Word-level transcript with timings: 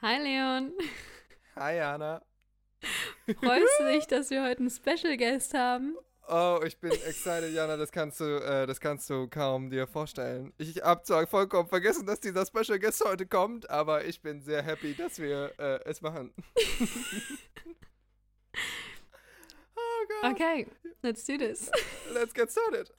Hi 0.00 0.16
Leon. 0.16 0.72
Hi 1.56 1.80
Anna. 1.80 2.22
Freust 3.40 3.80
du 3.80 3.84
dich, 3.92 4.06
dass 4.06 4.30
wir 4.30 4.44
heute 4.44 4.60
einen 4.60 4.70
Special 4.70 5.16
Guest 5.16 5.54
haben? 5.54 5.96
Oh, 6.28 6.60
ich 6.64 6.78
bin 6.78 6.92
excited, 6.92 7.52
Jana, 7.52 7.76
das 7.76 7.90
kannst 7.90 8.20
du, 8.20 8.24
äh, 8.24 8.68
das 8.68 8.78
kannst 8.78 9.10
du 9.10 9.26
kaum 9.26 9.70
dir 9.70 9.88
vorstellen. 9.88 10.52
Ich 10.56 10.80
habe 10.82 11.02
zwar 11.02 11.26
vollkommen 11.26 11.68
vergessen, 11.68 12.06
dass 12.06 12.20
dieser 12.20 12.46
Special 12.46 12.78
Guest 12.78 13.04
heute 13.04 13.26
kommt, 13.26 13.68
aber 13.70 14.04
ich 14.04 14.22
bin 14.22 14.40
sehr 14.40 14.62
happy, 14.62 14.94
dass 14.94 15.18
wir 15.18 15.52
äh, 15.58 15.80
es 15.84 16.00
machen. 16.00 16.32
oh 19.74 20.06
Gott. 20.22 20.30
Okay, 20.30 20.68
let's 21.02 21.24
do 21.24 21.36
this. 21.36 21.72
Let's 22.14 22.32
get 22.32 22.52
started. 22.52 22.92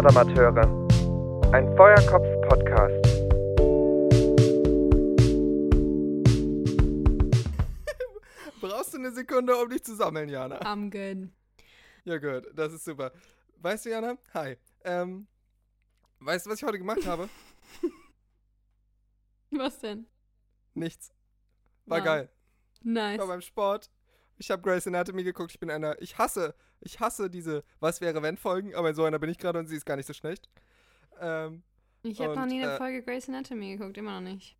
Großstadtamateure. 0.00 1.52
Ein 1.52 1.76
Feuerkopf-Podcast. 1.76 3.04
Brauchst 8.62 8.94
du 8.94 8.98
eine 8.98 9.10
Sekunde, 9.12 9.54
um 9.56 9.68
dich 9.68 9.84
zu 9.84 9.94
sammeln, 9.94 10.30
Jana? 10.30 10.58
I'm 10.62 10.90
good. 10.90 11.28
Ja, 12.04 12.16
gut, 12.18 12.46
das 12.54 12.72
ist 12.72 12.84
super. 12.86 13.12
Weißt 13.58 13.84
du, 13.84 13.90
Jana? 13.90 14.16
Hi. 14.32 14.56
Ähm, 14.84 15.26
weißt 16.20 16.46
du, 16.46 16.50
was 16.50 16.58
ich 16.62 16.64
heute 16.66 16.78
gemacht 16.78 17.04
habe? 17.06 17.28
Was 19.50 19.80
denn? 19.80 20.06
Nichts. 20.74 21.12
War 21.84 21.98
Wow. 21.98 22.04
geil. 22.04 22.30
Ich 22.74 22.84
Nice. 22.84 23.18
war 23.18 23.26
beim 23.26 23.40
Sport. 23.42 23.90
Ich 24.40 24.50
habe 24.50 24.62
Grey's 24.62 24.86
Anatomy 24.86 25.22
geguckt. 25.22 25.52
Ich 25.52 25.60
bin 25.60 25.70
einer. 25.70 26.00
Ich 26.00 26.16
hasse, 26.16 26.54
ich 26.80 26.98
hasse 26.98 27.28
diese 27.28 27.62
Was 27.78 28.00
wäre 28.00 28.22
wenn 28.22 28.38
Folgen, 28.38 28.74
aber 28.74 28.88
in 28.88 28.94
so 28.94 29.04
einer 29.04 29.18
bin 29.18 29.28
ich 29.28 29.36
gerade 29.36 29.58
und 29.58 29.66
sie 29.66 29.76
ist 29.76 29.84
gar 29.84 29.96
nicht 29.96 30.06
so 30.06 30.14
schlecht. 30.14 30.48
Ähm, 31.20 31.62
Ich 32.02 32.18
habe 32.22 32.34
noch 32.34 32.46
nie 32.46 32.62
eine 32.62 32.72
äh, 32.72 32.78
Folge 32.78 33.02
Grey's 33.02 33.28
Anatomy 33.28 33.76
geguckt, 33.76 33.98
immer 33.98 34.18
noch 34.18 34.32
nicht. 34.32 34.56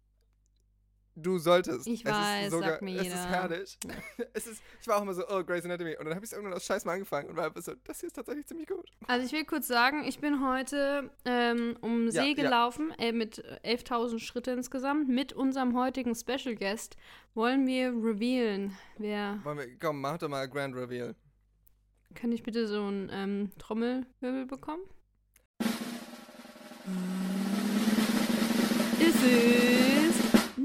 Du 1.22 1.38
solltest. 1.38 1.86
Ich 1.86 2.04
es 2.04 2.12
weiß, 2.12 2.46
ist 2.46 2.50
sogar, 2.52 2.70
sagt 2.70 2.82
mir 2.82 2.96
Es 2.96 3.02
jeder. 3.04 3.14
ist 3.16 3.26
herrlich. 3.28 3.78
es 4.32 4.46
ist, 4.46 4.62
ich 4.80 4.86
war 4.88 4.98
auch 4.98 5.02
immer 5.02 5.14
so, 5.14 5.22
oh, 5.28 5.42
Grey's 5.44 5.64
Anatomy. 5.64 5.96
Und 5.96 6.04
dann 6.06 6.14
habe 6.14 6.24
ich 6.24 6.30
es 6.30 6.36
irgendwann 6.36 6.54
aus 6.56 6.64
Scheiß 6.64 6.84
mal 6.84 6.92
angefangen 6.94 7.28
und 7.28 7.36
war 7.36 7.46
einfach 7.46 7.62
so, 7.62 7.72
das 7.84 8.00
hier 8.00 8.06
ist 8.08 8.14
tatsächlich 8.14 8.46
ziemlich 8.46 8.68
gut. 8.68 8.90
Also 9.06 9.26
ich 9.26 9.32
will 9.32 9.44
kurz 9.44 9.66
sagen, 9.68 10.04
ich 10.04 10.18
bin 10.18 10.46
heute 10.46 11.10
ähm, 11.24 11.76
um 11.80 12.06
Ja, 12.06 12.22
See 12.22 12.28
ja. 12.30 12.34
gelaufen, 12.34 12.92
äh, 12.98 13.12
mit 13.12 13.42
11.000 13.64 14.18
Schritte 14.18 14.50
insgesamt. 14.52 15.08
Mit 15.08 15.32
unserem 15.32 15.76
heutigen 15.76 16.14
Special 16.14 16.54
Guest 16.56 16.96
wollen 17.34 17.66
wir 17.66 17.88
revealen. 17.90 18.76
Wer, 18.98 19.38
Wollen 19.44 19.58
wir, 19.58 19.78
komm, 19.78 20.00
mach 20.00 20.18
doch 20.18 20.28
mal 20.28 20.48
Grand 20.48 20.74
Reveal. 20.74 21.14
kann 22.14 22.32
ich 22.32 22.42
bitte 22.42 22.66
so 22.66 22.82
einen 22.82 23.08
ähm, 23.12 23.50
Trommelwirbel 23.58 24.46
bekommen? 24.46 24.82
Es 28.98 29.14
ist 29.24 29.89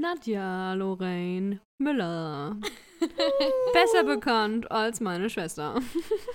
Nadja 0.06 0.74
Lorraine 0.74 1.58
Müller. 1.78 2.56
Besser 3.72 4.04
bekannt 4.04 4.70
als 4.70 5.00
meine 5.00 5.28
Schwester. 5.28 5.80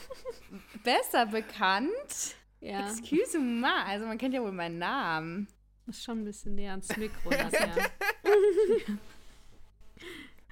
besser 0.84 1.26
bekannt. 1.28 2.36
Ja, 2.60 2.90
Excuse 2.90 3.40
me, 3.40 3.74
also 3.86 4.06
man 4.08 4.18
kennt 4.18 4.34
ja 4.34 4.42
wohl 4.42 4.52
meinen 4.52 4.78
Namen. 4.78 5.48
ist 5.88 6.04
schon 6.04 6.20
ein 6.20 6.26
bisschen 6.26 6.56
näher 6.56 6.72
ans 6.72 6.96
Mikro. 6.98 7.30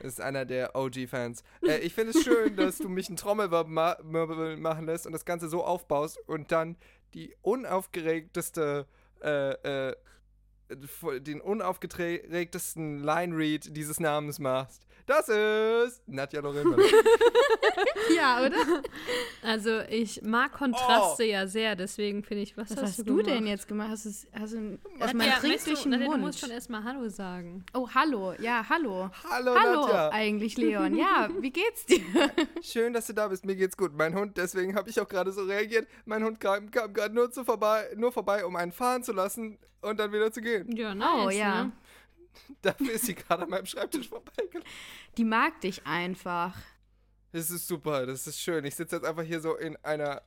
Das 0.02 0.14
ist 0.14 0.22
einer 0.22 0.46
der 0.46 0.78
OG-Fans. 0.78 1.44
Äh, 1.62 1.80
ich 1.80 1.94
finde 1.94 2.18
es 2.18 2.24
schön, 2.24 2.56
dass 2.56 2.78
du 2.78 2.88
mich 2.88 3.10
einen 3.10 3.18
Trommelwirbel 3.18 3.70
ma 3.70 3.98
Wirbel 4.02 4.56
machen 4.56 4.86
lässt 4.86 5.06
und 5.06 5.12
das 5.12 5.26
Ganze 5.26 5.50
so 5.50 5.62
aufbaust 5.66 6.18
und 6.26 6.54
dann 6.54 6.78
die 7.14 7.36
unaufgeregteste, 7.42 8.88
äh, 9.22 9.90
äh, 9.90 9.96
den 10.70 11.42
unaufgeregtesten 11.42 13.04
Line-Read 13.04 13.76
dieses 13.76 14.00
Namens 14.00 14.40
machst. 14.40 14.84
Das 15.10 15.28
ist 15.28 16.08
Nadja. 16.08 16.42
Müller. 16.42 16.78
Ja, 18.16 18.46
oder? 18.46 18.84
Also 19.42 19.80
ich 19.90 20.22
mag 20.24 20.52
Kontraste 20.52 21.24
ja 21.24 21.48
sehr, 21.48 21.76
deswegen 21.76 22.24
finde 22.24 22.44
ich, 22.44 22.58
was, 22.58 22.72
Was 22.72 22.82
hast 22.82 23.08
du 23.08 23.22
denn 23.22 23.48
jetzt 23.48 23.68
gemacht? 23.68 23.90
Hast 23.90 24.06
du, 24.06 24.10
hast 24.40 24.54
du 24.54 24.80
erstmal 25.00 25.28
Ja, 25.28 25.34
trinkst 25.34 25.44
weißt 25.44 25.68
du, 25.68 25.72
durch 25.72 25.82
den 25.84 25.92
Nadja, 25.92 26.08
du 26.10 26.18
musst 26.18 26.40
schon 26.40 26.52
erstmal 26.52 26.84
Hallo 26.84 27.08
sagen. 27.10 27.64
oh, 27.74 27.88
hallo. 27.94 28.34
Ja, 28.40 28.66
hallo. 28.68 29.10
Hallo, 29.30 29.56
hallo 29.56 29.82
Nadja. 29.82 30.10
eigentlich, 30.10 30.58
Leon. 30.58 30.96
Ja, 30.96 31.30
wie 31.40 31.52
geht's 31.52 31.86
dir? 31.86 32.02
Schön, 32.62 32.94
dass 32.94 33.08
du 33.08 33.14
da 33.14 33.28
bist. 33.28 33.46
Mir 33.46 33.56
geht's 33.56 33.78
gut. 33.78 33.94
Mein 33.96 34.14
Hund, 34.16 34.38
deswegen 34.38 34.76
habe 34.76 34.90
ich 34.90 35.00
auch 35.00 35.08
gerade 35.08 35.32
so 35.32 35.44
reagiert. 35.44 35.88
Mein 36.06 36.24
Hund 36.24 36.40
kam, 36.40 36.70
kam 36.72 36.94
gerade 36.94 37.16
nur, 37.16 37.32
zu 37.32 37.46
vorbei, 37.46 37.88
nur 37.96 38.12
vorbei, 38.12 38.46
um 38.46 38.56
einen 38.56 38.72
fahren 38.72 39.04
zu 39.04 39.14
lassen 39.14 39.58
und 39.82 40.00
dann 40.00 40.12
wieder 40.12 40.32
zu 40.32 40.42
gehen. 40.42 40.76
Ja, 40.76 40.94
nice, 40.94 41.26
oh, 41.26 41.30
ja. 41.30 41.64
Ne? 41.66 41.72
Dafür 42.62 42.92
ist 42.92 43.06
sie 43.06 43.16
gerade 43.16 43.44
an 43.44 43.50
meinem 43.50 43.66
Schreibtisch 43.66 44.08
vorbeigelaufen. 44.08 44.70
Die 45.18 45.24
mag 45.26 45.60
dich 45.62 45.86
einfach. 45.86 46.56
Das 47.32 47.50
ist 47.52 47.68
super, 47.68 48.06
das 48.06 48.26
ist 48.28 48.40
schön. 48.40 48.66
Ich 48.66 48.76
sitze 48.76 48.96
jetzt 48.98 49.06
einfach 49.06 49.24
hier 49.24 49.40
so 49.40 49.56
in 49.56 49.76
einer 49.84 50.22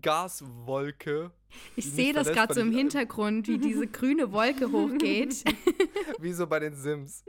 Gaswolke, 0.00 1.30
Ich 1.76 1.90
sehe 1.90 2.12
das 2.12 2.28
gerade 2.28 2.54
so 2.54 2.60
im. 2.60 2.72
Hintergrund, 2.72 3.48
wie 3.48 3.58
diese 3.58 3.86
grüne 3.88 4.32
Wolke 4.32 4.70
hochgeht. 4.72 5.44
wie 6.18 6.32
so 6.32 6.46
bei 6.46 6.60
den 6.60 6.74
Sims. 6.74 7.24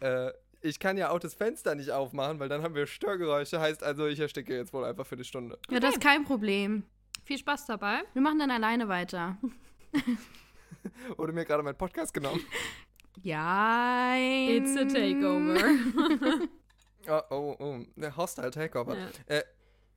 äh, 0.00 0.30
ich 0.60 0.78
kann 0.78 0.96
ja 0.98 1.10
auch 1.10 1.18
das 1.18 1.34
Fenster 1.34 1.74
nicht 1.74 1.92
aufmachen, 1.92 2.40
weil 2.40 2.48
dann 2.48 2.62
haben 2.62 2.74
wir 2.74 2.86
Störgeräusche. 2.86 3.60
Heißt 3.60 3.82
also, 3.82 4.06
ich 4.06 4.18
ersticke 4.18 4.54
jetzt 4.54 4.72
wohl 4.72 4.84
einfach 4.84 5.06
für 5.06 5.14
eine 5.14 5.24
Stunde. 5.24 5.58
ja, 5.70 5.80
das 5.80 5.94
ist 5.94 6.00
kein 6.00 6.24
Problem. 6.24 6.82
Viel 7.24 7.38
Spaß 7.38 7.66
dabei. 7.66 8.02
Wir 8.12 8.22
machen 8.22 8.38
dann 8.38 8.50
alleine 8.50 8.88
weiter. 8.88 9.38
Wurde 11.16 11.32
mir 11.32 11.44
gerade 11.44 11.62
mein 11.62 11.76
Podcast 11.76 12.12
genommen. 12.14 12.44
Ja. 13.22 14.14
It's 14.16 14.76
a 14.76 14.84
takeover. 14.84 15.58
Oh, 17.08 17.22
oh, 17.30 17.56
oh. 17.60 17.84
Der 17.94 18.16
Hostile 18.16 18.50
Takeover. 18.50 18.96
Ja. 18.96 19.08
Äh, 19.26 19.44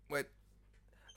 wait. 0.10 0.28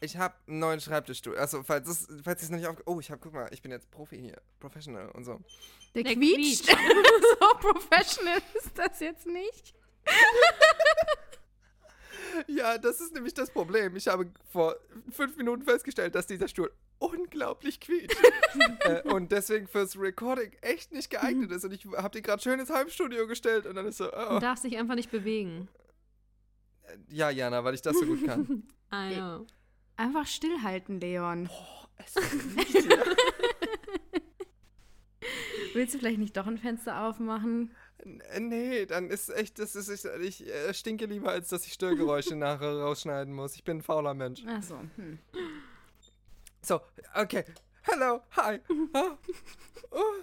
Ich 0.00 0.16
habe 0.16 0.34
einen 0.48 0.58
neuen 0.58 0.80
Schreibtischstuhl. 0.80 1.36
Also, 1.36 1.62
falls 1.62 1.86
es 1.86 2.08
falls 2.24 2.42
es 2.42 2.48
noch 2.48 2.56
nicht 2.56 2.66
auf. 2.66 2.76
Oh, 2.86 2.98
ich 2.98 3.10
habe, 3.10 3.20
guck 3.20 3.34
mal, 3.34 3.48
ich 3.52 3.60
bin 3.60 3.70
jetzt 3.70 3.90
Profi 3.90 4.18
hier. 4.18 4.40
Professional 4.58 5.10
und 5.10 5.24
so. 5.24 5.38
Der, 5.94 6.02
Der 6.04 6.14
quietscht. 6.14 6.64
so 7.40 7.46
professional 7.60 8.38
ist 8.54 8.70
das 8.76 9.00
jetzt 9.00 9.26
nicht. 9.26 9.74
Ja, 12.48 12.78
das 12.78 13.00
ist 13.00 13.12
nämlich 13.12 13.34
das 13.34 13.50
Problem. 13.50 13.94
Ich 13.94 14.08
habe 14.08 14.30
vor 14.50 14.76
fünf 15.10 15.36
Minuten 15.36 15.62
festgestellt, 15.62 16.14
dass 16.14 16.26
dieser 16.26 16.48
Stuhl 16.48 16.72
unglaublich 17.02 17.80
quietscht. 17.80 18.16
äh, 18.80 19.02
und 19.08 19.32
deswegen 19.32 19.66
fürs 19.66 19.98
Recording 19.98 20.52
echt 20.60 20.92
nicht 20.92 21.10
geeignet 21.10 21.50
ist. 21.50 21.64
Und 21.64 21.72
ich 21.72 21.84
habe 21.96 22.10
den 22.10 22.22
gerade 22.22 22.42
schön 22.42 22.60
ins 22.60 22.70
Heimstudio 22.70 23.26
gestellt 23.26 23.66
und 23.66 23.74
dann 23.74 23.86
ist 23.86 23.98
so, 23.98 24.12
oh. 24.12 24.34
Du 24.34 24.38
darfst 24.40 24.64
dich 24.64 24.76
einfach 24.78 24.94
nicht 24.94 25.10
bewegen. 25.10 25.68
Ja, 27.08 27.30
Jana, 27.30 27.64
weil 27.64 27.74
ich 27.74 27.82
das 27.82 27.98
so 27.98 28.06
gut 28.06 28.24
kann. 28.26 28.64
I 28.92 29.14
know. 29.14 29.46
Einfach 29.96 30.26
stillhalten, 30.26 31.00
Leon. 31.00 31.48
es 31.96 32.16
riecht 32.16 32.82
hier. 32.84 33.04
Willst 35.74 35.94
du 35.94 35.98
vielleicht 35.98 36.18
nicht 36.18 36.36
doch 36.36 36.46
ein 36.46 36.58
Fenster 36.58 37.02
aufmachen? 37.06 37.72
N- 38.04 38.20
Nee, 38.48 38.84
dann 38.86 39.08
ist 39.10 39.30
echt, 39.30 39.58
das 39.58 39.74
ist, 39.76 39.88
ich, 39.88 40.04
ich 40.22 40.46
äh, 40.48 40.74
stinke 40.74 41.06
lieber, 41.06 41.30
als 41.30 41.48
dass 41.48 41.66
ich 41.66 41.72
Störgeräusche 41.72 42.36
nachher 42.36 42.72
rausschneiden 42.78 43.32
muss. 43.32 43.54
Ich 43.54 43.64
bin 43.64 43.78
ein 43.78 43.82
fauler 43.82 44.12
Mensch. 44.14 44.42
Ach 44.46 44.62
so. 44.62 44.78
Hm. 44.96 45.18
So, 46.64 46.80
okay. 47.16 47.44
Hello, 47.82 48.22
hi. 48.36 48.60
Oh. 49.90 50.14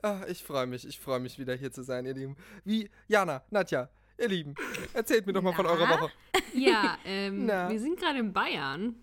Ah, 0.00 0.20
ich 0.28 0.44
freue 0.44 0.68
mich, 0.68 0.86
ich 0.86 1.00
freue 1.00 1.18
mich 1.18 1.40
wieder 1.40 1.56
hier 1.56 1.72
zu 1.72 1.82
sein, 1.82 2.06
ihr 2.06 2.14
Lieben. 2.14 2.36
Wie, 2.64 2.88
Jana, 3.08 3.42
Nadja, 3.50 3.88
ihr 4.16 4.28
Lieben, 4.28 4.54
erzählt 4.94 5.26
mir 5.26 5.32
doch 5.32 5.42
mal 5.42 5.52
von 5.52 5.64
Na? 5.66 5.72
eurer 5.72 5.88
Woche. 5.90 6.12
Ja, 6.54 6.98
ähm, 7.04 7.46
Na. 7.46 7.68
wir 7.68 7.80
sind 7.80 7.98
gerade 7.98 8.20
in 8.20 8.32
Bayern. 8.32 8.94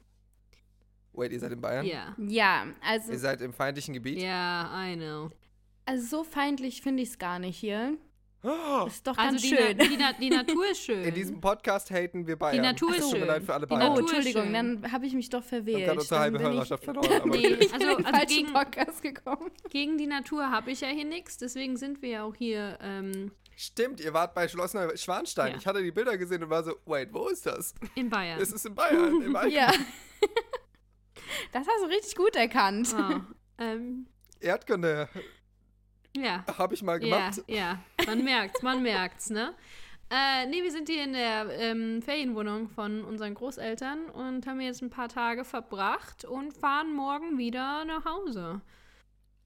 Wait, 1.11 1.33
ihr 1.33 1.39
seid 1.41 1.51
in 1.51 1.59
Bayern? 1.59 1.85
Ja. 1.85 2.15
Ja, 2.17 2.67
also, 2.81 3.11
Ihr 3.11 3.19
seid 3.19 3.41
im 3.41 3.51
feindlichen 3.51 3.93
Gebiet? 3.93 4.19
Ja, 4.19 4.71
I 4.85 4.95
know. 4.95 5.31
also 5.85 6.19
so 6.19 6.23
feindlich 6.23 6.81
finde 6.81 7.03
ich 7.03 7.09
es 7.09 7.19
gar 7.19 7.39
nicht 7.39 7.57
hier. 7.57 7.97
Oh, 8.43 8.85
Ist 8.85 9.07
doch 9.07 9.17
Also 9.17 9.31
ganz 9.31 9.41
die, 9.41 9.47
schön. 9.49 9.75
Na 9.77 9.85
die, 9.85 9.97
Na 9.97 10.13
die 10.13 10.29
Natur 10.29 10.69
ist 10.69 10.83
schön. 10.83 11.03
In 11.03 11.13
diesem 11.15 11.41
Podcast 11.41 11.89
haten 11.89 12.27
wir 12.27 12.35
Bayern. 12.35 12.61
Natur 12.61 12.91
ist 12.91 12.97
Es 12.97 13.03
tut 13.05 13.13
mir 13.13 13.19
schön. 13.19 13.27
leid 13.27 13.43
für 13.43 13.53
alle 13.55 13.65
Die 13.65 13.73
oh, 13.73 13.77
Bayern. 13.77 13.93
Natur 13.93 14.03
ist 14.05 14.11
Entschuldigung, 14.25 14.53
dann 14.53 14.91
habe 14.91 15.05
ich 15.07 15.13
mich 15.15 15.29
doch 15.29 15.39
Wir 15.39 15.57
haben 15.57 15.65
verwählt. 15.65 15.85
gerade 15.85 15.99
unsere 15.99 16.15
Dann 16.15 16.21
halbe 16.23 16.37
ich 16.37 16.43
Hörerschaft 16.43 16.83
verloren. 16.85 17.11
Aber 17.21 17.27
Nee, 17.29 17.47
in 17.47 17.73
also, 17.73 17.87
also 18.05 18.25
gegen, 18.35 18.53
Podcast 18.53 19.01
gekommen. 19.01 19.51
gegen 19.71 19.97
die 19.97 20.05
Natur 20.07 20.51
habe 20.51 20.69
ich 20.69 20.81
ja 20.81 20.89
hier 20.89 21.05
nichts, 21.05 21.37
deswegen 21.37 21.75
sind 21.75 22.01
wir 22.03 22.09
ja 22.09 22.23
auch 22.23 22.35
hier. 22.35 22.77
Ähm, 22.81 23.31
Stimmt, 23.57 23.99
ihr 24.01 24.13
wart 24.13 24.35
bei 24.35 24.47
Schloss 24.47 24.73
Neuschwanstein. 24.75 25.53
Ja. 25.53 25.57
Ich 25.57 25.65
hatte 25.65 25.81
die 25.81 25.91
Bilder 25.91 26.15
gesehen 26.17 26.43
und 26.43 26.49
war 26.51 26.63
so, 26.63 26.75
wait, 26.85 27.09
wo 27.13 27.27
ist 27.29 27.45
das? 27.47 27.73
in 27.95 28.09
Bayern. 28.09 28.39
Es 28.39 28.51
ist 28.51 28.65
in 28.65 28.75
Bayern. 28.75 29.21
Im. 29.23 29.37
Ja. 29.49 29.71
Das 31.51 31.67
hast 31.67 31.83
du 31.83 31.87
richtig 31.87 32.15
gut 32.15 32.35
erkannt. 32.35 32.93
Ah, 32.97 33.25
ähm, 33.57 34.07
Erdkunde 34.39 35.09
ja. 36.17 36.43
habe 36.57 36.73
ich 36.73 36.83
mal 36.83 37.01
Ja, 37.03 37.29
gemacht. 37.29 37.43
ja, 37.47 37.79
man 38.05 38.23
merkt's, 38.23 38.61
man 38.61 38.81
merkt's, 38.83 39.29
ne? 39.29 39.53
Äh, 40.09 40.45
nee, 40.47 40.61
wir 40.61 40.71
sind 40.71 40.87
hier 40.87 41.03
in 41.03 41.13
der 41.13 41.47
ähm, 41.59 42.01
Ferienwohnung 42.01 42.69
von 42.69 43.03
unseren 43.03 43.33
Großeltern 43.33 44.05
und 44.11 44.45
haben 44.45 44.61
jetzt 44.61 44.83
ein 44.83 44.91
paar 44.91 45.09
Tage 45.09 45.43
verbracht 45.43 46.25
und 46.25 46.53
fahren 46.53 46.93
morgen 46.93 47.37
wieder 47.39 47.85
nach 47.85 48.05
Hause. 48.05 48.61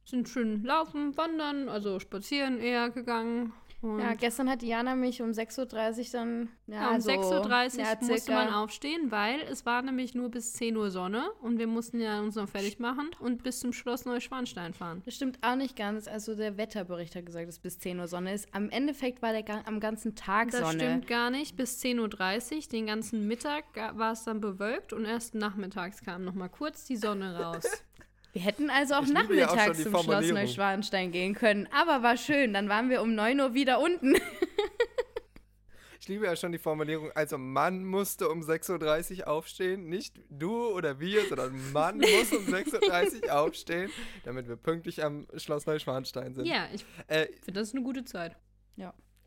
Sind 0.04 0.28
schön 0.28 0.64
laufen, 0.64 1.16
wandern, 1.16 1.70
also 1.70 2.00
spazieren 2.00 2.60
eher 2.60 2.90
gegangen. 2.90 3.54
Und 3.82 4.00
Ja, 4.00 4.14
gestern 4.14 4.50
hat 4.50 4.62
Diana 4.62 4.94
mich 4.94 5.22
um 5.22 5.30
6.30 5.30 6.00
Uhr 6.00 6.06
dann. 6.12 6.50
Ja, 6.68 6.76
Ja, 6.76 6.96
um 6.96 7.00
so, 7.02 7.10
6.30 7.12 7.80
Uhr 7.80 7.86
ja, 7.86 7.98
musste 8.02 8.32
man 8.34 8.50
aufstehen, 8.54 9.10
weil 9.10 9.40
es 9.50 9.66
war 9.66 9.82
nämlich 9.82 10.14
nur 10.14 10.30
bis 10.30 10.52
10 10.54 10.76
Uhr 10.76 10.92
Sonne 10.92 11.30
und 11.42 11.60
wir 11.60 11.68
mussten 11.68 12.02
ja 12.02 12.20
uns 12.20 12.36
noch 12.36 12.50
fertig 12.50 12.80
machen 12.80 13.10
und 13.22 13.42
bis 13.42 13.62
zum 13.62 13.72
Schloss 13.72 14.04
Neuschwanstein 14.04 14.74
fahren. 14.74 15.02
Das 15.06 15.16
stimmt 15.16 15.40
auch 15.42 15.56
nicht 15.56 15.78
ganz. 15.78 16.10
Also 16.10 16.36
der 16.36 16.58
Wetterbericht 16.58 17.16
hat 17.16 17.26
gesagt, 17.26 17.48
dass 17.48 17.60
bis 17.60 17.80
10 17.80 18.00
Uhr 18.00 18.08
Sonne 18.10 18.34
ist. 18.34 18.54
Am 18.54 18.70
Endeffekt 18.70 19.22
war 19.22 19.32
der 19.32 19.44
ga- 19.44 19.64
am 19.66 19.80
ganzen 19.80 20.14
Tag 20.14 20.52
Das 20.52 20.60
Sonne. 20.60 20.74
stimmt 20.84 21.08
gar 21.08 21.30
nicht. 21.30 21.56
Bis 21.56 21.82
10.30 21.82 22.56
Uhr, 22.56 22.62
den 22.74 22.86
ganzen 22.86 23.28
Mittag 23.28 23.72
ga- 23.74 23.98
war 23.98 24.12
es 24.12 24.26
dann 24.26 24.42
bewölkt 24.42 24.92
und 24.92 25.06
erst 25.06 25.36
nachmittags 25.36 26.02
kam 26.02 26.26
noch 26.26 26.34
mal 26.34 26.50
kurz 26.50 26.84
die 26.84 26.98
Sonne 26.98 27.40
raus. 27.40 27.64
Wir 28.34 28.42
hätten 28.44 28.70
also 28.70 28.94
auch 28.96 29.04
Ich 29.04 29.10
ja 29.10 29.16
auch 29.16 29.56
nachmittags 29.56 29.78
die 29.78 29.84
zum 29.84 29.92
Schloss. 30.32 30.32
Neuschwanstein 30.32 31.12
gehen 31.12 31.34
können. 31.34 31.68
Aber 31.72 32.04
war 32.04 32.16
schön. 32.18 32.54
Dann 32.54 32.70
waren 32.70 32.90
wir 32.90 33.02
um 33.02 33.16
9 33.16 33.40
Uhr 33.40 33.54
wieder 33.54 33.80
unten. 33.80 34.16
Ich 36.02 36.08
liebe 36.08 36.26
ja 36.26 36.36
schon 36.36 36.52
die 36.54 36.58
Formulierung, 36.58 37.12
also 37.14 37.38
Mann 37.38 37.84
musste 37.84 38.30
um 38.30 38.40
6.30 38.42 39.20
Uhr 39.20 39.28
aufstehen, 39.28 39.90
nicht 39.90 40.20
du 40.30 40.70
oder 40.70 41.00
wir, 41.00 41.26
sondern 41.26 41.72
Mann 41.74 41.98
muss 42.00 42.32
um 42.32 42.46
6.30 42.46 43.26
Uhr 43.28 43.36
aufstehen, 43.38 43.92
damit 44.24 44.48
wir 44.48 44.56
pünktlich 44.56 45.04
am 45.04 45.28
Schloss 45.36 45.66
Neuschwanstein 45.68 46.34
sind. 46.34 46.46
ja, 46.46 46.68
ich 46.74 46.84
Äh, 47.08 47.28
finde, 47.44 47.60
das 47.60 47.68
ist 47.68 47.76
eine 47.76 47.84
gute 47.84 48.06
Zeit. 48.06 48.36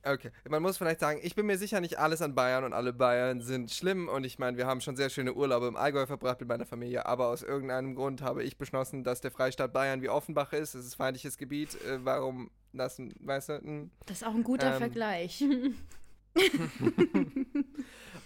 Okay, 0.04 0.30
man 0.48 0.62
muss 0.62 0.78
vielleicht 0.78 1.00
sagen, 1.00 1.20
ich 1.22 1.34
bin 1.34 1.46
mir 1.46 1.58
sicher, 1.58 1.80
nicht 1.80 1.98
alles 1.98 2.22
an 2.22 2.34
Bayern 2.34 2.64
und 2.64 2.72
alle 2.72 2.92
Bayern 2.92 3.40
sind 3.40 3.70
schlimm 3.70 4.08
und 4.08 4.24
ich 4.24 4.38
meine, 4.38 4.56
wir 4.56 4.66
haben 4.66 4.80
schon 4.80 4.96
sehr 4.96 5.10
schöne 5.10 5.34
Urlaube 5.34 5.66
im 5.66 5.76
Allgäu 5.76 6.06
verbracht 6.06 6.40
mit 6.40 6.48
meiner 6.48 6.66
Familie, 6.66 7.06
aber 7.06 7.28
aus 7.28 7.42
irgendeinem 7.42 7.94
Grund 7.94 8.22
habe 8.22 8.42
ich 8.42 8.58
beschlossen, 8.58 9.04
dass 9.04 9.20
der 9.20 9.30
Freistaat 9.30 9.72
Bayern 9.72 10.02
wie 10.02 10.08
Offenbach 10.08 10.52
ist, 10.52 10.74
es 10.74 10.86
ist 10.86 10.94
feindliches 10.94 11.38
Gebiet, 11.38 11.74
äh, 11.82 12.04
warum 12.04 12.50
lassen, 12.72 13.14
weißt 13.20 13.48
du, 13.50 13.60
hm. 13.60 13.90
Das 14.06 14.18
ist 14.18 14.26
auch 14.26 14.34
ein 14.34 14.44
guter 14.44 14.72
Ähm, 14.72 14.78
Vergleich. 14.78 15.44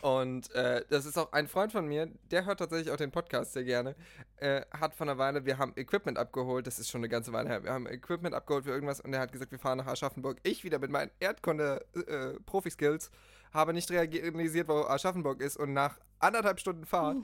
Und 0.03 0.55
äh, 0.55 0.85
das 0.89 1.05
ist 1.07 1.19
auch 1.19 1.33
ein 1.33 1.49
Freund 1.49 1.73
von 1.73 1.87
mir, 1.87 2.09
der 2.31 2.45
hört 2.45 2.61
tatsächlich 2.61 2.93
auch 2.93 2.97
den 2.97 3.11
Podcast 3.11 3.55
sehr 3.55 3.65
gerne. 3.65 3.97
Äh, 4.39 4.67
hat 4.71 4.95
von 4.95 5.09
einer 5.09 5.17
Weile, 5.17 5.47
wir 5.47 5.57
haben 5.57 5.73
Equipment 5.77 6.19
abgeholt, 6.19 6.67
das 6.67 6.79
ist 6.79 6.91
schon 6.91 7.01
eine 7.01 7.09
ganze 7.09 7.33
Weile 7.33 7.49
her. 7.49 7.65
Wir 7.65 7.73
haben 7.73 7.87
Equipment 7.87 8.35
abgeholt 8.35 8.65
für 8.65 8.71
irgendwas 8.71 9.01
und 9.01 9.15
er 9.15 9.21
hat 9.21 9.33
gesagt, 9.33 9.51
wir 9.51 9.59
fahren 9.59 9.79
nach 9.79 9.87
Aschaffenburg. 9.87 10.39
Ich 10.43 10.63
wieder 10.63 10.79
mit 10.79 10.91
meinen 10.91 11.11
Erdkunde-Profi-Skills 11.21 13.11
habe 13.55 13.73
nicht 13.73 13.91
realisiert, 13.91 14.69
wo 14.69 14.83
Aschaffenburg 14.83 15.41
ist 15.41 15.57
und 15.57 15.73
nach 15.73 15.99
anderthalb 16.19 16.61
Stunden 16.61 16.85
Fahrt 16.85 17.17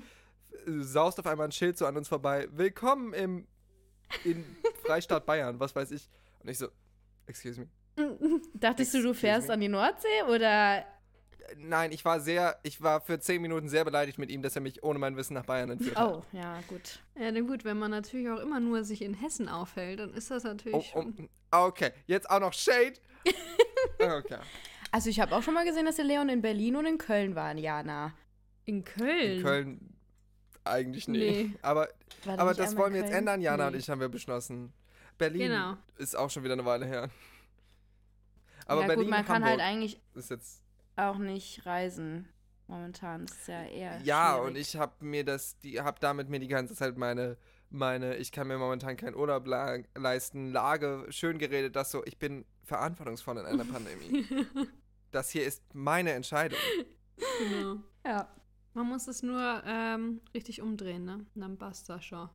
äh, 0.53 0.81
saust 0.81 1.21
auf 1.21 1.27
einmal 1.27 1.49
ein 1.49 1.53
Schild 1.53 1.77
so 1.77 1.85
an 1.85 1.99
uns 1.99 2.09
vorbei. 2.09 2.49
Willkommen 2.51 3.13
im 3.13 3.47
in 4.25 4.45
Freistaat 4.83 5.27
Bayern, 5.27 5.61
was 5.61 5.75
weiß 5.75 5.91
ich. 5.91 6.09
Und 6.41 6.49
ich 6.49 6.59
so, 6.59 6.69
excuse 7.27 7.61
me. 7.61 7.69
Dachtest 8.55 8.95
du, 8.95 9.03
du 9.03 9.13
fährst 9.15 9.49
me. 9.49 9.55
an 9.55 9.61
die 9.61 9.69
Nordsee 9.69 10.23
oder? 10.29 10.85
Nein, 11.57 11.93
ich 11.93 12.05
war 12.05 12.21
sehr, 12.21 12.59
ich 12.63 12.81
war 12.83 13.01
für 13.01 13.19
zehn 13.21 13.41
Minuten 13.43 13.69
sehr 13.69 13.85
beleidigt 13.85 14.19
mit 14.19 14.31
ihm, 14.31 14.43
dass 14.43 14.55
er 14.57 14.63
mich 14.63 14.83
ohne 14.83 14.99
mein 14.99 15.17
Wissen 15.17 15.35
nach 15.35 15.45
Bayern 15.45 15.71
entführt 15.71 15.97
hat. 15.97 16.13
Oh, 16.13 16.23
ja, 16.33 16.61
gut. 16.69 17.01
Ja, 17.19 17.31
na 17.33 17.41
gut, 17.41 17.65
wenn 17.65 17.79
man 17.79 17.91
natürlich 17.91 18.29
auch 18.31 18.39
immer 18.41 18.61
nur 18.61 18.85
sich 18.85 19.03
in 19.03 19.15
Hessen 19.15 19.49
aufhält, 19.49 20.01
dann 20.01 20.15
ist 20.15 20.31
das 20.31 20.45
natürlich 20.45 20.75
Oh, 20.75 20.99
oh, 20.99 21.03
schon. 21.03 21.29
okay, 21.51 21.91
jetzt 22.07 22.29
auch 22.31 22.41
noch 22.41 22.53
Shade. 22.53 22.95
Okay. 23.99 24.39
Also 24.91 25.11
ich 25.11 25.21
habe 25.21 25.35
auch 25.35 25.43
schon 25.43 25.55
mal 25.55 25.65
gesehen, 25.65 25.87
dass 25.87 25.97
der 25.97 26.05
Leon 26.05 26.29
in 26.29 26.43
Berlin 26.43 26.77
und 26.77 26.87
in 26.87 26.99
Köln 26.99 27.35
war, 27.35 27.55
Jana. 27.57 28.13
In 28.65 28.85
Köln. 28.85 29.37
In 29.39 29.43
Köln 29.43 29.95
eigentlich 30.65 31.09
nicht. 31.09 31.21
Nee. 31.21 31.59
Aber, 31.63 31.89
War 32.25 32.35
der 32.37 32.39
aber 32.41 32.55
das 32.55 32.77
wollen 32.77 32.93
wir 32.95 33.01
jetzt 33.01 33.13
ändern, 33.13 33.41
Jana 33.41 33.69
Nee. 33.71 33.75
und 33.77 33.81
ich 33.81 33.89
haben 33.91 34.01
wir 34.01 34.09
beschlossen. 34.09 34.73
Berlin 35.19 35.49
Genau. 35.49 35.77
ist 35.99 36.17
auch 36.17 36.31
schon 36.31 36.43
wieder 36.45 36.55
eine 36.55 36.65
Weile 36.65 36.87
her. 36.87 37.11
Aber 38.67 38.83
ja 38.83 38.87
Berlin, 38.89 39.05
gut, 39.05 39.11
man 39.11 39.25
kann 39.25 39.45
halt 39.45 39.61
eigentlich 39.61 40.01
ist 40.15 40.31
jetzt. 40.31 40.62
Auch 40.97 41.19
nicht 41.19 41.65
reisen. 41.67 42.29
Momentan 42.69 43.27
das 43.27 43.37
ist 43.37 43.49
ja 43.49 43.65
eher 43.65 44.01
Ja, 44.03 44.35
schwierig. 44.35 44.49
und 44.49 44.57
ich 44.57 44.77
habe 44.77 45.05
mir 45.05 45.25
das, 45.25 45.59
die 45.59 45.81
habe 45.81 45.99
damit 46.01 46.29
mir 46.29 46.39
die 46.41 46.49
ganze 46.49 46.75
Zeit 46.75 46.97
meine, 46.97 47.37
meine, 47.71 48.17
ich 48.17 48.33
kann 48.33 48.47
mir 48.49 48.57
momentan 48.59 48.97
keinen 48.97 49.15
Urlaub 49.15 49.47
la 49.47 49.79
leisten, 49.95 50.53
Lage 50.53 51.07
schön 51.11 51.39
geredet, 51.39 51.77
dass 51.77 51.91
so, 51.91 52.03
ich 52.05 52.19
bin 52.19 52.45
verantwortungsvoll 52.65 53.39
in 53.39 53.47
einer 53.47 53.65
Pandemie. 53.73 54.27
das 55.11 55.31
hier 55.31 55.45
ist 55.45 55.63
meine 55.75 56.13
Entscheidung. 56.13 56.59
Genau. 57.39 57.77
Ja. 58.07 58.29
Man 58.75 58.87
muss 58.87 59.07
es 59.07 59.23
nur 59.23 59.63
ähm, 59.67 60.23
richtig 60.33 60.63
umdrehen, 60.63 61.05
ne? 61.05 61.27
Und 61.35 61.41
dann 61.43 61.59
passt 61.59 61.91
das 61.91 62.03
schon. 62.07 62.31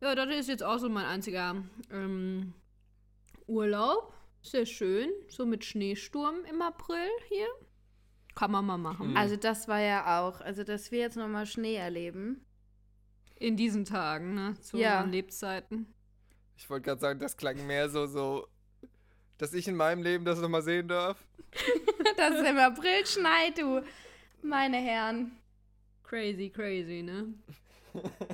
Ja, 0.00 0.14
das 0.14 0.28
ist 0.32 0.48
jetzt 0.48 0.62
auch 0.62 0.78
so 0.78 0.88
mein 0.88 1.04
einziger 1.04 1.56
ähm, 1.90 2.54
Urlaub. 3.48 4.14
Sehr 4.42 4.66
schön. 4.66 5.10
So 5.28 5.44
mit 5.46 5.64
Schneesturm 5.64 6.44
im 6.50 6.62
April 6.62 7.08
hier. 7.28 7.46
Kann 8.34 8.50
man 8.52 8.64
mal 8.64 8.78
machen. 8.78 9.10
Mhm. 9.10 9.16
Also 9.16 9.36
das 9.36 9.68
war 9.68 9.80
ja 9.80 10.20
auch, 10.20 10.40
also 10.40 10.64
dass 10.64 10.90
wir 10.90 11.00
jetzt 11.00 11.16
nochmal 11.16 11.46
Schnee 11.46 11.74
erleben. 11.74 12.44
In 13.36 13.56
diesen 13.56 13.84
Tagen, 13.84 14.34
ne? 14.34 14.54
Zu 14.60 14.78
Ja. 14.78 14.98
unseren 14.98 15.12
Lebzeiten. 15.12 15.86
Ich 16.56 16.68
wollte 16.68 16.84
gerade 16.86 17.00
sagen, 17.00 17.18
das 17.20 17.36
klang 17.36 17.66
mehr 17.66 17.88
so, 17.88 18.06
so, 18.06 18.46
dass 19.38 19.54
ich 19.54 19.66
in 19.66 19.76
meinem 19.76 20.02
Leben 20.02 20.24
das 20.24 20.40
nochmal 20.40 20.62
sehen 20.62 20.88
darf. 20.88 21.22
dass 22.16 22.34
es 22.34 22.48
im 22.48 22.58
April 22.58 23.06
schneit, 23.06 23.58
du. 23.58 23.82
Meine 24.42 24.76
Herren. 24.76 25.32
Crazy, 26.04 26.50
crazy, 26.50 27.02
ne? 27.02 27.32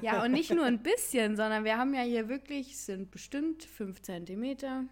Ja, 0.03 0.25
und 0.25 0.32
nicht 0.32 0.50
nur 0.50 0.64
ein 0.64 0.82
bisschen, 0.82 1.37
sondern 1.37 1.64
wir 1.64 1.79
haben 1.79 1.94
ja 1.94 2.03
hier 2.03 2.29
wirklich, 2.29 2.73
es 2.73 2.87
sind 2.87 3.11
bestimmt 3.11 3.64
fünf 3.64 4.03
Zentimeter. 4.03 4.85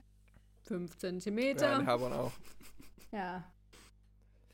Fünf 0.65 0.93
Ja, 0.95 0.99
Zentimeter. 0.99 1.77
in 1.81 1.85
Herborn 1.87 2.13
auch. 2.13 2.33
Ja. 3.13 3.45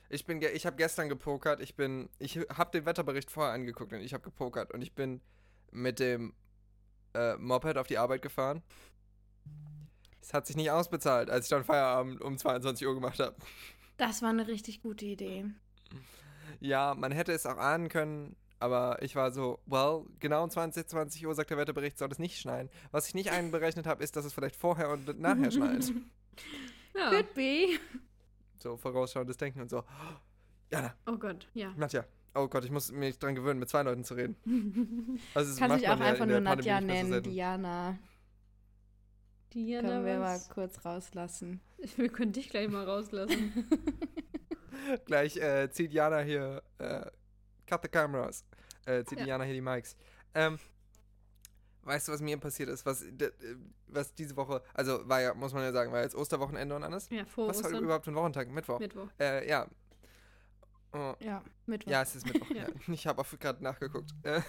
Ich 0.09 0.27
bin, 0.27 0.43
ich 0.43 0.67
habe 0.67 0.77
gestern 0.77 1.09
gepokert. 1.09 1.61
Ich 1.61 1.77
bin, 1.77 2.09
ich 2.19 2.37
habe 2.53 2.71
den 2.73 2.85
Wetterbericht 2.85 3.31
vorher 3.31 3.53
angeguckt 3.55 3.93
und 3.93 4.01
ich 4.01 4.13
habe 4.13 4.25
gepokert 4.25 4.73
und 4.73 4.83
ich 4.83 4.93
bin 4.95 5.21
mit 5.71 6.01
dem 6.01 6.35
äh, 7.15 7.37
Moped 7.37 7.79
auf 7.79 7.87
die 7.87 7.97
Arbeit 7.99 8.23
gefahren. 8.23 8.63
Es 10.21 10.35
hat 10.35 10.47
sich 10.47 10.57
nicht 10.57 10.71
ausbezahlt, 10.71 11.31
als 11.31 11.47
ich 11.47 11.51
dann 11.51 11.65
Feierabend 11.65 12.21
um 12.21 12.37
22 12.37 12.87
Uhr 12.87 12.95
gemacht 12.95 13.19
habe. 13.21 13.37
Das 13.97 14.21
war 14.21 14.31
eine 14.31 14.49
richtig 14.49 14.83
gute 14.83 15.05
Idee. 15.05 15.47
Ja, 16.59 16.95
man 16.95 17.13
hätte 17.13 17.33
es 17.33 17.47
auch 17.47 17.57
ahnen 17.57 17.89
können, 17.89 18.37
aber 18.61 19.03
ich 19.03 19.17
war 19.17 19.33
so, 19.33 19.59
well, 19.67 20.05
genau 20.21 20.45
um 20.45 20.51
20, 20.51 20.87
20 20.87 21.27
Uhr 21.27 21.35
sagt 21.35 21.51
der 21.51 21.59
Wetterbericht, 21.59 21.99
soll 21.99 22.11
es 22.13 22.19
nicht 22.19 22.39
schneien. 22.39 22.71
Was 22.93 23.09
ich 23.09 23.15
nicht 23.15 23.31
einberechnet 23.33 23.87
habe, 23.87 24.05
ist, 24.05 24.15
dass 24.17 24.25
es 24.25 24.33
vielleicht 24.33 24.55
vorher 24.57 24.91
und 24.91 25.19
nachher 25.19 25.51
schneit. 25.51 25.93
Ja. 26.93 27.09
Could 27.11 27.35
be. 27.35 27.79
So 28.59 28.77
vorausschauendes 28.77 29.37
Denken 29.37 29.61
und 29.61 29.71
so. 29.71 29.85
Jana, 30.73 30.93
Oh 31.07 31.17
Gott, 31.17 31.47
ja. 31.55 31.73
Nadja. 31.77 32.05
Oh 32.35 32.49
Gott, 32.49 32.65
ich 32.65 32.71
muss 32.73 32.91
mich 32.91 33.17
dran 33.19 33.37
gewöhnen, 33.37 33.61
mit 33.61 33.69
zwei 33.69 33.83
Leuten 33.83 34.03
zu 34.05 34.15
reden. 34.15 34.37
Also, 35.35 35.51
das 35.51 35.59
Kann 35.59 35.79
sich 35.79 35.89
auch 35.89 35.99
ja 35.99 36.05
einfach 36.05 36.25
in 36.25 36.31
nur 36.31 36.41
Pandemie 36.41 36.69
Nadja 36.69 36.81
so 36.81 36.87
nennen, 36.87 37.11
selten. 37.11 37.31
Diana. 37.31 37.99
Diana, 39.55 39.89
Können 39.89 40.05
wir 40.07 40.19
mal 40.19 40.35
was? 40.35 40.49
kurz 40.49 40.85
rauslassen. 40.85 41.61
Wir 41.97 42.09
können 42.09 42.33
dich 42.33 42.51
gleich 42.51 42.69
mal 42.69 42.85
rauslassen. 42.85 43.65
Gleich 45.07 45.37
äh, 45.37 45.71
zieht 45.71 45.93
Jana 45.93 46.21
hier, 46.21 46.63
äh, 46.79 47.07
cut 47.71 47.83
the 47.83 47.89
cameras, 47.89 48.45
äh, 48.87 49.05
zieht 49.05 49.21
Ja. 49.21 49.27
Jana 49.27 49.45
hier 49.45 49.55
die 49.55 49.61
Mics. 49.61 49.97
Ähm, 50.35 50.59
weißt 51.83 52.09
du, 52.09 52.13
was 52.13 52.21
mir 52.21 52.37
passiert 52.39 52.69
ist? 52.69 52.85
Was, 52.87 53.03
äh, 53.03 53.31
was 53.87 54.15
diese 54.15 54.37
Woche, 54.37 54.63
also 54.75 55.09
war 55.09 55.21
ja, 55.21 55.35
muss 55.35 55.53
man 55.53 55.63
ja 55.63 55.73
sagen, 55.73 55.93
war 55.93 56.03
jetzt 56.03 56.15
Osterwochenende 56.15 56.75
und 56.77 56.83
alles. 56.85 57.09
ja, 57.11 57.25
vor 57.25 57.49
was 57.49 57.59
Ostern. 57.65 57.83
überhaupt 57.85 58.05
für 58.05 58.11
ein 58.11 58.17
Wochentag? 58.17 58.49
Mittwoch. 58.51 58.79
Mittwoch. 58.81 59.09
Äh, 59.19 59.49
ja. 59.49 59.67
Oh, 60.93 61.15
Ja, 61.21 61.43
Mittwoch. 61.67 61.91
ja, 61.91 62.03
es 62.03 62.17
ist 62.17 62.27
Mittwoch. 62.27 62.51
Ja. 62.55 62.63
ja. 62.69 62.69
Ich 62.89 63.07
habe 63.07 63.21
auch 63.23 63.27
gerade 63.39 63.63
nachgeguckt. 63.63 64.11
Äh, 64.25 64.41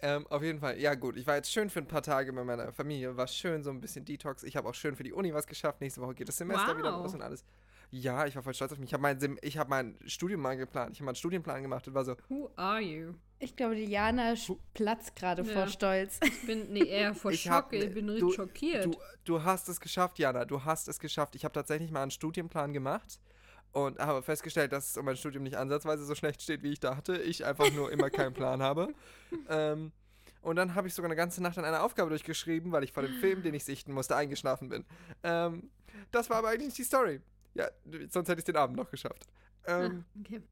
Ähm, 0.00 0.26
auf 0.28 0.42
jeden 0.44 0.60
Fall, 0.60 0.78
ja 0.78 0.94
gut, 0.94 1.16
ich 1.16 1.26
war 1.26 1.34
jetzt 1.34 1.50
schön 1.50 1.68
für 1.70 1.80
ein 1.80 1.88
paar 1.88 2.02
Tage 2.02 2.32
bei 2.32 2.44
meiner 2.44 2.72
Familie, 2.72 3.16
war 3.16 3.26
schön 3.26 3.64
so 3.64 3.70
ein 3.70 3.80
bisschen 3.80 4.04
Detox. 4.04 4.44
Ich 4.44 4.56
habe 4.56 4.68
auch 4.68 4.74
schön 4.74 4.94
für 4.94 5.02
die 5.02 5.12
Uni 5.12 5.34
was 5.34 5.44
geschafft. 5.48 5.80
Nächste 5.80 6.00
Woche 6.00 6.14
geht 6.14 6.28
das 6.28 6.36
Semester 6.36 6.78
wieder 6.78 6.92
Wow. 6.92 7.02
los 7.02 7.14
und 7.14 7.22
alles. 7.22 7.44
Ja, 7.90 8.26
ich 8.26 8.36
war 8.36 8.42
voll 8.42 8.52
stolz 8.54 8.72
auf 8.72 8.78
mich. 8.78 8.90
Ich 8.90 8.94
habe 8.94 9.02
mein, 9.02 9.38
ich 9.40 9.56
hab 9.56 9.68
mein 9.68 9.96
Studium 10.06 10.42
mal 10.42 10.56
geplant. 10.56 10.92
Ich 10.92 10.98
habe 11.00 11.06
meinen 11.06 11.14
Studienplan 11.14 11.62
gemacht 11.62 11.88
und 11.88 11.94
war 11.94 12.04
so, 12.04 12.16
Who 12.28 12.50
are 12.56 12.80
you? 12.80 13.14
Ich 13.38 13.56
glaube, 13.56 13.76
Diana 13.76 14.34
platzt 14.74 15.16
gerade 15.16 15.42
Ja. 15.42 15.52
vor 15.54 15.68
Stolz. 15.68 16.18
Ich 16.22 16.46
bin 16.46 16.72
nee, 16.72 16.80
eher 16.84 17.14
vor 17.14 17.30
Ich 17.32 17.42
Schock. 17.42 17.52
hab- 17.52 17.72
ich 17.72 17.94
bin 17.94 18.06
du- 18.08 18.12
richtig 18.14 18.34
schockiert. 18.34 18.84
du, 18.84 18.94
du 19.24 19.42
hast 19.42 19.68
es 19.68 19.80
geschafft, 19.80 20.18
Jana, 20.18 20.44
du 20.44 20.64
hast 20.64 20.88
es 20.88 20.98
geschafft. 20.98 21.34
Ich 21.34 21.44
habe 21.44 21.52
tatsächlich 21.52 21.90
mal 21.90 22.02
einen 22.02 22.10
Studienplan 22.10 22.72
gemacht 22.74 23.20
und 23.72 23.98
habe 23.98 24.22
festgestellt, 24.22 24.72
dass 24.72 24.90
es 24.90 24.96
um 24.98 25.04
mein 25.06 25.16
Studium 25.16 25.44
nicht 25.44 25.56
ansatzweise 25.56 26.04
so 26.04 26.14
schlecht 26.14 26.42
steht, 26.42 26.62
wie 26.62 26.72
ich 26.72 26.80
dachte. 26.80 27.16
Ich 27.18 27.44
einfach 27.46 27.70
nur 27.72 27.90
immer 27.92 28.10
keinen 28.10 28.34
Plan 28.34 28.62
habe. 28.62 28.92
Ähm, 29.48 29.92
und 30.40 30.56
dann 30.56 30.74
habe 30.74 30.88
ich 30.88 30.94
sogar 30.94 31.08
eine 31.08 31.16
ganze 31.16 31.42
Nacht 31.42 31.58
an 31.58 31.64
einer 31.64 31.82
Aufgabe 31.82 32.08
durchgeschrieben, 32.10 32.70
weil 32.72 32.82
ich 32.84 32.92
vor 32.92 33.02
dem 33.02 33.12
Film, 33.14 33.42
den 33.42 33.52
ich 33.54 33.64
sichten 33.64 33.92
musste, 33.92 34.14
eingeschlafen 34.16 34.68
bin. 34.68 34.84
Ähm, 35.22 35.70
das 36.12 36.30
war 36.30 36.38
aber 36.38 36.48
eigentlich 36.48 36.66
nicht 36.68 36.78
die 36.78 36.84
Story. 36.84 37.20
Ja, 37.58 37.68
sonst 38.08 38.28
hätte 38.28 38.38
ich 38.38 38.44
den 38.44 38.56
Abend 38.56 38.76
noch 38.76 38.88
geschafft. 38.88 39.26
Ähm, 39.66 40.04
ah, 40.16 40.20
okay. 40.20 40.42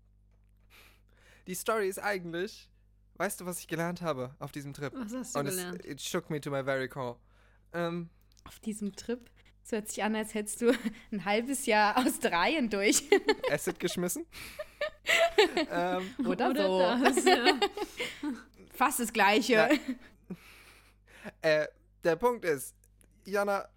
Die 1.47 1.55
Story 1.55 1.89
ist 1.89 2.01
eigentlich, 2.01 2.69
weißt 3.15 3.41
du, 3.41 3.47
was 3.47 3.61
ich 3.61 3.69
gelernt 3.69 4.03
habe 4.03 4.35
auf 4.41 4.51
diesem 4.51 4.75
Trip? 4.75 4.93
Was 4.93 5.15
hast 5.15 5.35
du 5.37 5.39
Und 5.39 5.47
es 5.47 5.57
gelernt? 5.57 5.85
it 5.85 6.03
shook 6.03 6.29
me 6.31 6.41
to 6.41 6.51
my 6.51 6.65
very 6.65 6.89
core. 6.89 7.17
Ähm, 7.73 8.11
Auf 8.45 8.59
diesem 8.59 8.93
Trip. 8.97 9.31
Es 9.65 9.71
hört 9.71 9.89
sich 9.89 10.03
an, 10.03 10.17
als 10.17 10.35
hättest 10.35 10.61
du 10.63 10.73
ein 11.13 11.25
halbes 11.25 11.67
Jahr 11.67 11.97
Australien 11.97 12.69
durch. 12.71 13.05
Acid 13.53 13.79
geschmissen. 13.79 14.27
ähm, 15.71 16.03
Oder, 16.27 16.51
Oder 16.51 16.99
so. 16.99 17.05
das, 17.05 17.25
ja. 17.25 17.61
Fast 18.73 18.99
das 18.99 19.13
Gleiche. 19.13 19.53
Ja. 19.53 19.69
äh, 21.43 21.69
der 22.03 22.17
Punkt 22.17 22.45
ist, 22.45 22.75
Jana, 23.25 23.69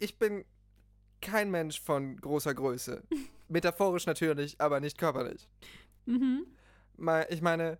ich 0.00 0.18
bin 0.18 0.44
kein 1.26 1.50
Mensch 1.50 1.80
von 1.80 2.16
großer 2.16 2.54
Größe. 2.54 3.02
Metaphorisch 3.48 4.06
natürlich, 4.06 4.60
aber 4.60 4.80
nicht 4.80 4.98
körperlich. 4.98 5.48
mhm. 6.06 6.46
Ich 7.28 7.42
meine, 7.42 7.78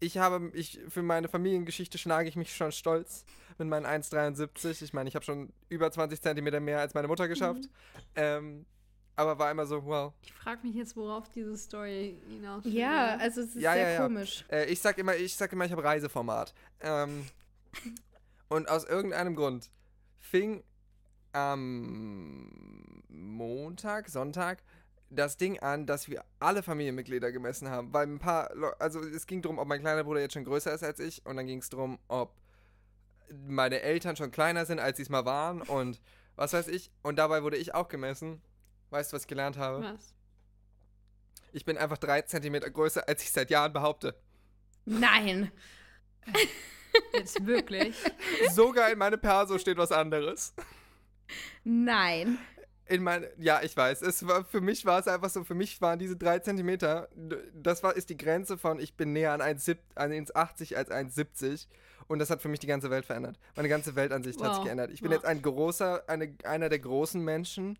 ich 0.00 0.16
habe, 0.16 0.50
ich, 0.54 0.80
für 0.88 1.02
meine 1.02 1.28
Familiengeschichte 1.28 1.98
schlage 1.98 2.28
ich 2.28 2.36
mich 2.36 2.56
schon 2.56 2.72
stolz 2.72 3.26
mit 3.58 3.68
meinen 3.68 3.84
1,73. 3.84 4.82
Ich 4.82 4.94
meine, 4.94 5.08
ich 5.08 5.14
habe 5.14 5.24
schon 5.24 5.52
über 5.68 5.90
20 5.92 6.22
Zentimeter 6.22 6.58
mehr 6.58 6.80
als 6.80 6.94
meine 6.94 7.06
Mutter 7.06 7.28
geschafft. 7.28 7.68
Ähm, 8.14 8.64
aber 9.14 9.38
war 9.38 9.50
immer 9.50 9.66
so, 9.66 9.84
wow. 9.84 10.14
Ich 10.22 10.32
frage 10.32 10.66
mich 10.66 10.74
jetzt, 10.74 10.96
worauf 10.96 11.28
diese 11.28 11.54
Story 11.58 12.18
hinaus 12.30 12.64
Ja, 12.64 13.18
also 13.18 13.42
es 13.42 13.48
ist 13.54 13.60
Ja, 13.62 13.74
sehr 13.74 13.82
ja, 13.82 13.90
ja. 13.90 14.02
komisch. 14.06 14.46
Äh, 14.50 14.64
ich 14.72 14.80
sag 14.80 14.96
immer, 14.96 15.14
ich 15.14 15.36
sag 15.36 15.52
immer, 15.52 15.66
ich 15.66 15.72
habe 15.72 15.84
Reiseformat. 15.84 16.54
Ähm, 16.80 17.26
und 18.48 18.70
aus 18.70 18.84
irgendeinem 18.84 19.36
Grund 19.36 19.70
fing 20.18 20.64
am 21.32 22.50
Montag, 23.08 24.08
Sonntag 24.08 24.62
das 25.12 25.36
Ding 25.36 25.58
an, 25.58 25.86
dass 25.86 26.08
wir 26.08 26.24
alle 26.38 26.62
Familienmitglieder 26.62 27.32
gemessen 27.32 27.68
haben. 27.68 27.92
Weil 27.92 28.06
ein 28.06 28.20
paar, 28.20 28.54
Leu- 28.54 28.72
also 28.78 29.00
es 29.00 29.26
ging 29.26 29.42
darum, 29.42 29.58
ob 29.58 29.66
mein 29.66 29.80
kleiner 29.80 30.04
Bruder 30.04 30.20
jetzt 30.20 30.34
schon 30.34 30.44
größer 30.44 30.72
ist 30.72 30.84
als 30.84 31.00
ich. 31.00 31.26
Und 31.26 31.36
dann 31.36 31.46
ging 31.46 31.58
es 31.58 31.68
darum, 31.68 31.98
ob 32.06 32.36
meine 33.48 33.80
Eltern 33.80 34.14
schon 34.14 34.30
kleiner 34.30 34.66
sind, 34.66 34.78
als 34.78 34.98
sie 34.98 35.02
es 35.02 35.08
mal 35.08 35.24
waren. 35.24 35.62
Und 35.62 36.00
was 36.36 36.52
weiß 36.52 36.68
ich. 36.68 36.92
Und 37.02 37.16
dabei 37.16 37.42
wurde 37.42 37.56
ich 37.56 37.74
auch 37.74 37.88
gemessen. 37.88 38.40
Weißt 38.90 39.12
du, 39.12 39.16
was 39.16 39.22
ich 39.22 39.28
gelernt 39.28 39.56
habe? 39.56 39.82
Was? 39.82 40.14
Ich 41.52 41.64
bin 41.64 41.76
einfach 41.76 41.98
drei 41.98 42.22
Zentimeter 42.22 42.70
größer, 42.70 43.08
als 43.08 43.24
ich 43.24 43.32
seit 43.32 43.50
Jahren 43.50 43.72
behaupte. 43.72 44.14
Nein. 44.84 45.50
Jetzt 47.12 47.44
wirklich? 47.44 47.96
Sogar 48.52 48.92
in 48.92 48.98
meinem 48.98 49.20
Perso 49.20 49.58
steht 49.58 49.76
was 49.76 49.90
anderes. 49.90 50.54
Nein. 51.64 52.38
In 52.86 53.04
mein, 53.04 53.24
ja, 53.38 53.60
ich 53.62 53.76
weiß. 53.76 54.02
Es 54.02 54.26
war, 54.26 54.44
für 54.44 54.60
mich 54.60 54.84
war 54.84 54.98
es 54.98 55.06
einfach 55.06 55.30
so, 55.30 55.44
für 55.44 55.54
mich 55.54 55.80
waren 55.80 55.98
diese 56.00 56.16
drei 56.16 56.40
Zentimeter, 56.40 57.08
das 57.54 57.84
war, 57.84 57.94
ist 57.94 58.10
die 58.10 58.16
Grenze 58.16 58.58
von, 58.58 58.80
ich 58.80 58.94
bin 58.94 59.12
näher 59.12 59.32
an 59.32 59.40
1,70 59.40 59.76
an 59.94 60.10
1,80 60.10 60.74
als 60.74 60.90
1,70. 60.90 61.66
Und 62.08 62.18
das 62.18 62.30
hat 62.30 62.42
für 62.42 62.48
mich 62.48 62.58
die 62.58 62.66
ganze 62.66 62.90
Welt 62.90 63.04
verändert. 63.06 63.38
Meine 63.54 63.68
ganze 63.68 63.94
Weltansicht 63.94 64.42
hat 64.42 64.48
sich 64.54 64.58
Wow. 64.58 64.64
geändert. 64.64 64.90
Ich 64.90 65.00
bin 65.02 65.10
Wow. 65.12 65.18
jetzt 65.18 65.26
ein 65.26 65.40
großer, 65.42 66.02
eine, 66.08 66.34
einer 66.42 66.68
der 66.68 66.80
großen 66.80 67.22
Menschen. 67.22 67.78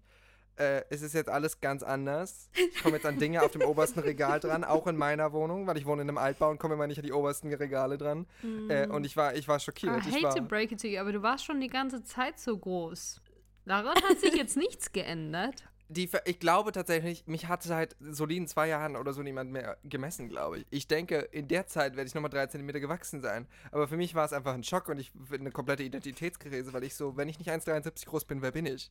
Äh, 0.55 0.83
es 0.91 1.03
ist 1.03 1.15
jetzt 1.15 1.29
alles 1.29 1.61
ganz 1.61 1.83
anders. 1.83 2.49
Ich 2.55 2.81
komme 2.81 2.97
jetzt 2.97 3.07
an 3.07 3.19
Dinge 3.19 3.43
auf 3.43 3.51
dem 3.51 3.63
obersten 3.63 3.99
Regal 3.99 4.39
dran, 4.39 4.63
auch 4.63 4.87
in 4.87 4.95
meiner 4.97 5.33
Wohnung, 5.33 5.67
weil 5.67 5.77
ich 5.79 5.87
wohne 5.87 6.03
in 6.03 6.09
einem 6.09 6.19
Altbau 6.19 6.51
und 6.51 6.59
komme 6.61 6.75
immer 6.75 6.87
nicht 6.87 6.99
an 6.99 7.05
die 7.07 7.13
obersten 7.13 7.53
Regale 7.53 7.99
dran. 7.99 8.27
Äh, 8.69 8.87
und 8.87 9.05
ich 9.05 9.17
war, 9.17 9.35
ich 9.35 9.49
war 9.49 9.57
I 9.57 9.61
schockiert. 9.61 10.07
Ich 10.07 10.15
hate 10.15 10.23
war, 10.23 10.37
to 10.37 10.43
break 10.43 10.71
it 10.71 10.81
to 10.81 10.87
you, 10.87 11.01
aber 11.01 11.11
du 11.11 11.23
warst 11.23 11.45
schon 11.45 11.61
die 11.61 11.67
ganze 11.69 12.05
Zeit 12.05 12.39
so 12.39 12.57
groß. 12.57 13.21
Daran 13.71 13.95
hat 14.03 14.19
sich 14.19 14.35
jetzt 14.35 14.57
nichts 14.57 14.91
geändert. 14.91 15.63
Die, 15.89 16.11
ich 16.25 16.41
glaube 16.41 16.73
tatsächlich, 16.73 17.29
mich 17.29 17.47
hat 17.47 17.63
seit 17.63 17.95
soliden 18.01 18.49
zwei 18.49 18.67
Jahren 18.67 18.97
oder 18.97 19.13
so 19.13 19.23
niemand 19.23 19.53
mehr 19.53 19.79
gemessen, 19.85 20.29
glaube 20.29 20.59
ich. 20.59 20.67
Ich 20.71 20.89
denke, 20.89 21.19
in 21.31 21.47
der 21.47 21.69
Zeit 21.69 21.95
werde 21.95 22.09
ich 22.09 22.15
nochmal 22.17 22.33
drei 22.33 22.49
Zentimeter 22.49 22.81
gewachsen 22.81 23.21
sein. 23.21 23.47
Aber 23.71 23.87
für 23.87 23.97
mich 23.97 24.17
war 24.17 24.25
es 24.25 24.33
einfach 24.33 24.55
ein 24.55 24.65
Schock 24.65 24.89
und 24.89 24.99
ich 24.99 25.13
eine 25.31 25.53
komplette 25.53 25.85
Identitätskrise, 25.85 26.73
weil 26.73 26.83
ich 26.83 26.97
so, 26.97 27.17
wenn 27.17 27.29
ich 27.29 27.39
nicht 27.39 27.49
1,73 27.49 28.07
groß 28.07 28.25
bin, 28.25 28.43
wer 28.43 28.51
bin 28.51 28.67
ich? 28.67 28.91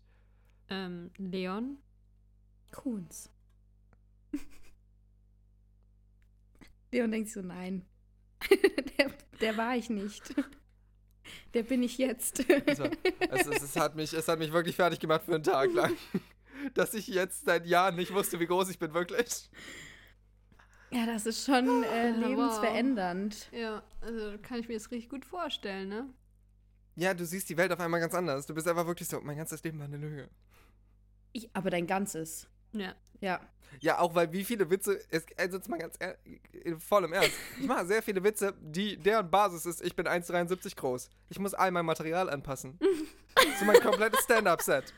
Ähm, 0.69 1.11
Leon? 1.17 1.79
Kuhns. 2.71 3.29
Leon 6.93 7.11
denkt 7.11 7.27
sich 7.27 7.33
so, 7.33 7.41
nein. 7.41 7.85
der, 8.97 9.11
der 9.41 9.57
war 9.57 9.75
ich 9.75 9.89
nicht. 9.89 10.33
Der 11.53 11.63
bin 11.63 11.83
ich 11.83 11.97
jetzt. 11.97 12.39
Es, 12.49 12.79
war, 12.79 12.89
es, 13.31 13.47
es, 13.47 13.61
es, 13.63 13.75
hat 13.75 13.95
mich, 13.95 14.13
es 14.13 14.27
hat 14.27 14.39
mich 14.39 14.51
wirklich 14.51 14.75
fertig 14.75 14.99
gemacht 14.99 15.23
für 15.25 15.35
einen 15.35 15.43
Tag 15.43 15.73
lang. 15.73 15.95
Dass 16.73 16.93
ich 16.93 17.07
jetzt 17.07 17.45
seit 17.45 17.65
Jahren 17.65 17.95
nicht 17.95 18.13
wusste, 18.13 18.39
wie 18.39 18.45
groß 18.45 18.69
ich 18.69 18.79
bin, 18.79 18.93
wirklich. 18.93 19.49
ja, 20.91 21.05
das 21.05 21.25
ist 21.25 21.45
schon 21.45 21.83
äh, 21.83 22.13
wow. 22.15 22.27
lebensverändernd. 22.27 23.49
Ja, 23.51 23.81
also 24.01 24.37
kann 24.41 24.59
ich 24.59 24.67
mir 24.67 24.73
das 24.73 24.91
richtig 24.91 25.09
gut 25.09 25.25
vorstellen, 25.25 25.87
ne? 25.87 26.09
Ja, 26.95 27.13
du 27.13 27.25
siehst 27.25 27.49
die 27.49 27.55
Welt 27.55 27.71
auf 27.71 27.79
einmal 27.79 28.01
ganz 28.01 28.13
anders. 28.13 28.45
Du 28.45 28.53
bist 28.53 28.67
einfach 28.67 28.85
wirklich 28.85 29.07
so, 29.07 29.21
mein 29.21 29.37
ganzes 29.37 29.63
Leben 29.63 29.79
war 29.79 29.85
eine 29.85 29.97
Lüge. 29.97 30.27
Ich, 31.31 31.49
aber 31.53 31.69
dein 31.69 31.87
Ganzes. 31.87 32.49
Ja. 32.73 32.93
Ja. 33.21 33.39
Ja, 33.81 33.99
auch 33.99 34.13
weil 34.15 34.31
wie 34.33 34.43
viele 34.43 34.69
Witze, 34.69 34.99
es, 35.09 35.25
also 35.37 35.57
jetzt 35.57 35.69
mal 35.69 35.77
ganz 35.77 35.95
ehr- 35.99 36.17
voll 36.79 37.05
im 37.05 37.13
Ernst. 37.13 37.31
Ich 37.59 37.65
mache 37.67 37.85
sehr 37.85 38.01
viele 38.01 38.23
Witze, 38.23 38.53
die 38.59 38.97
deren 38.97 39.29
Basis 39.29 39.65
ist, 39.65 39.81
ich 39.85 39.95
bin 39.95 40.07
1,73 40.07 40.75
groß. 40.75 41.09
Ich 41.29 41.39
muss 41.39 41.53
all 41.53 41.71
mein 41.71 41.85
Material 41.85 42.29
anpassen. 42.29 42.77
so 43.59 43.65
mein 43.65 43.79
komplettes 43.79 44.21
Stand-up-Set. 44.23 44.93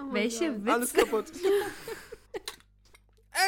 Oh 0.00 0.12
Welche 0.12 0.52
Gott. 0.52 0.60
Witze? 0.64 0.72
Alles 0.72 0.92
kaputt. 0.92 1.32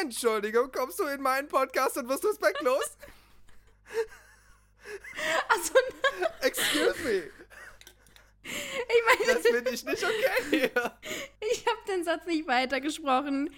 Entschuldigung, 0.01 0.71
kommst 0.71 0.99
du 0.99 1.03
in 1.05 1.21
meinen 1.21 1.47
Podcast 1.47 1.97
und 1.97 2.09
wirst 2.09 2.25
respektlos? 2.25 2.97
Achso, 5.49 5.73
Excuse 6.41 6.95
me. 7.03 7.23
ich 8.43 9.01
meine, 9.05 9.33
Das 9.33 9.47
finde 9.47 9.71
ich 9.71 9.83
nicht 9.85 10.03
okay. 10.03 10.71
ich 11.51 11.65
habe 11.65 11.79
den 11.87 12.03
Satz 12.03 12.25
nicht 12.25 12.47
weitergesprochen. 12.47 13.49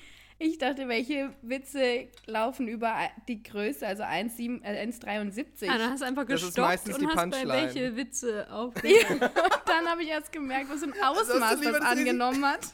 Ich 0.41 0.57
dachte, 0.57 0.87
welche 0.87 1.33
Witze 1.41 2.07
laufen 2.25 2.69
über 2.69 2.95
die 3.27 3.43
Größe, 3.43 3.85
also 3.85 4.03
1,7 4.03 4.63
äh, 4.63 4.87
1,73. 4.87 5.69
Ah, 5.69 5.77
dann 5.77 5.91
hast 5.91 6.01
du 6.01 6.05
einfach 6.05 6.25
Das 6.25 6.41
ist 6.41 6.47
gestoppt 6.47 6.67
meistens 6.69 6.95
und 6.95 7.01
die 7.01 7.07
hast 7.07 7.29
bei 7.29 7.45
welche 7.45 7.95
Witze 7.97 8.49
aufgehört. 8.49 9.11
Und 9.21 9.21
dann 9.65 9.85
habe 9.87 10.01
ich 10.01 10.07
erst 10.07 10.31
gemerkt, 10.31 10.69
was 10.69 10.79
für 10.79 10.85
ein 10.85 10.93
Ausmaß 11.03 11.59
lieber 11.59 11.79
das 11.79 11.81
angenommen 11.81 12.45
hat. 12.45 12.67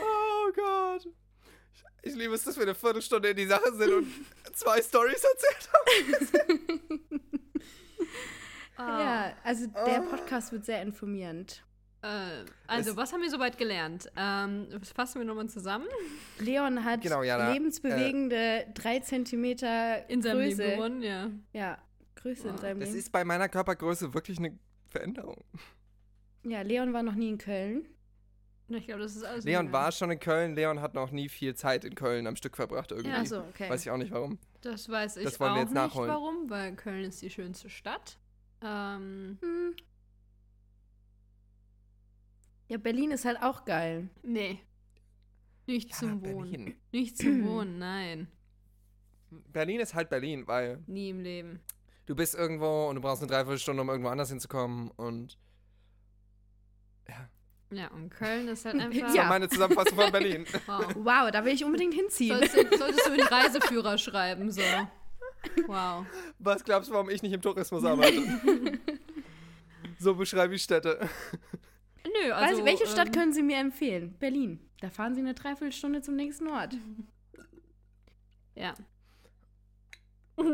Oh 0.00 0.52
Gott. 0.54 1.08
Ich 2.02 2.14
liebe 2.14 2.34
es, 2.34 2.44
dass 2.44 2.56
wir 2.56 2.62
eine 2.62 2.76
Viertelstunde 2.76 3.30
in 3.30 3.36
die 3.36 3.46
Sache 3.46 3.74
sind 3.74 3.92
und 3.92 4.06
zwei 4.54 4.80
Stories 4.80 5.24
erzählt 5.24 5.68
haben. 5.72 7.10
Ah. 8.76 9.00
Ja, 9.00 9.32
also 9.42 9.66
der 9.66 10.02
Podcast 10.02 10.52
wird 10.52 10.64
sehr 10.64 10.80
informierend. 10.82 11.64
Äh, 12.02 12.44
also, 12.68 12.90
Es- 12.92 12.96
was 12.96 13.12
haben 13.12 13.22
wir 13.22 13.30
soweit 13.30 13.58
gelernt? 13.58 14.08
Ähm, 14.16 14.68
das 14.70 14.90
fassen 14.90 15.18
wir 15.20 15.24
nochmal 15.26 15.48
zusammen. 15.48 15.86
Leon 16.38 16.84
hat 16.84 17.00
Genau, 17.02 17.22
Jana, 17.22 17.52
lebensbewegende 17.52 18.66
drei 18.74 19.00
Zentimeter 19.00 20.08
In 20.08 20.22
seinem 20.22 20.38
Größe. 20.40 20.62
Leben 20.62 20.76
gewonnen, 20.76 21.02
ja. 21.02 21.30
Ja, 21.52 21.78
Größe 22.16 22.48
in 22.48 22.54
Wow. 22.54 22.60
seinem 22.60 22.80
Das 22.80 22.88
Leben. 22.90 22.98
ist 23.00 23.10
bei 23.12 23.24
meiner 23.24 23.48
Körpergröße 23.48 24.14
wirklich 24.14 24.38
eine 24.38 24.56
Veränderung. 24.88 25.42
Ja, 26.44 26.62
Leon 26.62 26.92
war 26.92 27.02
noch 27.02 27.14
nie 27.14 27.30
in 27.30 27.38
Köln. 27.38 27.84
Ich 28.68 28.86
glaube, 28.86 29.02
das 29.02 29.16
ist 29.16 29.24
alles. 29.24 29.44
Leon 29.44 29.72
war 29.72 29.90
schon 29.92 30.10
in 30.10 30.20
Köln. 30.20 30.54
Leon 30.54 30.80
hat 30.80 30.94
noch 30.94 31.10
nie 31.10 31.28
viel 31.30 31.54
Zeit 31.54 31.84
in 31.84 31.94
Köln 31.94 32.26
am 32.26 32.36
Stück 32.36 32.54
verbracht 32.54 32.90
irgendwie. 32.92 33.10
Ja, 33.10 33.16
Achso, 33.22 33.40
okay. 33.40 33.68
Weiß 33.70 33.80
ich 33.80 33.90
auch 33.90 33.96
nicht 33.96 34.12
warum. 34.12 34.38
Das 34.60 34.88
weiß 34.88 35.16
ich 35.16 35.24
Das 35.24 35.40
wollen 35.40 35.52
auch 35.52 35.54
wir 35.56 35.60
jetzt 35.62 35.70
nicht, 35.72 35.82
nachholen. 35.82 36.10
warum, 36.10 36.50
weil 36.50 36.74
Köln 36.76 37.04
ist 37.04 37.22
die 37.22 37.30
schönste 37.30 37.70
Stadt. 37.70 38.18
Ähm, 38.62 39.38
Hm. 39.40 39.74
Ja, 42.68 42.76
Berlin 42.78 43.10
ist 43.10 43.24
halt 43.24 43.42
auch 43.42 43.64
geil. 43.64 44.08
nee. 44.22 44.60
Nicht 45.66 45.90
Ja, 45.90 45.96
zum 45.96 46.22
Wohnen. 46.24 46.50
Berlin. 46.50 46.74
Nicht 46.92 47.18
zum 47.18 47.44
Wohnen, 47.46 47.78
nein. 47.78 48.28
Berlin 49.52 49.80
ist 49.80 49.94
halt 49.94 50.08
Berlin, 50.08 50.46
weil 50.46 50.82
Nie 50.86 51.10
im 51.10 51.20
Leben. 51.20 51.60
du 52.06 52.14
bist 52.16 52.34
irgendwo 52.34 52.88
und 52.88 52.94
du 52.96 53.02
brauchst 53.02 53.20
eine 53.22 53.30
Dreiviertelstunde, 53.30 53.82
um 53.82 53.88
irgendwo 53.90 54.08
anders 54.08 54.30
hinzukommen 54.30 54.90
und 54.92 55.36
Ja, 57.70 57.88
und 57.88 58.08
Köln 58.08 58.48
ist 58.48 58.64
halt 58.64 58.76
einfach. 58.80 58.98
das 58.98 59.14
Ja. 59.14 59.28
meine 59.28 59.46
Zusammenfassung 59.48 59.98
von 59.98 60.10
Berlin. 60.10 60.46
Wow. 60.66 60.94
Wow, 60.96 61.30
da 61.30 61.44
will 61.44 61.52
ich 61.52 61.62
unbedingt 61.64 61.92
hinziehen. 61.92 62.38
Solltest, 62.38 62.56
du- 62.72 62.78
solltest 62.78 63.06
du 63.06 63.10
in 63.10 63.18
den 63.18 63.26
Reiseführer 63.26 63.98
schreiben, 63.98 64.50
so. 64.50 64.62
Wow. 65.66 66.06
Was 66.38 66.64
glaubst 66.64 66.88
du, 66.88 66.94
warum 66.94 67.10
ich 67.10 67.20
nicht 67.22 67.34
im 67.34 67.42
Tourismus 67.42 67.84
arbeite? 67.84 68.22
so 69.98 70.14
beschreibe 70.14 70.54
ich 70.54 70.62
Städte. 70.62 71.06
Nö, 72.24 72.32
also. 72.32 72.58
Weiß, 72.58 72.64
welche 72.64 72.86
Stadt 72.86 73.08
ähm, 73.08 73.12
können 73.12 73.32
Sie 73.32 73.42
mir 73.42 73.58
empfehlen? 73.58 74.14
Berlin. 74.18 74.60
Da 74.80 74.90
fahren 74.90 75.14
Sie 75.14 75.20
eine 75.20 75.34
Dreiviertelstunde 75.34 76.02
zum 76.02 76.16
nächsten 76.16 76.48
Ort. 76.48 76.74
Ja. 78.54 78.74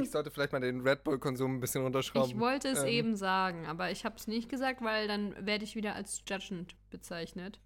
Ich 0.03 0.11
sollte 0.11 0.31
vielleicht 0.31 0.53
mal 0.53 0.61
den 0.61 0.81
Red 0.81 1.05
Bull-Konsum 1.05 1.57
ein 1.57 1.61
bisschen 1.61 1.83
runterschrauben. 1.83 2.31
Ich 2.31 2.39
wollte 2.39 2.69
es 2.69 2.83
Ähm, 2.83 2.89
eben 2.89 3.17
sagen, 3.17 3.65
aber 3.67 3.91
ich 3.91 4.05
habe 4.05 4.17
es 4.17 4.27
nicht 4.27 4.51
gesagt, 4.51 4.83
weil 4.83 5.09
dann 5.09 5.35
werde 5.47 5.65
ich 5.65 5.75
wieder 5.75 5.95
als 5.95 6.23
judgend 6.29 6.75
bezeichnet. 6.91 7.61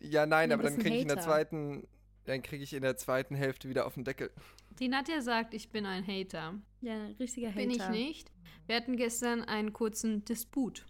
Ja, 0.00 0.26
nein, 0.26 0.52
aber 0.52 0.64
dann 0.64 0.78
kriege 0.78 0.96
ich 0.96 1.02
in 1.02 1.08
der 1.08 1.20
zweiten, 1.20 1.86
dann 2.24 2.42
kriege 2.42 2.62
ich 2.62 2.74
in 2.74 2.82
der 2.82 2.96
zweiten 2.96 3.34
Hälfte 3.34 3.68
wieder 3.70 3.86
auf 3.86 3.94
den 3.94 4.04
Deckel. 4.04 4.30
Die 4.78 4.88
Nadja 4.88 5.20
sagt, 5.22 5.54
ich 5.54 5.70
bin 5.70 5.86
ein 5.86 6.06
Hater. 6.06 6.54
Ja, 6.80 6.92
ein 6.92 7.12
richtiger 7.12 7.48
Hater. 7.48 7.58
Bin 7.58 7.70
ich 7.70 7.88
nicht. 7.88 8.32
Wir 8.66 8.76
hatten 8.76 8.96
gestern 8.96 9.42
einen 9.42 9.72
kurzen 9.72 10.24
Disput. 10.24 10.84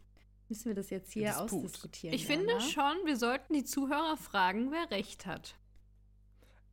Müssen 0.49 0.67
wir 0.67 0.75
das 0.75 0.91
jetzt 0.91 1.13
hier 1.13 1.29
Disput. 1.29 1.53
ausdiskutieren? 1.53 2.15
Ich 2.15 2.27
finde 2.27 2.53
Jana? 2.53 2.61
schon, 2.61 2.97
wir 3.07 3.17
sollten 3.17 3.55
die 3.55 3.65
Zuhörer 3.65 4.17
fragen, 4.17 4.71
wer 4.71 4.91
recht 4.91 5.27
hat. 5.27 5.55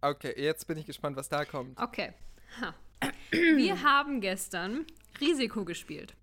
Okay, 0.02 0.34
jetzt 0.36 0.68
bin 0.68 0.78
ich 0.78 0.86
gespannt, 0.86 1.16
was 1.16 1.30
da 1.30 1.46
kommt. 1.46 1.80
Okay. 1.80 2.14
Ha. 2.60 2.74
Wir 3.32 3.82
haben 3.84 4.20
gestern 4.20 4.86
Risiko 5.20 5.64
gespielt. 5.64 6.16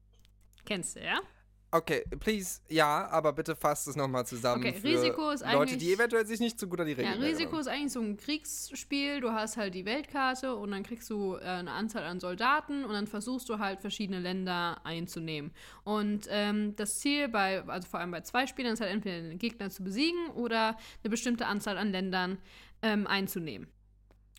Kennst 0.67 0.97
du, 0.97 1.01
ja? 1.01 1.21
Okay, 1.71 2.03
please, 2.19 2.61
ja, 2.71 3.07
aber 3.11 3.31
bitte 3.35 3.55
fasst 3.55 3.89
es 3.89 3.95
nochmal 3.95 4.25
zusammen. 4.25 4.65
Okay, 4.65 4.79
Risiko 4.83 5.31
ist 5.33 5.43
Leute, 5.45 5.77
die 5.77 5.85
eigentlich- 5.85 5.93
eventuell 5.99 6.25
sich 6.27 6.41
nicht 6.41 6.59
so 6.59 6.67
gut 6.67 6.81
an 6.81 6.87
die 6.87 6.93
Ja, 6.95 6.99
Regeln 7.11 7.21
Risiko 7.23 7.43
erinnern. 7.57 7.61
ist 7.61 7.69
eigentlich 7.69 7.93
so 7.93 8.01
ein 8.01 8.17
Kriegsspiel. 8.17 9.21
Du 9.21 9.33
hast 9.33 9.59
halt 9.59 9.75
die 9.75 9.85
Weltkarte 9.85 10.55
und 10.57 10.71
dann 10.71 10.83
kriegst 10.83 11.11
du 11.11 11.37
äh, 11.37 11.41
eine 11.43 11.73
Anzahl 11.73 12.05
an 12.05 12.21
Soldaten 12.21 12.87
und 12.87 12.93
dann 12.95 13.07
versuchst 13.07 13.51
du 13.51 13.59
halt 13.59 13.83
verschiedene 13.83 14.19
Länder 14.19 14.81
einzunehmen. 14.85 15.53
Und 15.85 16.27
ähm, 16.31 16.75
das 16.77 17.01
Ziel 17.01 17.29
bei, 17.29 17.63
also 17.67 17.87
vor 17.87 18.01
allem 18.01 18.13
bei 18.13 18.23
zwei 18.23 18.47
Spielern, 18.47 18.73
ist 18.73 18.81
halt 18.81 18.91
entweder 18.93 19.21
den 19.29 19.39
Gegner 19.39 19.69
zu 19.69 19.85
besiegen 19.85 20.31
oder 20.31 20.69
eine 21.03 21.11
bestimmte 21.11 21.45
Anzahl 21.47 21.77
an 21.77 21.93
Ländern 21.93 22.39
ähm, 22.81 23.07
einzunehmen. 23.07 23.69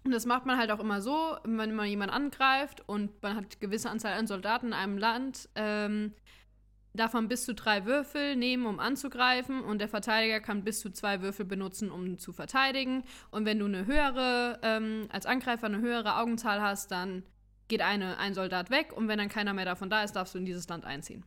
Und 0.04 0.12
das 0.14 0.26
macht 0.26 0.48
man 0.48 0.58
halt 0.58 0.72
auch 0.72 0.80
immer 0.80 1.00
so, 1.02 1.38
wenn 1.44 1.76
man 1.76 1.86
jemanden 1.86 2.16
angreift 2.16 2.82
und 2.88 3.22
man 3.22 3.36
hat 3.36 3.44
eine 3.44 3.56
gewisse 3.60 3.92
Anzahl 3.92 4.14
an 4.14 4.26
Soldaten 4.26 4.68
in 4.68 4.74
einem 4.74 4.98
Land, 4.98 5.48
ähm, 5.54 6.14
man 7.14 7.28
bis 7.28 7.46
zu 7.46 7.54
drei 7.54 7.86
Würfel 7.86 8.36
nehmen, 8.36 8.66
um 8.66 8.80
anzugreifen 8.80 9.62
und 9.62 9.80
der 9.80 9.90
Verteidiger 9.90 10.40
kann 10.40 10.64
bis 10.64 10.80
zu 10.80 10.92
zwei 10.92 11.22
Würfel 11.22 11.46
benutzen, 11.46 11.92
um 11.92 12.18
zu 12.18 12.34
verteidigen. 12.34 13.04
Und 13.32 13.46
wenn 13.46 13.60
du 13.60 13.66
eine 13.66 13.86
höhere, 13.86 14.60
ähm, 14.64 15.08
als 15.10 15.26
Angreifer 15.26 15.68
eine 15.68 15.80
höhere 15.80 16.18
Augenzahl 16.18 16.62
hast, 16.62 16.92
dann 16.92 17.24
geht 17.68 17.82
eine, 17.82 18.18
ein 18.18 18.34
Soldat 18.34 18.70
weg 18.72 18.94
und 18.94 19.08
wenn 19.08 19.20
dann 19.20 19.30
keiner 19.30 19.54
mehr 19.54 19.66
davon 19.66 19.90
da 19.90 20.04
ist, 20.04 20.14
darfst 20.14 20.34
du 20.34 20.40
in 20.40 20.46
dieses 20.46 20.68
Land 20.68 20.86
einziehen. 20.86 21.24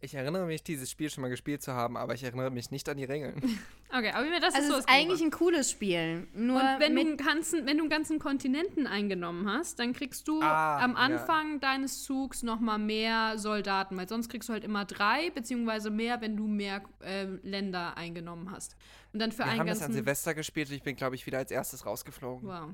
Ich 0.00 0.14
erinnere 0.14 0.44
mich, 0.46 0.62
dieses 0.62 0.90
Spiel 0.90 1.08
schon 1.08 1.22
mal 1.22 1.28
gespielt 1.28 1.62
zu 1.62 1.72
haben, 1.72 1.96
aber 1.96 2.14
ich 2.14 2.22
erinnere 2.22 2.50
mich 2.50 2.70
nicht 2.70 2.88
an 2.88 2.96
die 2.96 3.04
Regeln. 3.04 3.40
Okay, 3.88 4.10
aber 4.10 4.26
mir 4.28 4.40
das 4.40 4.52
Also 4.52 4.66
ist 4.66 4.68
so 4.68 4.74
es 4.74 4.80
ist 4.80 4.88
eigentlich 4.90 5.22
ein 5.22 5.30
cooles 5.30 5.70
Spiel. 5.70 6.26
Nur 6.34 6.56
Und 6.60 6.80
wenn 6.80 6.96
du, 6.96 7.00
einen 7.00 7.16
ganzen, 7.16 7.66
wenn 7.66 7.76
du 7.78 7.84
einen 7.84 7.88
ganzen 7.88 8.18
Kontinenten 8.18 8.86
eingenommen 8.88 9.48
hast, 9.48 9.78
dann 9.78 9.92
kriegst 9.92 10.26
du 10.26 10.42
Ah, 10.42 10.82
am 10.82 10.90
ja. 10.92 10.96
Anfang 10.98 11.60
deines 11.60 12.02
Zugs 12.02 12.42
nochmal 12.42 12.78
mehr 12.80 13.38
Soldaten, 13.38 13.96
weil 13.96 14.08
sonst 14.08 14.28
kriegst 14.28 14.48
du 14.48 14.52
halt 14.54 14.64
immer 14.64 14.84
drei, 14.84 15.30
beziehungsweise 15.30 15.90
mehr, 15.90 16.20
wenn 16.20 16.36
du 16.36 16.48
mehr 16.48 16.82
ähm, 17.04 17.38
Länder 17.44 17.96
eingenommen 17.96 18.50
hast. 18.50 18.76
Und 19.12 19.20
dann 19.20 19.30
für 19.30 19.38
Wir 19.38 19.46
einen 19.46 19.60
haben 19.60 19.66
das 19.68 19.78
an 19.78 19.82
ganzen. 19.82 19.94
Silvester 19.94 20.34
gespielt 20.34 20.68
und 20.68 20.74
ich 20.74 20.82
bin, 20.82 20.96
glaube 20.96 21.14
ich, 21.14 21.24
wieder 21.24 21.38
als 21.38 21.52
erstes 21.52 21.86
rausgeflogen. 21.86 22.48
Wow. 22.48 22.70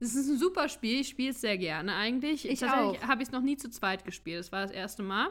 Das 0.00 0.16
ist 0.16 0.28
ein 0.28 0.38
super 0.38 0.68
Spiel, 0.68 1.00
ich 1.00 1.08
spiele 1.08 1.30
es 1.30 1.40
sehr 1.40 1.56
gerne 1.56 1.94
eigentlich. 1.94 2.46
Ich 2.48 2.64
auch. 2.64 3.00
habe 3.02 3.22
ich 3.22 3.28
es 3.28 3.32
noch 3.32 3.42
nie 3.42 3.56
zu 3.56 3.70
zweit 3.70 4.04
gespielt, 4.04 4.40
das 4.40 4.50
war 4.50 4.62
das 4.62 4.72
erste 4.72 5.04
Mal. 5.04 5.28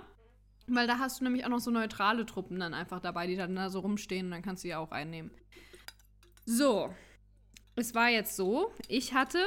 Weil 0.67 0.87
da 0.87 0.99
hast 0.99 1.19
du 1.19 1.23
nämlich 1.23 1.45
auch 1.45 1.49
noch 1.49 1.59
so 1.59 1.71
neutrale 1.71 2.25
Truppen 2.25 2.59
dann 2.59 2.73
einfach 2.73 2.99
dabei, 2.99 3.25
die 3.27 3.37
dann 3.37 3.55
da 3.55 3.69
so 3.69 3.79
rumstehen 3.79 4.27
und 4.27 4.31
dann 4.31 4.41
kannst 4.41 4.63
du 4.63 4.67
die 4.67 4.75
auch 4.75 4.91
einnehmen. 4.91 5.31
So. 6.45 6.93
Es 7.75 7.93
war 7.93 8.09
jetzt 8.09 8.35
so, 8.35 8.73
ich 8.87 9.13
hatte 9.13 9.39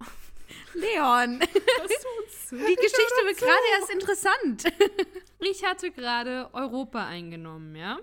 Leon. 0.74 1.40
Die 1.40 2.76
Geschichte 2.76 3.24
wird 3.24 3.38
gerade 3.38 3.62
erst 3.78 3.90
interessant. 3.90 4.64
Ich 5.46 5.62
hatte 5.62 5.90
gerade 5.90 6.48
Europa 6.54 7.06
eingenommen, 7.06 7.76
ja? 7.76 7.98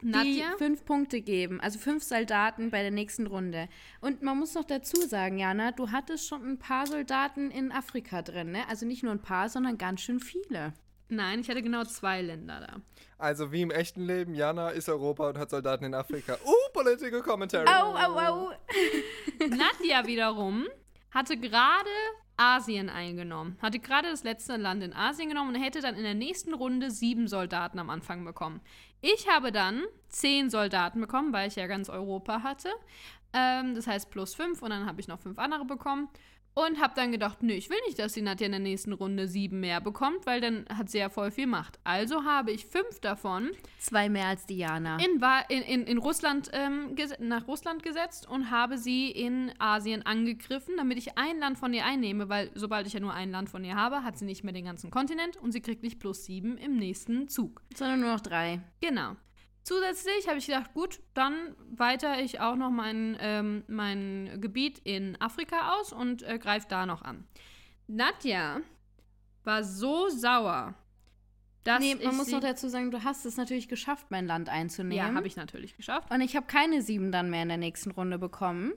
Die 0.00 0.06
Nadja? 0.06 0.56
fünf 0.56 0.84
Punkte 0.86 1.20
geben, 1.20 1.60
also 1.60 1.78
fünf 1.78 2.02
Soldaten 2.02 2.70
bei 2.70 2.80
der 2.80 2.90
nächsten 2.90 3.26
Runde. 3.26 3.68
Und 4.00 4.22
man 4.22 4.38
muss 4.38 4.54
noch 4.54 4.64
dazu 4.64 4.96
sagen, 5.02 5.38
Jana, 5.38 5.72
du 5.72 5.90
hattest 5.90 6.26
schon 6.26 6.42
ein 6.42 6.58
paar 6.58 6.86
Soldaten 6.86 7.50
in 7.50 7.70
Afrika 7.70 8.22
drin, 8.22 8.52
ne? 8.52 8.66
Also 8.68 8.86
nicht 8.86 9.02
nur 9.02 9.12
ein 9.12 9.20
paar, 9.20 9.50
sondern 9.50 9.76
ganz 9.76 10.00
schön 10.00 10.20
viele. 10.20 10.72
Nein, 11.14 11.40
ich 11.40 11.48
hatte 11.48 11.62
genau 11.62 11.84
zwei 11.84 12.22
Länder 12.22 12.60
da. 12.60 12.80
Also 13.18 13.52
wie 13.52 13.62
im 13.62 13.70
echten 13.70 14.04
Leben, 14.04 14.34
Jana 14.34 14.70
ist 14.70 14.88
Europa 14.88 15.28
und 15.28 15.38
hat 15.38 15.50
Soldaten 15.50 15.84
in 15.84 15.94
Afrika. 15.94 16.34
Uh, 16.44 16.72
Political 16.72 17.22
Commentary. 17.22 17.66
Au, 17.68 17.94
au, 17.94 18.18
au. 18.18 18.50
Nadja 19.48 20.06
wiederum 20.06 20.66
hatte 21.10 21.36
gerade 21.36 21.88
Asien 22.36 22.88
eingenommen. 22.88 23.56
Hatte 23.62 23.78
gerade 23.78 24.10
das 24.10 24.24
letzte 24.24 24.56
Land 24.56 24.82
in 24.82 24.92
Asien 24.92 25.28
genommen 25.28 25.54
und 25.54 25.62
hätte 25.62 25.80
dann 25.80 25.94
in 25.94 26.02
der 26.02 26.14
nächsten 26.14 26.52
Runde 26.52 26.90
sieben 26.90 27.28
Soldaten 27.28 27.78
am 27.78 27.90
Anfang 27.90 28.24
bekommen. 28.24 28.60
Ich 29.00 29.28
habe 29.28 29.52
dann 29.52 29.84
zehn 30.08 30.50
Soldaten 30.50 31.00
bekommen, 31.00 31.32
weil 31.32 31.48
ich 31.48 31.56
ja 31.56 31.66
ganz 31.66 31.88
Europa 31.88 32.42
hatte. 32.42 32.70
Ähm, 33.32 33.74
das 33.74 33.86
heißt 33.86 34.10
plus 34.10 34.34
fünf 34.34 34.62
und 34.62 34.70
dann 34.70 34.86
habe 34.86 35.00
ich 35.00 35.08
noch 35.08 35.20
fünf 35.20 35.38
andere 35.38 35.64
bekommen. 35.64 36.08
Und 36.54 36.80
habe 36.80 36.94
dann 36.94 37.10
gedacht, 37.10 37.42
nö, 37.42 37.52
ich 37.52 37.68
will 37.68 37.78
nicht, 37.86 37.98
dass 37.98 38.12
die 38.12 38.22
Nadja 38.22 38.46
in 38.46 38.52
der 38.52 38.60
nächsten 38.60 38.92
Runde 38.92 39.26
sieben 39.26 39.58
mehr 39.58 39.80
bekommt, 39.80 40.24
weil 40.24 40.40
dann 40.40 40.66
hat 40.72 40.88
sie 40.88 40.98
ja 40.98 41.08
voll 41.08 41.32
viel 41.32 41.48
Macht. 41.48 41.80
Also 41.82 42.24
habe 42.24 42.52
ich 42.52 42.64
fünf 42.64 43.00
davon 43.00 43.50
Zwei 43.78 44.08
mehr 44.08 44.28
als 44.28 44.46
Diana. 44.46 44.98
in, 44.98 45.20
in, 45.48 45.62
in, 45.62 45.86
in 45.86 45.98
Russland, 45.98 46.50
ähm, 46.52 46.94
nach 47.18 47.48
Russland 47.48 47.82
gesetzt 47.82 48.28
und 48.28 48.52
habe 48.52 48.78
sie 48.78 49.10
in 49.10 49.52
Asien 49.58 50.06
angegriffen, 50.06 50.76
damit 50.76 50.98
ich 50.98 51.18
ein 51.18 51.38
Land 51.38 51.58
von 51.58 51.72
ihr 51.74 51.84
einnehme, 51.84 52.28
weil 52.28 52.50
sobald 52.54 52.86
ich 52.86 52.92
ja 52.92 53.00
nur 53.00 53.12
ein 53.12 53.32
Land 53.32 53.50
von 53.50 53.64
ihr 53.64 53.74
habe, 53.74 54.04
hat 54.04 54.16
sie 54.16 54.24
nicht 54.24 54.44
mehr 54.44 54.52
den 54.52 54.64
ganzen 54.64 54.92
Kontinent 54.92 55.36
und 55.36 55.50
sie 55.50 55.60
kriegt 55.60 55.82
nicht 55.82 55.98
plus 55.98 56.24
sieben 56.24 56.56
im 56.56 56.76
nächsten 56.76 57.28
Zug. 57.28 57.62
Sondern 57.74 58.00
nur 58.00 58.12
noch 58.12 58.20
drei. 58.20 58.60
Genau. 58.80 59.16
Zusätzlich 59.64 60.28
habe 60.28 60.36
ich 60.36 60.46
gedacht, 60.46 60.74
gut, 60.74 61.00
dann 61.14 61.56
weitere 61.70 62.20
ich 62.20 62.38
auch 62.38 62.54
noch 62.54 62.70
mein, 62.70 63.16
ähm, 63.18 63.64
mein 63.66 64.38
Gebiet 64.40 64.78
in 64.84 65.18
Afrika 65.22 65.72
aus 65.72 65.90
und 65.90 66.22
äh, 66.22 66.38
greife 66.38 66.66
da 66.68 66.84
noch 66.84 67.00
an. 67.00 67.26
Nadja 67.86 68.60
war 69.42 69.64
so 69.64 70.10
sauer, 70.10 70.74
dass 71.64 71.80
nee, 71.80 71.94
ich 71.94 72.04
man 72.04 72.16
muss 72.16 72.28
noch 72.28 72.40
dazu 72.40 72.68
sagen, 72.68 72.90
du 72.90 73.04
hast 73.04 73.24
es 73.24 73.38
natürlich 73.38 73.68
geschafft, 73.68 74.10
mein 74.10 74.26
Land 74.26 74.50
einzunehmen. 74.50 74.98
Ja, 74.98 75.14
habe 75.14 75.26
ich 75.26 75.36
natürlich 75.36 75.78
geschafft. 75.78 76.10
Und 76.10 76.20
ich 76.20 76.36
habe 76.36 76.46
keine 76.46 76.82
sieben 76.82 77.10
dann 77.10 77.30
mehr 77.30 77.42
in 77.42 77.48
der 77.48 77.56
nächsten 77.56 77.90
Runde 77.90 78.18
bekommen. 78.18 78.74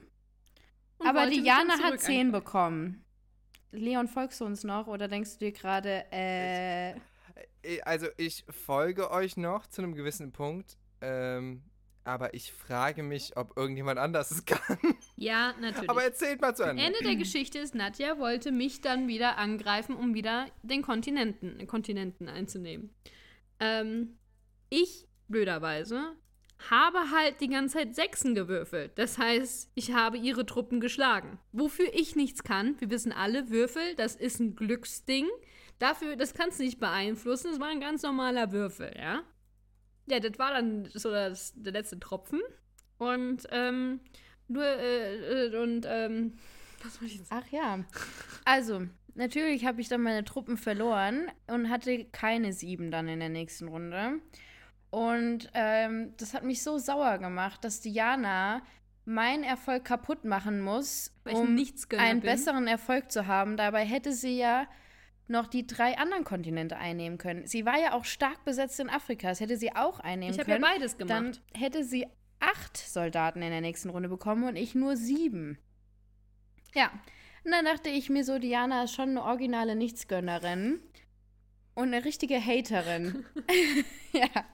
Und 1.00 1.08
Aber 1.08 1.28
Jana 1.30 1.80
hat 1.84 2.00
zehn 2.00 2.32
bekommen. 2.32 3.04
Leon, 3.71 4.08
folgst 4.08 4.39
du 4.39 4.45
uns 4.45 4.63
noch 4.63 4.88
oder 4.88 5.10
denkst 5.10 5.34
du 5.34 5.39
dir 5.39 5.52
gerade, 5.52 6.06
Äh, 6.13 6.95
Also 7.84 8.08
ich 8.17 8.46
folge 8.50 9.12
euch 9.12 9.38
noch 9.38 9.67
zu 9.67 9.82
einem 9.82 9.96
gewissen 9.96 10.32
Punkt, 10.32 10.78
ähm, 11.02 11.63
aber 12.04 12.34
ich 12.34 12.54
frage 12.54 13.04
mich, 13.04 13.36
ob 13.36 13.58
irgendjemand 13.58 14.00
anders 14.00 14.32
es 14.32 14.46
kann. 14.46 14.78
Ja, 15.17 15.54
natürlich. 15.60 15.89
aber 15.89 16.04
erzählt 16.04 16.39
mal 16.41 16.56
zu 16.56 16.63
Ende. 16.63 16.82
Ende 16.82 17.00
der 17.04 17.15
Geschichte 17.15 17.60
ist, 17.60 17.76
Nadja 17.76 18.17
wollte 18.17 18.52
mich 18.52 18.82
dann 18.82 19.08
wieder 19.08 19.38
angreifen, 19.38 19.96
um 19.96 20.13
wieder 20.13 20.48
den 20.63 20.82
Kontinenten, 20.82 21.67
Kontinenten 21.67 22.30
einzunehmen. 22.30 22.93
Ähm, 23.60 24.17
ich, 24.70 25.08
blöderweise, 25.28 26.15
habe 26.70 27.12
halt 27.12 27.39
die 27.41 27.50
ganze 27.50 27.78
Zeit 27.78 27.96
Sechsen 27.96 28.36
gewürfelt. 28.36 28.91
Das 28.96 29.17
heißt, 29.17 29.72
ich 29.76 29.93
habe 29.93 30.17
ihre 30.17 30.46
Truppen 30.46 30.80
geschlagen. 30.80 31.39
Wofür 31.52 31.93
ich 31.93 32.15
nichts 32.15 32.43
kann, 32.43 32.80
wir 32.80 32.89
wissen 32.89 33.12
alle, 33.12 33.50
Würfel, 33.50 33.96
das 33.96 34.15
ist 34.15 34.39
ein 34.39 34.56
Glücksding. 34.56 35.28
Dafür, 35.80 36.16
das 36.16 36.34
kannst 36.34 36.60
du 36.60 36.63
nicht 36.63 36.80
beeinflussen, 36.80 37.52
das 37.52 37.60
war 37.60 37.68
ein 37.68 37.82
ganz 37.82 38.04
normaler 38.04 38.52
Würfel, 38.52 38.92
ja. 38.98 39.22
Ja, 40.08 40.20
das 40.20 40.40
war 40.40 40.54
dann 40.54 40.90
so 40.94 41.12
das, 41.12 41.54
der 41.56 41.74
letzte 41.74 42.00
Tropfen. 42.00 42.42
Und, 42.98 43.44
ähm, 43.52 44.00
nur, 44.48 44.63
äh, 44.63 45.48
äh, 45.48 45.56
und, 45.62 45.86
ähm, 45.88 46.34
was 46.84 47.00
wollte 47.02 47.13
ich 47.13 47.20
jetzt 47.20 47.30
sagen? 47.30 47.44
ach 47.46 47.52
ja. 47.52 47.80
Also, 48.46 48.88
natürlich 49.13 49.66
habe 49.66 49.82
ich 49.82 49.90
dann 49.90 50.02
meine 50.02 50.24
Truppen 50.24 50.58
verloren 50.58 51.30
und 51.48 51.70
hatte 51.70 52.06
keine 52.06 52.54
sieben 52.54 52.90
dann 52.90 53.08
in 53.08 53.20
der 53.20 53.30
nächsten 53.30 53.68
Runde. 53.68 54.20
Und 54.90 55.50
ähm, 55.54 56.13
das 56.18 56.34
hat 56.34 56.44
mich 56.44 56.63
so 56.63 56.78
sauer 56.78 57.18
gemacht, 57.18 57.63
dass 57.63 57.82
Diana 57.82 58.62
meinen 59.06 59.44
Erfolg 59.44 59.86
kaputt 59.86 60.26
machen 60.26 60.62
muss, 60.62 61.13
Weil 61.24 61.36
um 61.36 61.58
einen 61.98 62.20
bin. 62.20 62.22
besseren 62.22 62.68
Erfolg 62.68 63.12
zu 63.12 63.28
haben. 63.28 63.58
Dabei 63.58 63.86
hätte 63.86 64.13
sie 64.13 64.38
ja 64.38 64.68
noch 65.28 65.48
die 65.48 65.68
drei 65.68 65.98
anderen 65.98 66.24
Kontinente 66.24 66.78
einnehmen 66.78 67.18
können. 67.18 67.46
Sie 67.48 67.66
war 67.66 67.78
ja 67.80 67.94
auch 67.94 68.06
stark 68.06 68.44
besetzt 68.46 68.80
in 68.80 68.90
Afrika. 68.90 69.30
Das 69.30 69.40
hätte 69.40 69.58
sie 69.58 69.76
auch 69.76 70.00
einnehmen 70.00 70.34
Ich 70.34 70.40
habe 70.40 70.50
ja 70.52 70.58
können. 70.58 70.74
beides 70.74 70.98
gemacht. 70.98 71.12
Dann 71.12 71.38
hätte 71.54 71.84
sie 71.84 72.08
acht 72.40 72.78
Soldaten 72.78 73.42
in 73.42 73.52
der 73.52 73.62
nächsten 73.62 73.90
Runde 73.90 74.10
bekommen 74.10 74.44
und 74.48 74.56
ich 74.56 74.76
nur 74.76 74.96
sieben. 74.96 75.58
Ja. 76.74 76.92
Und 77.44 77.52
dann 77.52 77.66
dachte 77.66 77.90
ich 77.90 78.10
mir 78.10 78.24
so, 78.24 78.40
Diana 78.40 78.84
ist 78.84 78.94
schon 78.96 79.10
eine 79.10 79.24
originale 79.24 79.76
Nichtsgönnerin 79.76 80.80
und 81.76 81.94
eine 81.94 82.06
richtige 82.06 82.40
Haterin. 82.40 83.26
ja. 84.13 84.46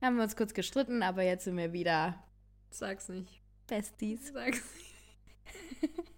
Haben 0.00 0.16
wir 0.16 0.22
uns 0.22 0.36
kurz 0.36 0.54
gestritten, 0.54 1.02
aber 1.02 1.22
jetzt 1.22 1.44
sind 1.44 1.56
wir 1.56 1.72
wieder 1.72 2.22
Sag's 2.70 3.08
nicht. 3.08 3.40
Besties. 3.66 4.32
Sag's 4.32 4.62
nicht. 4.76 6.08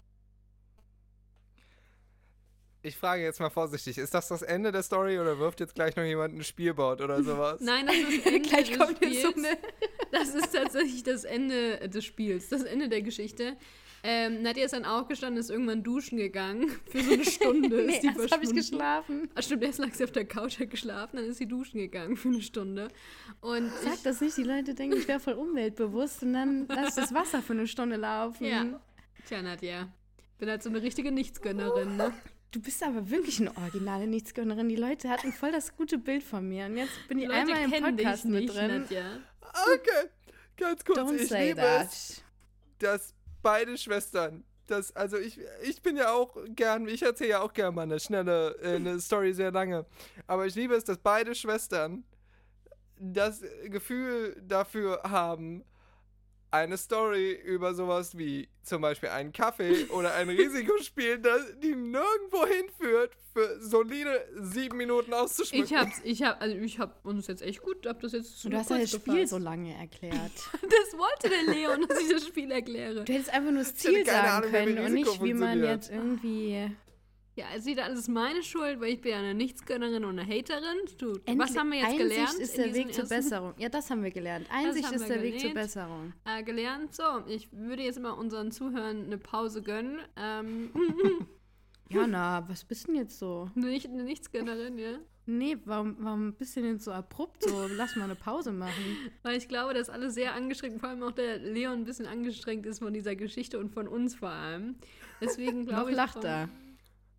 Ich 2.83 2.97
frage 2.97 3.21
jetzt 3.23 3.39
mal 3.39 3.51
vorsichtig, 3.51 3.97
ist 3.99 4.13
das 4.13 4.27
das 4.27 4.41
Ende 4.41 4.71
der 4.71 4.81
Story 4.81 5.19
oder 5.19 5.37
wirft 5.37 5.59
jetzt 5.59 5.75
gleich 5.75 5.95
noch 5.95 6.03
jemand 6.03 6.35
ein 6.35 6.43
Spielboard 6.43 7.01
oder 7.01 7.23
sowas? 7.23 7.59
Nein, 7.61 7.85
das 7.85 7.95
ist 7.95 8.25
das 8.25 8.25
Ende 8.33 8.49
Gleich 8.49 8.69
des 8.69 8.77
kommt 8.79 9.01
jetzt 9.01 9.21
so 9.21 9.29
Spiels. 9.31 9.45
eine. 9.45 9.57
Das 10.11 10.29
ist 10.35 10.53
tatsächlich 10.53 11.03
das 11.03 11.23
Ende 11.23 11.87
des 11.89 12.03
Spiels, 12.03 12.49
das 12.49 12.63
Ende 12.63 12.89
der 12.89 13.01
Geschichte. 13.03 13.55
Ähm, 14.03 14.41
Nadja 14.41 14.65
ist 14.65 14.73
dann 14.73 14.83
aufgestanden, 14.85 15.39
ist 15.39 15.51
irgendwann 15.51 15.83
duschen 15.83 16.17
gegangen. 16.17 16.69
Für 16.89 17.03
so 17.03 17.13
eine 17.13 17.23
Stunde 17.23 17.69
nee, 17.69 17.93
ist 17.93 18.01
die 18.01 18.07
erst 18.07 18.31
habe 18.31 18.43
ich 18.43 18.51
geschlafen. 18.55 19.29
Ah, 19.35 19.43
stimmt, 19.43 19.61
erst 19.63 19.77
lag 19.77 19.93
sie 19.93 20.03
auf 20.03 20.11
der 20.11 20.25
Couch, 20.25 20.59
hat 20.59 20.71
geschlafen, 20.71 21.17
dann 21.17 21.25
ist 21.25 21.37
sie 21.37 21.45
duschen 21.47 21.79
gegangen 21.79 22.17
für 22.17 22.29
eine 22.29 22.41
Stunde. 22.41 22.87
Und 23.41 23.71
Sag 23.83 23.93
ich, 23.93 24.01
das 24.01 24.19
nicht, 24.21 24.35
die 24.37 24.43
Leute 24.43 24.73
denken, 24.73 24.97
ich 24.97 25.07
wäre 25.07 25.19
voll 25.19 25.33
umweltbewusst 25.35 26.23
und 26.23 26.33
dann 26.33 26.65
lass 26.67 26.95
das 26.95 27.13
Wasser 27.13 27.43
für 27.43 27.53
eine 27.53 27.67
Stunde 27.67 27.95
laufen. 27.97 28.43
ja. 28.45 28.81
Tja, 29.27 29.43
Nadja, 29.43 29.87
bin 30.39 30.49
halt 30.49 30.63
so 30.63 30.69
eine 30.69 30.81
richtige 30.81 31.11
Nichtsgönnerin, 31.11 31.95
ne? 31.95 32.11
Du 32.51 32.59
bist 32.61 32.83
aber 32.83 33.09
wirklich 33.09 33.39
eine 33.39 33.55
originale 33.55 34.07
Nichtsgönnerin. 34.07 34.67
Die 34.67 34.75
Leute 34.75 35.09
hatten 35.09 35.31
voll 35.31 35.53
das 35.53 35.75
gute 35.75 35.97
Bild 35.97 36.21
von 36.21 36.47
mir. 36.47 36.65
Und 36.65 36.75
jetzt 36.77 37.07
bin 37.07 37.19
ich 37.19 37.27
Leute 37.27 37.39
einmal 37.39 37.63
im 37.63 37.71
kennen 37.71 37.95
Podcast 37.95 38.25
dich 38.25 38.31
mit 38.31 38.41
nicht, 38.41 38.55
drin. 38.55 38.81
Nadja. 38.81 39.19
Okay, 39.41 40.09
ganz 40.57 40.83
kurz. 40.83 40.99
Don't 40.99 41.15
ich 41.15 41.29
say 41.29 41.49
liebe 41.49 41.61
that. 41.61 41.87
es, 41.87 42.23
dass 42.79 43.13
beide 43.41 43.77
Schwestern, 43.77 44.43
das, 44.67 44.93
also 44.95 45.17
ich, 45.17 45.39
ich 45.63 45.81
bin 45.81 45.95
ja 45.95 46.11
auch 46.11 46.35
gern, 46.49 46.87
ich 46.89 47.01
erzähle 47.01 47.29
ja 47.31 47.41
auch 47.41 47.53
gern 47.53 47.73
mal 47.73 47.83
eine 47.83 47.99
schnelle 48.01 48.57
äh, 48.61 48.75
eine 48.75 48.99
Story 49.01 49.33
sehr 49.33 49.51
lange, 49.51 49.85
aber 50.27 50.45
ich 50.45 50.55
liebe 50.55 50.75
es, 50.75 50.83
dass 50.83 50.97
beide 50.97 51.35
Schwestern 51.35 52.03
das 52.99 53.41
Gefühl 53.65 54.41
dafür 54.45 55.01
haben, 55.03 55.63
eine 56.51 56.77
Story 56.77 57.31
über 57.31 57.73
sowas 57.73 58.17
wie 58.17 58.49
zum 58.61 58.81
Beispiel 58.81 59.09
einen 59.09 59.31
Kaffee 59.31 59.85
oder 59.85 60.13
ein 60.13 60.29
Risikospiel, 60.29 61.17
das 61.19 61.41
die 61.63 61.73
nirgendwo 61.73 62.45
hinführt, 62.45 63.13
für 63.33 63.59
solide 63.61 64.27
sieben 64.41 64.77
Minuten 64.77 65.13
auszuschmücken. 65.13 65.65
Ich 65.65 65.73
hab's, 65.73 66.01
ich 66.03 66.23
hab, 66.23 66.41
also 66.41 66.57
ich 66.57 66.79
hab 66.79 67.05
uns 67.05 67.27
jetzt 67.27 67.41
echt 67.41 67.61
gut, 67.61 67.87
hab 67.87 68.01
das 68.01 68.11
jetzt 68.11 68.43
Und 68.43 68.51
du 68.51 68.57
hast 68.57 68.69
ja 68.69 68.79
das 68.79 68.91
Spiel 68.91 69.25
so 69.25 69.37
lange 69.37 69.73
erklärt. 69.75 70.15
Das 70.61 70.97
wollte 70.97 71.29
der 71.29 71.53
Leon, 71.53 71.85
dass 71.87 71.99
ich 71.99 72.09
das 72.09 72.27
Spiel 72.27 72.51
erkläre. 72.51 73.03
Du 73.03 73.13
hättest 73.13 73.33
einfach 73.33 73.51
nur 73.51 73.63
das 73.63 73.75
Ziel 73.75 74.05
sagen 74.05 74.27
Ahnung, 74.27 74.51
können 74.51 74.79
und 74.79 74.93
nicht, 74.93 75.23
wie 75.23 75.33
man 75.33 75.63
jetzt 75.63 75.89
irgendwie. 75.89 76.71
Ja, 77.35 77.45
es 77.55 77.63
sieht 77.63 77.79
alles 77.79 78.09
meine 78.09 78.43
Schuld, 78.43 78.81
weil 78.81 78.93
ich 78.93 79.01
bin 79.01 79.11
ja 79.11 79.19
eine 79.19 79.33
Nichtsgönnerin 79.33 80.03
und 80.03 80.19
eine 80.19 80.27
Haterin. 80.27 80.77
Du, 80.97 81.13
was 81.37 81.57
haben 81.57 81.71
wir 81.71 81.79
jetzt 81.79 81.87
Einsicht 81.87 82.09
gelernt? 82.09 82.39
ist 82.39 82.57
in 82.57 82.63
der 82.63 82.73
Weg 82.73 82.93
zur 82.93 83.05
Besserung. 83.07 83.53
Ja, 83.57 83.69
das 83.69 83.89
haben 83.89 84.03
wir 84.03 84.11
gelernt. 84.11 84.47
Einsicht 84.51 84.91
ist 84.91 85.07
der 85.07 85.21
Weg 85.21 85.39
zur 85.39 85.49
gelernt. 85.49 85.67
Besserung. 85.67 86.13
Äh, 86.25 86.43
gelernt. 86.43 86.93
So, 86.93 87.03
ich 87.27 87.47
würde 87.53 87.83
jetzt 87.83 87.99
mal 88.01 88.11
unseren 88.11 88.51
Zuhörern 88.51 89.05
eine 89.05 89.17
Pause 89.17 89.61
gönnen. 89.61 89.99
Ähm, 90.17 90.71
Jana, 91.89 92.43
was 92.49 92.65
bist 92.65 92.87
denn 92.87 92.95
jetzt 92.95 93.17
so? 93.17 93.49
nicht 93.55 93.87
eine 93.87 94.03
Nichtsgönnerin, 94.03 94.77
ja. 94.77 94.99
Nee, 95.25 95.57
warum, 95.65 95.95
warum 95.99 96.33
bist 96.33 96.55
du 96.55 96.61
denn 96.61 96.73
jetzt 96.73 96.85
so 96.85 96.91
abrupt? 96.91 97.43
So, 97.43 97.67
lass 97.77 97.95
mal 97.95 98.05
eine 98.05 98.15
Pause 98.15 98.51
machen. 98.51 98.97
Weil 99.23 99.37
ich 99.37 99.47
glaube, 99.47 99.73
dass 99.73 99.89
alle 99.89 100.09
sehr 100.09 100.33
angestrengt, 100.33 100.79
vor 100.79 100.89
allem 100.89 101.03
auch 101.03 101.11
der 101.11 101.37
Leon 101.37 101.79
ein 101.79 101.83
bisschen 101.85 102.07
angestrengt 102.07 102.65
ist 102.65 102.79
von 102.79 102.91
dieser 102.93 103.15
Geschichte 103.15 103.59
und 103.59 103.69
von 103.71 103.87
uns 103.87 104.15
vor 104.15 104.29
allem. 104.29 104.75
Deswegen 105.21 105.61
Noch 105.61 105.67
glaube 105.67 105.91
ich. 105.91 105.95
lacht 105.95 106.23
er. 106.23 106.49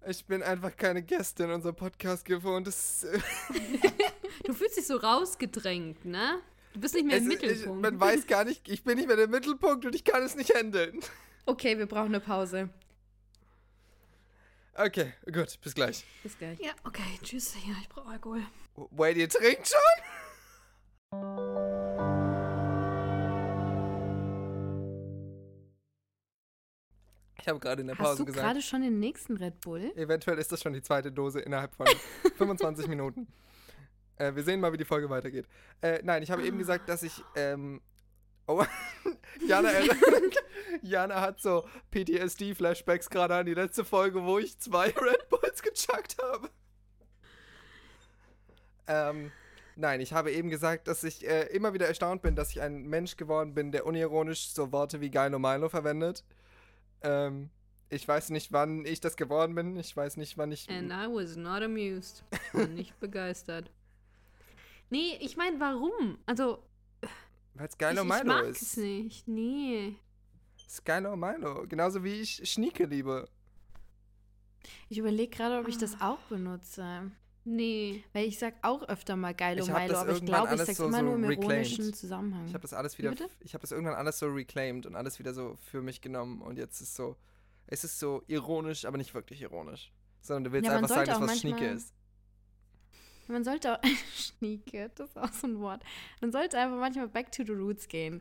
Ich 0.08 0.24
bin 0.26 0.42
einfach 0.42 0.76
keine 0.76 1.02
Gästin 1.02 1.46
in 1.46 1.52
unserem 1.52 1.76
Podcast 1.76 2.24
gewohnt. 2.24 2.66
Das, 2.66 3.06
Du 4.44 4.52
fühlst 4.52 4.76
dich 4.76 4.86
so 4.86 4.96
rausgedrängt, 4.96 6.04
ne? 6.04 6.40
Du 6.74 6.80
bist 6.80 6.94
nicht 6.94 7.04
mehr 7.06 7.18
es 7.18 7.22
im 7.24 7.30
ist- 7.30 7.42
ich, 7.42 7.48
Mittelpunkt. 7.50 7.82
man 7.82 8.00
weiß 8.00 8.26
gar 8.26 8.44
nicht, 8.44 8.68
ich 8.68 8.82
bin 8.82 8.96
nicht 8.96 9.06
mehr 9.06 9.16
der 9.16 9.28
Mittelpunkt 9.28 9.84
und 9.84 9.94
ich 9.94 10.04
kann 10.04 10.22
es 10.22 10.34
nicht 10.34 10.52
handeln. 10.54 11.00
Okay, 11.46 11.78
wir 11.78 11.86
brauchen 11.86 12.06
eine 12.06 12.20
Pause. 12.20 12.70
Okay, 14.74 15.12
gut, 15.30 15.60
bis 15.60 15.74
gleich. 15.74 16.04
Bis 16.22 16.38
gleich. 16.38 16.58
ja, 16.60 16.70
okay, 16.84 17.02
tschüss. 17.22 17.54
Ja, 17.66 17.74
ich 17.82 17.88
brauche 17.90 18.08
Alkohol. 18.08 18.42
Wait, 18.90 19.16
ihr 19.18 19.28
trinkt 19.28 19.68
schon? 19.68 19.78
Ich 27.42 27.48
habe 27.48 27.58
gerade 27.58 27.80
in 27.80 27.88
der 27.88 27.98
Hast 27.98 28.04
Pause 28.04 28.18
du 28.18 28.26
gesagt, 28.26 28.46
gerade 28.46 28.62
schon 28.62 28.82
den 28.82 29.00
nächsten 29.00 29.36
Red 29.36 29.60
Bull? 29.60 29.92
eventuell 29.96 30.38
ist 30.38 30.52
das 30.52 30.62
schon 30.62 30.74
die 30.74 30.82
zweite 30.82 31.10
Dose 31.10 31.40
innerhalb 31.40 31.74
von 31.74 31.88
25 32.36 32.86
Minuten. 32.86 33.26
Äh, 34.16 34.36
wir 34.36 34.44
sehen 34.44 34.60
mal, 34.60 34.72
wie 34.72 34.76
die 34.76 34.84
Folge 34.84 35.10
weitergeht. 35.10 35.48
Äh, 35.80 36.00
nein, 36.04 36.22
ich 36.22 36.30
habe 36.30 36.44
eben 36.44 36.56
gesagt, 36.56 36.88
dass 36.88 37.02
ich. 37.02 37.24
Ähm, 37.34 37.80
oh, 38.46 38.64
Jana, 39.48 39.70
Jana 40.82 41.20
hat 41.20 41.40
so 41.40 41.64
PTSD-Flashbacks 41.90 43.10
gerade 43.10 43.34
an 43.34 43.46
die 43.46 43.54
letzte 43.54 43.84
Folge, 43.84 44.22
wo 44.22 44.38
ich 44.38 44.56
zwei 44.60 44.90
Red 44.90 45.28
Bulls 45.28 45.62
gechuckt 45.62 46.18
habe. 46.22 46.48
Ähm, 48.86 49.32
nein, 49.74 50.00
ich 50.00 50.12
habe 50.12 50.30
eben 50.30 50.48
gesagt, 50.48 50.86
dass 50.86 51.02
ich 51.02 51.26
äh, 51.26 51.46
immer 51.46 51.74
wieder 51.74 51.88
erstaunt 51.88 52.22
bin, 52.22 52.36
dass 52.36 52.50
ich 52.50 52.60
ein 52.60 52.84
Mensch 52.84 53.16
geworden 53.16 53.52
bin, 53.52 53.72
der 53.72 53.84
unironisch 53.84 54.50
so 54.50 54.70
Worte 54.70 55.00
wie 55.00 55.10
Geilo 55.10 55.40
Milo 55.40 55.68
verwendet. 55.68 56.22
Ähm, 57.02 57.50
ich 57.90 58.06
weiß 58.08 58.30
nicht, 58.30 58.52
wann 58.52 58.86
ich 58.86 59.00
das 59.00 59.16
geworden 59.16 59.54
bin. 59.54 59.76
Ich 59.76 59.96
weiß 59.96 60.16
nicht, 60.16 60.38
wann 60.38 60.50
ich. 60.52 60.68
And 60.70 60.90
I 60.90 61.06
was 61.06 61.36
not 61.36 61.62
amused. 61.62 62.24
Nicht 62.70 62.98
begeistert. 63.00 63.70
Nee, 64.88 65.18
ich 65.20 65.36
meine, 65.36 65.58
warum? 65.60 66.18
Also, 66.26 66.62
Weil 67.54 67.66
es 67.66 67.72
ich, 67.72 67.78
Geilo 67.78 68.02
ich 68.02 68.08
Milo 68.08 68.24
mag 68.24 68.44
ist. 68.44 68.62
es 68.62 68.76
nicht. 68.76 69.28
Nee. 69.28 69.96
Es 70.56 70.64
ist 70.74 70.84
Geilo 70.84 71.16
Milo. 71.16 71.66
Genauso 71.66 72.02
wie 72.04 72.20
ich 72.20 72.50
Schnieke 72.50 72.84
liebe. 72.84 73.28
Ich 74.88 74.98
überlege 74.98 75.34
gerade, 75.34 75.58
ob 75.58 75.68
ich 75.68 75.78
das 75.78 76.00
auch 76.00 76.18
benutze. 76.28 77.10
Nee. 77.44 78.04
Weil 78.12 78.26
ich 78.26 78.38
sag 78.38 78.54
auch 78.62 78.82
öfter 78.88 79.16
mal 79.16 79.34
Geilo 79.34 79.64
Milo, 79.66 79.96
aber 79.96 80.12
ich 80.12 80.24
glaube, 80.24 80.44
ich 80.46 80.50
alles 80.50 80.66
sag's 80.66 80.78
so- 80.78 80.86
immer 80.86 80.98
so 80.98 81.04
nur 81.04 81.14
im 81.16 81.24
reclaimed. 81.24 81.50
ironischen 81.66 81.94
Zusammenhang. 81.94 82.46
Ich 82.46 82.54
habe 82.54 82.62
das 82.62 82.72
alles 82.72 82.98
wieder. 82.98 83.12
Ich 83.40 83.54
habe 83.54 83.62
das 83.62 83.72
irgendwann 83.72 83.94
alles 83.96 84.18
so 84.18 84.26
reclaimed 84.28 84.86
und 84.86 84.94
alles 84.94 85.18
wieder 85.18 85.34
so 85.34 85.56
für 85.60 85.82
mich 85.82 86.00
genommen. 86.00 86.40
Und 86.40 86.56
jetzt 86.58 86.80
ist 86.80 86.94
so. 86.94 87.16
Es 87.66 87.84
ist 87.84 87.98
so 87.98 88.22
ironisch, 88.26 88.84
aber 88.84 88.98
nicht 88.98 89.14
wirklich 89.14 89.40
ironisch. 89.42 89.92
Sondern 90.20 90.44
du 90.44 90.52
willst 90.52 90.68
Ja, 90.68 90.76
einfach 90.76 90.88
sagen, 90.88 91.06
dass 91.06 91.20
was 91.20 91.40
Schnieke 91.40 91.66
ist. 91.66 91.92
Man 93.28 93.44
sollte 93.44 93.72
auch. 93.74 93.82
Schnieke, 94.14 94.90
das 94.94 95.10
ist 95.10 95.16
auch 95.18 95.32
so 95.32 95.46
ein 95.46 95.58
Wort. 95.60 95.82
Man 96.20 96.32
sollte 96.32 96.58
einfach 96.58 96.76
manchmal 96.78 97.08
back 97.08 97.32
to 97.32 97.44
the 97.44 97.52
roots 97.52 97.88
gehen. 97.88 98.20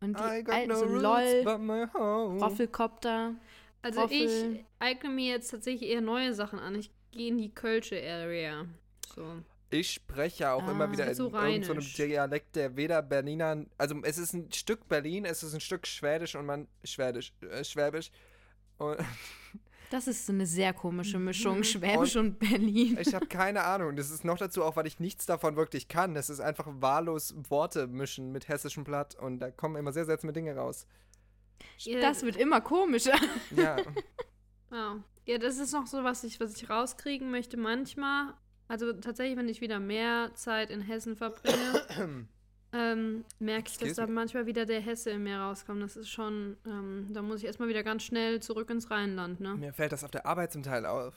Und 0.00 0.18
die 0.18 0.22
I 0.22 0.42
got 0.44 0.54
alten, 0.54 0.68
no 0.70 0.76
so 0.76 0.84
LOL, 0.86 1.42
but 1.44 1.60
my 1.60 1.86
home. 1.92 2.40
Roffelkopter. 2.40 3.34
Also 3.82 4.00
Roffel. 4.00 4.16
ich 4.56 4.64
eigne 4.78 5.10
mir 5.10 5.30
jetzt 5.32 5.50
tatsächlich 5.50 5.90
eher 5.90 6.00
neue 6.00 6.34
Sachen 6.34 6.58
an. 6.58 6.74
Ich 6.76 6.90
gehe 7.10 7.28
in 7.28 7.38
die 7.38 7.54
Kölsche 7.54 7.96
Area. 8.02 8.66
So. 9.14 9.42
Ich 9.70 9.92
spreche 9.92 10.44
ja 10.44 10.54
auch 10.54 10.62
Ah. 10.62 10.70
immer 10.70 10.90
wieder 10.90 11.06
in 11.06 11.14
So 11.14 11.24
irgendeinem 11.32 11.80
so. 11.82 11.96
Dialekt, 12.04 12.56
der 12.56 12.76
weder 12.76 13.02
Berliner, 13.02 13.66
also 13.76 13.96
es 14.02 14.16
ist 14.18 14.32
ein 14.32 14.50
Stück 14.52 14.88
Berlin, 14.88 15.24
es 15.26 15.42
ist 15.42 15.52
ein 15.54 15.60
Stück 15.60 15.86
Schwedisch 15.86 16.34
und 16.36 16.46
man 16.46 16.68
Schwedisch, 16.84 17.32
äh, 17.42 17.62
Schwäbisch. 17.64 18.10
Und 18.78 18.96
Das 19.90 20.06
ist 20.06 20.26
so 20.26 20.32
eine 20.34 20.44
sehr 20.46 20.74
komische 20.74 21.18
Mischung, 21.18 21.58
Mhm. 21.58 21.64
Schwäbisch 21.64 22.16
und, 22.16 22.38
Berlin. 22.38 22.98
ich 23.00 23.14
habe 23.14 23.26
keine 23.26 23.64
Ahnung. 23.64 23.96
Das 23.96 24.10
ist 24.10 24.22
noch 24.24 24.36
dazu 24.36 24.62
auch, 24.62 24.76
weil 24.76 24.86
ich 24.86 25.00
nichts 25.00 25.24
davon 25.24 25.56
wirklich 25.56 25.88
kann. 25.88 26.14
Das 26.14 26.28
ist 26.28 26.40
einfach 26.40 26.66
wahllos 26.68 27.34
Worte 27.48 27.86
mischen 27.86 28.30
mit 28.32 28.48
hessischem 28.48 28.84
Blatt 28.84 29.14
und 29.14 29.38
da 29.40 29.50
kommen 29.50 29.76
immer 29.76 29.92
sehr 29.92 30.04
seltsame 30.04 30.32
Dinge 30.34 30.54
raus. 30.56 30.86
Das 32.02 32.22
wird 32.22 32.36
immer 32.36 32.60
komischer. 32.60 33.16
Ja, 33.56 33.76
Ja. 34.70 35.02
Ja, 35.28 35.36
das 35.36 35.58
ist 35.58 35.72
noch 35.72 35.86
so, 35.86 36.04
was 36.04 36.24
ich, 36.24 36.40
was 36.40 36.56
ich 36.56 36.70
rauskriegen 36.70 37.30
möchte 37.30 37.58
manchmal. 37.58 38.32
Also 38.66 38.94
tatsächlich, 38.94 39.36
wenn 39.36 39.48
ich 39.48 39.60
wieder 39.60 39.78
mehr 39.78 40.30
Zeit 40.34 40.70
in 40.70 40.80
Hessen 40.80 41.16
verbringe, 41.16 41.82
ähm, 42.72 43.24
merke 43.38 43.68
ich, 43.68 43.76
dass 43.76 43.94
da 43.94 44.06
manchmal 44.06 44.46
wieder 44.46 44.64
der 44.64 44.80
Hesse 44.80 45.10
in 45.10 45.22
mir 45.22 45.38
rauskommt. 45.38 45.82
Das 45.82 45.98
ist 45.98 46.08
schon, 46.08 46.56
ähm, 46.66 47.08
da 47.10 47.20
muss 47.20 47.40
ich 47.40 47.44
erstmal 47.44 47.68
wieder 47.68 47.82
ganz 47.82 48.04
schnell 48.04 48.40
zurück 48.40 48.70
ins 48.70 48.90
Rheinland, 48.90 49.38
ne? 49.40 49.54
mir 49.56 49.74
fällt 49.74 49.92
das 49.92 50.02
auf 50.02 50.10
der 50.10 50.24
Arbeit 50.24 50.52
zum 50.52 50.62
Teil 50.62 50.86
auf. 50.86 51.14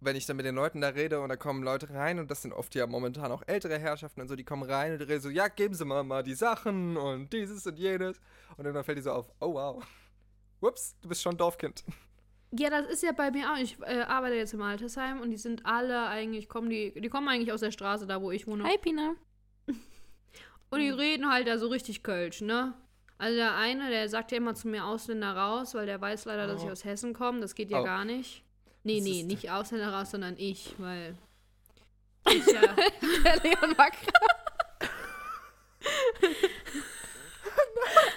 wenn 0.00 0.16
ich 0.16 0.24
dann 0.24 0.38
mit 0.38 0.46
den 0.46 0.54
Leuten 0.54 0.80
da 0.80 0.88
rede 0.88 1.20
und 1.20 1.28
da 1.28 1.36
kommen 1.36 1.62
Leute 1.62 1.90
rein 1.90 2.18
und 2.18 2.30
das 2.30 2.40
sind 2.40 2.54
oft 2.54 2.74
ja 2.74 2.86
momentan 2.86 3.30
auch 3.30 3.42
ältere 3.46 3.78
Herrschaften 3.78 4.22
und 4.22 4.28
so, 4.28 4.36
die 4.36 4.44
kommen 4.44 4.62
rein 4.62 4.92
und 4.92 5.00
die 5.00 5.04
reden 5.04 5.20
so, 5.20 5.28
ja, 5.28 5.48
geben 5.48 5.74
Sie 5.74 5.84
mal 5.84 6.02
mal 6.02 6.22
die 6.22 6.34
Sachen 6.34 6.96
und 6.96 7.30
dieses 7.30 7.66
und 7.66 7.78
jenes. 7.78 8.18
Und 8.56 8.64
dann 8.64 8.84
fällt 8.84 8.96
die 8.96 9.02
so 9.02 9.12
auf, 9.12 9.30
oh 9.40 9.52
wow. 9.52 9.84
Ups, 10.62 10.96
du 11.02 11.08
bist 11.10 11.20
schon 11.20 11.36
Dorfkind. 11.36 11.84
Ja, 12.52 12.68
das 12.68 12.86
ist 12.88 13.02
ja 13.02 13.12
bei 13.12 13.30
mir 13.30 13.52
auch. 13.52 13.56
Ich 13.58 13.76
äh, 13.82 14.00
arbeite 14.02 14.34
jetzt 14.34 14.54
im 14.54 14.62
Altersheim 14.62 15.20
und 15.20 15.30
die 15.30 15.36
sind 15.36 15.64
alle 15.66 16.06
eigentlich, 16.08 16.48
kommen 16.48 16.68
die, 16.68 16.92
die 17.00 17.08
kommen 17.08 17.28
eigentlich 17.28 17.52
aus 17.52 17.60
der 17.60 17.70
Straße, 17.70 18.06
da 18.06 18.20
wo 18.20 18.30
ich 18.32 18.46
wohne. 18.46 18.64
Hi, 18.64 18.76
Pina. 18.78 19.14
Und 20.72 20.80
die 20.80 20.90
reden 20.90 21.28
halt 21.30 21.46
da 21.48 21.58
so 21.58 21.68
richtig 21.68 22.02
Kölsch, 22.02 22.40
ne? 22.42 22.74
Also 23.18 23.36
der 23.36 23.54
eine, 23.56 23.90
der 23.90 24.08
sagt 24.08 24.30
ja 24.32 24.38
immer 24.38 24.54
zu 24.54 24.66
mir 24.68 24.84
Ausländer 24.84 25.36
raus, 25.36 25.74
weil 25.74 25.86
der 25.86 26.00
weiß 26.00 26.24
leider, 26.24 26.46
dass 26.46 26.62
Oh. 26.62 26.66
ich 26.66 26.72
aus 26.72 26.84
Hessen 26.84 27.12
komme. 27.12 27.40
Das 27.40 27.54
geht 27.54 27.70
ja 27.70 27.80
Oh. 27.80 27.84
gar 27.84 28.04
nicht. 28.04 28.44
Nee, 28.82 28.98
Das 28.98 29.04
nee, 29.08 29.22
nicht 29.24 29.50
Ausländer 29.50 29.92
raus, 29.92 30.10
sondern 30.10 30.36
ich, 30.38 30.74
weil 30.78 31.16
ich 32.30 32.46
ja. 32.46 32.60
Der 33.24 33.36
Leon 33.42 33.76
war 33.76 33.90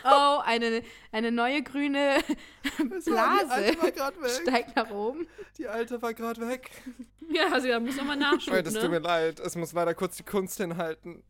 Oh, 0.06 0.40
eine, 0.44 0.84
eine 1.12 1.32
neue 1.32 1.64
grüne 1.64 2.18
Die 2.80 3.10
Blase 3.10 3.50
alte 3.52 3.82
war 3.82 3.92
gerade 3.92 4.22
weg. 4.22 4.32
steigt 4.42 4.76
nach 4.76 4.90
oben. 4.92 5.28
Die 5.58 5.68
alte 5.68 6.02
war 6.02 6.14
gerade 6.14 6.48
weg. 6.48 6.72
ja, 7.30 7.52
also 7.54 7.68
da 7.68 7.80
muss 7.80 7.96
nochmal 7.96 8.18
Oh, 8.18 8.20
nachschauen. 8.20 8.64
das 8.64 8.74
tut 8.74 8.84
mir 8.84 9.00
Ne? 9.00 9.08
leid. 9.08 9.40
Es 9.40 9.56
muss 9.56 9.72
leider 9.74 9.94
kurz 9.96 10.18
die 10.18 10.24
Kunst 10.24 10.58
hinhalten. 10.58 11.24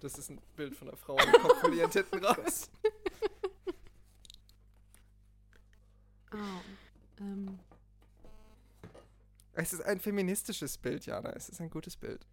Das 0.00 0.18
ist 0.18 0.28
ein 0.30 0.40
Bild 0.56 0.76
von 0.76 0.88
einer 0.88 0.96
Frau 0.96 1.16
im 1.16 1.32
Kopf 1.40 1.58
verliert 1.60 1.92
hinten 1.94 2.18
raus. 2.24 2.70
Oh, 6.32 6.36
ähm, 7.20 7.58
Es 9.54 9.72
ist 9.72 9.82
ein 9.82 10.00
feministisches 10.00 10.76
Bild, 10.76 11.06
Jana. 11.06 11.30
Es 11.30 11.48
ist 11.48 11.60
ein 11.60 11.70
gutes 11.70 11.96
Bild. 11.96 12.26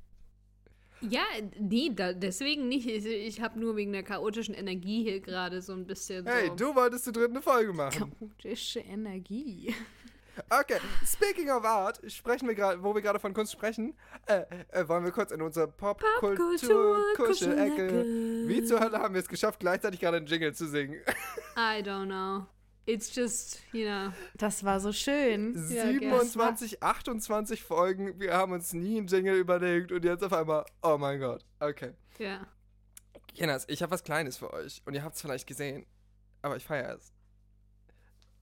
Ja, 1.09 1.23
nee, 1.59 1.91
da, 1.93 2.13
deswegen 2.13 2.67
nicht. 2.67 2.87
Ich, 2.87 3.05
ich 3.05 3.41
habe 3.41 3.59
nur 3.59 3.75
wegen 3.75 3.91
der 3.91 4.03
chaotischen 4.03 4.53
Energie 4.55 5.03
hier 5.03 5.19
gerade 5.19 5.61
so 5.61 5.73
ein 5.73 5.85
bisschen 5.85 6.25
Hey, 6.25 6.47
so. 6.47 6.55
du 6.55 6.75
wolltest 6.75 7.05
zu 7.05 7.11
dritt 7.11 7.29
eine 7.29 7.41
Folge 7.41 7.73
machen. 7.73 8.11
Chaotische 8.19 8.79
Energie. 8.79 9.73
Okay, 10.49 10.79
speaking 11.05 11.51
of 11.51 11.63
art, 11.63 11.99
sprechen 12.11 12.47
wir 12.47 12.55
gerade, 12.55 12.81
wo 12.81 12.95
wir 12.95 13.03
gerade 13.03 13.19
von 13.19 13.35
Kunst 13.35 13.51
sprechen, 13.51 13.93
äh, 14.25 14.41
äh, 14.71 14.87
wollen 14.87 15.03
wir 15.03 15.11
kurz 15.11 15.31
in 15.31 15.41
unsere 15.43 15.67
Popkultur-Kuschelecke. 15.67 17.15
Kuschelecke. 17.15 18.03
Wie 18.47 18.63
zur 18.63 18.79
Hölle 18.79 18.97
haben 18.97 19.13
wir 19.13 19.21
es 19.21 19.27
geschafft, 19.27 19.59
gleichzeitig 19.59 19.99
gerade 19.99 20.17
einen 20.17 20.25
Jingle 20.25 20.53
zu 20.55 20.67
singen? 20.67 20.99
I 21.55 21.83
don't 21.83 22.05
know. 22.05 22.47
It's 22.85 23.15
just, 23.15 23.61
you 23.71 23.85
know. 23.85 24.11
Das 24.35 24.63
war 24.65 24.79
so 24.81 24.91
schön. 24.91 25.53
Ja, 25.69 25.87
27, 25.87 26.83
28 26.83 27.63
Folgen, 27.63 28.19
wir 28.19 28.33
haben 28.33 28.51
uns 28.51 28.73
nie 28.73 28.97
einen 28.97 29.07
Jingle 29.07 29.35
überlegt 29.37 29.91
und 29.93 30.03
jetzt 30.03 30.23
auf 30.23 30.33
einmal, 30.33 30.65
oh 30.81 30.97
mein 30.97 31.19
Gott. 31.19 31.45
Okay. 31.61 31.93
Ja. 32.19 32.45
Jenas, 33.33 33.65
ich 33.69 33.81
habe 33.81 33.91
was 33.91 34.03
Kleines 34.03 34.37
für 34.37 34.51
euch 34.53 34.81
und 34.85 34.93
ihr 34.95 35.03
habt 35.03 35.15
es 35.15 35.21
vielleicht 35.21 35.47
gesehen, 35.47 35.85
aber 36.41 36.57
ich 36.57 36.65
feiere 36.65 36.95
es. 36.95 37.13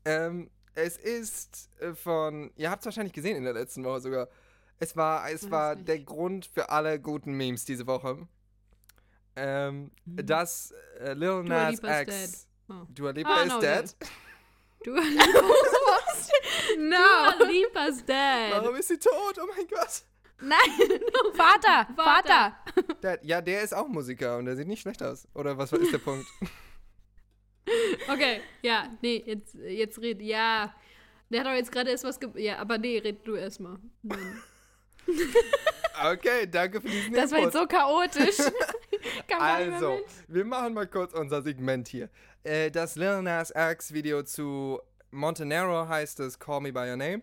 Ähm, 0.05 0.49
es 0.73 0.97
ist 0.97 1.69
äh, 1.79 1.93
von, 1.93 2.51
ihr 2.55 2.71
habt 2.71 2.81
es 2.81 2.85
wahrscheinlich 2.85 3.13
gesehen 3.13 3.37
in 3.37 3.43
der 3.43 3.53
letzten 3.53 3.83
Woche 3.83 4.01
sogar. 4.01 4.27
Es 4.79 4.97
war, 4.97 5.29
es 5.29 5.43
Weiß 5.43 5.51
war 5.51 5.75
nicht. 5.75 5.87
der 5.87 5.99
Grund 5.99 6.47
für 6.47 6.69
alle 6.69 6.99
guten 6.99 7.33
Memes 7.33 7.63
diese 7.65 7.85
Woche. 7.85 8.27
Ähm, 9.35 9.91
dass 10.05 10.73
äh, 10.99 11.13
Lil 11.13 11.43
Mhm. 11.43 11.45
Dua 11.45 11.71
Nas 11.71 11.79
X. 11.79 12.05
dead. 12.05 12.47
Oh. 12.69 12.85
Dua 12.89 13.11
Lipa 13.11 13.29
Ah, 13.29 13.43
is 13.43 13.49
no, 13.49 13.59
dead. 13.61 13.95
Du 14.83 14.91
no. 16.77 17.45
Lipas 17.47 18.03
dead. 18.05 18.51
Warum 18.51 18.75
ist 18.75 18.87
sie 18.87 18.97
tot? 18.97 19.37
Oh 19.41 19.45
mein 19.55 19.67
Gott. 19.67 20.01
Nein, 20.43 20.59
Vater, 21.35 21.87
Vater. 21.95 22.55
Vater. 22.75 22.95
Der, 23.03 23.19
ja, 23.21 23.41
der 23.41 23.61
ist 23.61 23.73
auch 23.75 23.87
Musiker 23.87 24.37
und 24.37 24.45
der 24.45 24.55
sieht 24.55 24.67
nicht 24.67 24.81
schlecht 24.81 25.03
aus. 25.03 25.27
Oder 25.35 25.55
was 25.57 25.71
ist 25.71 25.91
der 25.93 25.99
Punkt? 25.99 26.25
Okay, 28.07 28.41
ja, 28.63 28.89
nee, 29.01 29.23
jetzt, 29.25 29.53
jetzt 29.53 30.01
red, 30.01 30.19
ja. 30.19 30.73
Der 31.29 31.39
hat 31.41 31.47
doch 31.47 31.53
jetzt 31.53 31.71
gerade 31.71 31.91
erst 31.91 32.03
was 32.03 32.19
ge 32.19 32.29
Ja, 32.35 32.57
aber 32.57 32.79
nee, 32.79 32.97
red 32.97 33.25
du 33.25 33.35
erstmal. 33.35 33.77
Okay, 36.11 36.47
danke 36.49 36.81
für 36.81 36.89
diesen 36.89 37.13
Das 37.13 37.31
war 37.31 37.37
Input. 37.37 37.53
jetzt 37.53 37.61
so 37.61 37.67
chaotisch. 37.67 38.37
Also, 39.39 39.99
wir 40.27 40.45
machen 40.45 40.73
mal 40.73 40.87
kurz 40.87 41.13
unser 41.13 41.41
Segment 41.41 41.87
hier. 41.87 42.09
Äh, 42.43 42.69
das 42.71 42.95
Lil 42.95 43.21
Nas 43.21 43.51
X 43.55 43.93
Video 43.93 44.23
zu 44.23 44.79
Montenero 45.11 45.87
heißt 45.87 46.19
es 46.19 46.37
Call 46.39 46.61
Me 46.61 46.71
By 46.73 46.89
Your 46.89 46.97
Name. 46.97 47.21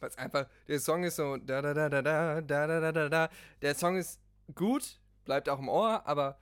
Was 0.00 0.16
einfach, 0.16 0.46
der 0.66 0.80
Song 0.80 1.04
ist 1.04 1.16
so 1.16 1.36
da 1.36 1.60
da 1.60 1.74
da 1.74 1.88
da 1.88 2.02
da 2.02 2.40
da 2.40 2.66
da 2.66 2.80
da 2.80 2.92
da 2.92 3.08
da. 3.08 3.28
Der 3.60 3.74
Song 3.74 3.96
ist 3.96 4.18
gut, 4.54 4.98
bleibt 5.24 5.48
auch 5.48 5.58
im 5.58 5.68
Ohr, 5.68 6.06
aber 6.06 6.38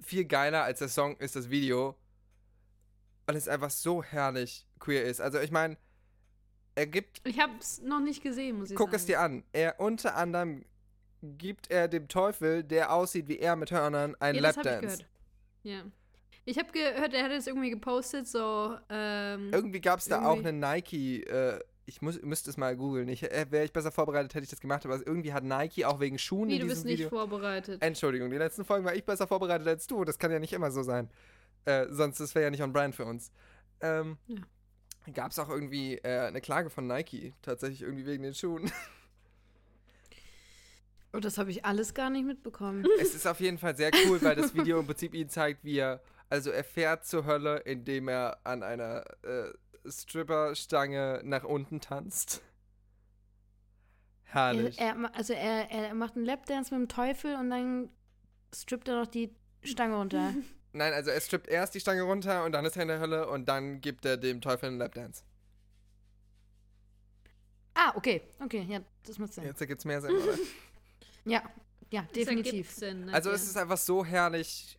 viel 0.00 0.24
geiler 0.24 0.62
als 0.64 0.78
der 0.78 0.88
Song 0.88 1.16
ist 1.16 1.36
das 1.36 1.50
Video. 1.50 1.96
Weil 3.26 3.36
es 3.36 3.48
einfach 3.48 3.70
so 3.70 4.02
herrlich 4.02 4.66
queer 4.78 5.04
ist. 5.04 5.20
Also 5.20 5.40
ich 5.40 5.50
meine, 5.50 5.76
er 6.74 6.86
gibt 6.86 7.20
Ich 7.24 7.38
hab's 7.38 7.80
noch 7.82 8.00
nicht 8.00 8.22
gesehen, 8.22 8.58
muss 8.58 8.70
ich 8.70 8.76
Guck 8.76 8.88
sagen. 8.88 8.96
es 8.96 9.06
dir 9.06 9.20
an. 9.20 9.44
Er 9.52 9.78
unter 9.80 10.16
anderem 10.16 10.64
gibt 11.22 11.70
er 11.70 11.88
dem 11.88 12.08
Teufel, 12.08 12.64
der 12.64 12.92
aussieht 12.92 13.28
wie 13.28 13.38
er 13.38 13.56
mit 13.56 13.70
Hörnern, 13.70 14.14
einen 14.18 14.36
ja, 14.36 14.50
Lapdance. 14.50 15.04
Ja. 15.62 15.84
Ich 16.44 16.58
habe 16.58 16.72
gehört, 16.72 17.14
er 17.14 17.24
hat 17.24 17.30
es 17.30 17.46
irgendwie 17.46 17.70
gepostet, 17.70 18.26
so, 18.26 18.76
ähm, 18.90 19.50
Irgendwie 19.52 19.80
gab 19.80 20.00
es 20.00 20.06
da 20.06 20.24
auch 20.26 20.38
eine 20.38 20.52
Nike, 20.52 21.22
äh, 21.22 21.60
ich 21.86 22.02
muss, 22.02 22.20
müsste 22.22 22.50
es 22.50 22.56
mal 22.56 22.76
googeln. 22.76 23.08
Ich, 23.08 23.22
äh, 23.22 23.46
Wäre 23.50 23.64
ich 23.64 23.72
besser 23.72 23.92
vorbereitet, 23.92 24.34
hätte 24.34 24.44
ich 24.44 24.50
das 24.50 24.60
gemacht, 24.60 24.84
aber 24.84 24.96
irgendwie 25.06 25.32
hat 25.32 25.44
Nike 25.44 25.84
auch 25.84 26.00
wegen 26.00 26.18
Schuhen 26.18 26.48
nee, 26.48 26.56
in 26.56 26.62
du 26.62 26.66
bist 26.66 26.84
nicht 26.84 26.98
Video. 26.98 27.10
vorbereitet. 27.10 27.80
Entschuldigung, 27.82 28.30
die 28.30 28.38
letzten 28.38 28.64
Folgen 28.64 28.84
war 28.84 28.94
ich 28.94 29.04
besser 29.04 29.26
vorbereitet 29.26 29.66
als 29.68 29.86
du. 29.86 30.04
Das 30.04 30.18
kann 30.18 30.30
ja 30.32 30.38
nicht 30.38 30.52
immer 30.52 30.70
so 30.70 30.82
sein. 30.82 31.10
Äh, 31.64 31.86
sonst 31.90 32.18
das 32.18 32.34
wäre 32.34 32.44
ja 32.44 32.50
nicht 32.50 32.62
on 32.62 32.72
brand 32.72 32.94
für 32.94 33.04
uns. 33.04 33.30
Ähm, 33.80 34.18
Ja. 34.26 34.40
Gab 35.14 35.32
es 35.32 35.38
auch 35.40 35.48
irgendwie 35.48 35.96
äh, 35.98 36.28
eine 36.28 36.40
Klage 36.40 36.70
von 36.70 36.86
Nike, 36.86 37.34
tatsächlich 37.42 37.82
irgendwie 37.82 38.06
wegen 38.06 38.22
den 38.22 38.34
Schuhen. 38.34 38.70
Oh, 41.14 41.20
das 41.20 41.36
habe 41.36 41.50
ich 41.50 41.64
alles 41.64 41.92
gar 41.92 42.08
nicht 42.10 42.24
mitbekommen. 42.24 42.86
es 43.00 43.14
ist 43.14 43.26
auf 43.26 43.40
jeden 43.40 43.58
Fall 43.58 43.76
sehr 43.76 43.90
cool, 44.06 44.20
weil 44.22 44.34
das 44.34 44.54
Video 44.54 44.80
im 44.80 44.86
Prinzip 44.86 45.14
ihn 45.14 45.28
zeigt, 45.28 45.62
wie 45.62 45.78
er, 45.78 46.02
also 46.30 46.50
er 46.50 46.64
fährt 46.64 47.04
zur 47.04 47.26
Hölle, 47.26 47.58
indem 47.58 48.08
er 48.08 48.38
an 48.44 48.62
einer 48.62 49.04
äh, 49.22 49.52
Stripperstange 49.86 51.20
nach 51.24 51.44
unten 51.44 51.80
tanzt. 51.80 52.42
Herrlich. 54.24 54.78
Er, 54.78 54.96
er, 54.96 55.14
also 55.14 55.34
er, 55.34 55.70
er 55.70 55.94
macht 55.94 56.16
einen 56.16 56.24
Lapdance 56.24 56.74
mit 56.74 56.88
dem 56.88 56.88
Teufel 56.88 57.34
und 57.36 57.50
dann 57.50 57.90
strippt 58.54 58.88
er 58.88 59.00
noch 59.00 59.06
die 59.06 59.34
Stange 59.62 59.96
runter. 59.96 60.32
Nein, 60.72 60.94
also 60.94 61.10
er 61.10 61.20
strippt 61.20 61.48
erst 61.48 61.74
die 61.74 61.80
Stange 61.80 62.02
runter 62.02 62.44
und 62.44 62.52
dann 62.52 62.64
ist 62.64 62.76
er 62.76 62.82
in 62.82 62.88
der 62.88 63.00
Hölle 63.00 63.28
und 63.28 63.46
dann 63.46 63.82
gibt 63.82 64.06
er 64.06 64.16
dem 64.16 64.40
Teufel 64.40 64.68
einen 64.68 64.78
Lapdance. 64.78 65.22
ah, 67.74 67.92
okay. 67.94 68.22
Okay, 68.42 68.64
ja, 68.66 68.80
das 69.04 69.18
macht 69.18 69.34
Sinn. 69.34 69.44
Jetzt 69.44 69.60
ergibt 69.60 69.80
es 69.80 69.84
mehr 69.84 70.00
Sinn, 70.00 70.16
oder? 70.16 70.38
Ja, 71.24 71.42
ja, 71.90 72.02
definitiv. 72.14 72.70
Sinn, 72.70 73.06
ne? 73.06 73.14
Also 73.14 73.30
es 73.30 73.44
ist 73.44 73.56
einfach 73.56 73.76
so 73.78 74.04
herrlich 74.04 74.78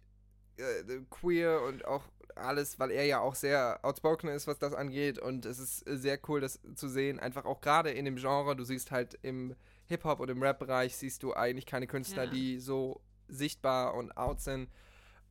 äh, 0.57 0.83
queer 1.09 1.61
und 1.61 1.85
auch 1.85 2.03
alles, 2.35 2.79
weil 2.79 2.91
er 2.91 3.05
ja 3.05 3.19
auch 3.19 3.35
sehr 3.35 3.79
outspoken 3.83 4.29
ist, 4.29 4.47
was 4.47 4.57
das 4.57 4.73
angeht. 4.73 5.19
Und 5.19 5.45
es 5.45 5.59
ist 5.59 5.83
sehr 5.85 6.19
cool, 6.27 6.41
das 6.41 6.59
zu 6.75 6.87
sehen. 6.87 7.19
Einfach 7.19 7.45
auch 7.45 7.61
gerade 7.61 7.91
in 7.91 8.05
dem 8.05 8.15
Genre. 8.15 8.55
Du 8.55 8.63
siehst 8.63 8.89
halt 8.91 9.17
im 9.21 9.55
Hip-Hop 9.85 10.19
und 10.19 10.29
im 10.29 10.41
Rap-Bereich 10.41 10.95
siehst 10.95 11.21
du 11.23 11.33
eigentlich 11.33 11.65
keine 11.67 11.85
Künstler, 11.87 12.23
Ja. 12.23 12.31
die 12.31 12.59
so 12.59 13.01
sichtbar 13.27 13.93
und 13.93 14.17
out 14.17 14.41
sind. 14.41 14.69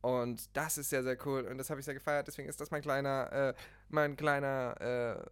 Und 0.01 0.55
das 0.55 0.77
ist 0.77 0.89
sehr, 0.89 1.03
sehr 1.03 1.17
cool. 1.25 1.41
Und 1.43 1.57
das 1.57 1.69
habe 1.69 1.79
ich 1.79 1.85
sehr 1.85 1.93
gefeiert. 1.93 2.27
Deswegen 2.27 2.47
ist 2.47 2.59
das 2.61 2.71
mein 2.71 2.81
kleiner, 2.81 3.31
äh, 3.31 3.53
mein 3.89 4.15
kleiner, 4.15 4.79
äh, 4.81 5.29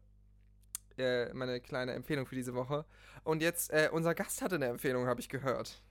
äh, 1.02 1.34
meine 1.34 1.60
kleine 1.60 1.94
Empfehlung 1.94 2.26
für 2.26 2.36
diese 2.36 2.54
Woche. 2.54 2.86
Und 3.24 3.42
jetzt, 3.42 3.72
äh, 3.72 3.90
unser 3.92 4.16
Gast 4.16 4.42
hatte 4.42 4.56
eine 4.56 4.68
Empfehlung, 4.68 5.08
habe 5.08 5.20
ich 5.20 5.30
gehört. 5.30 5.82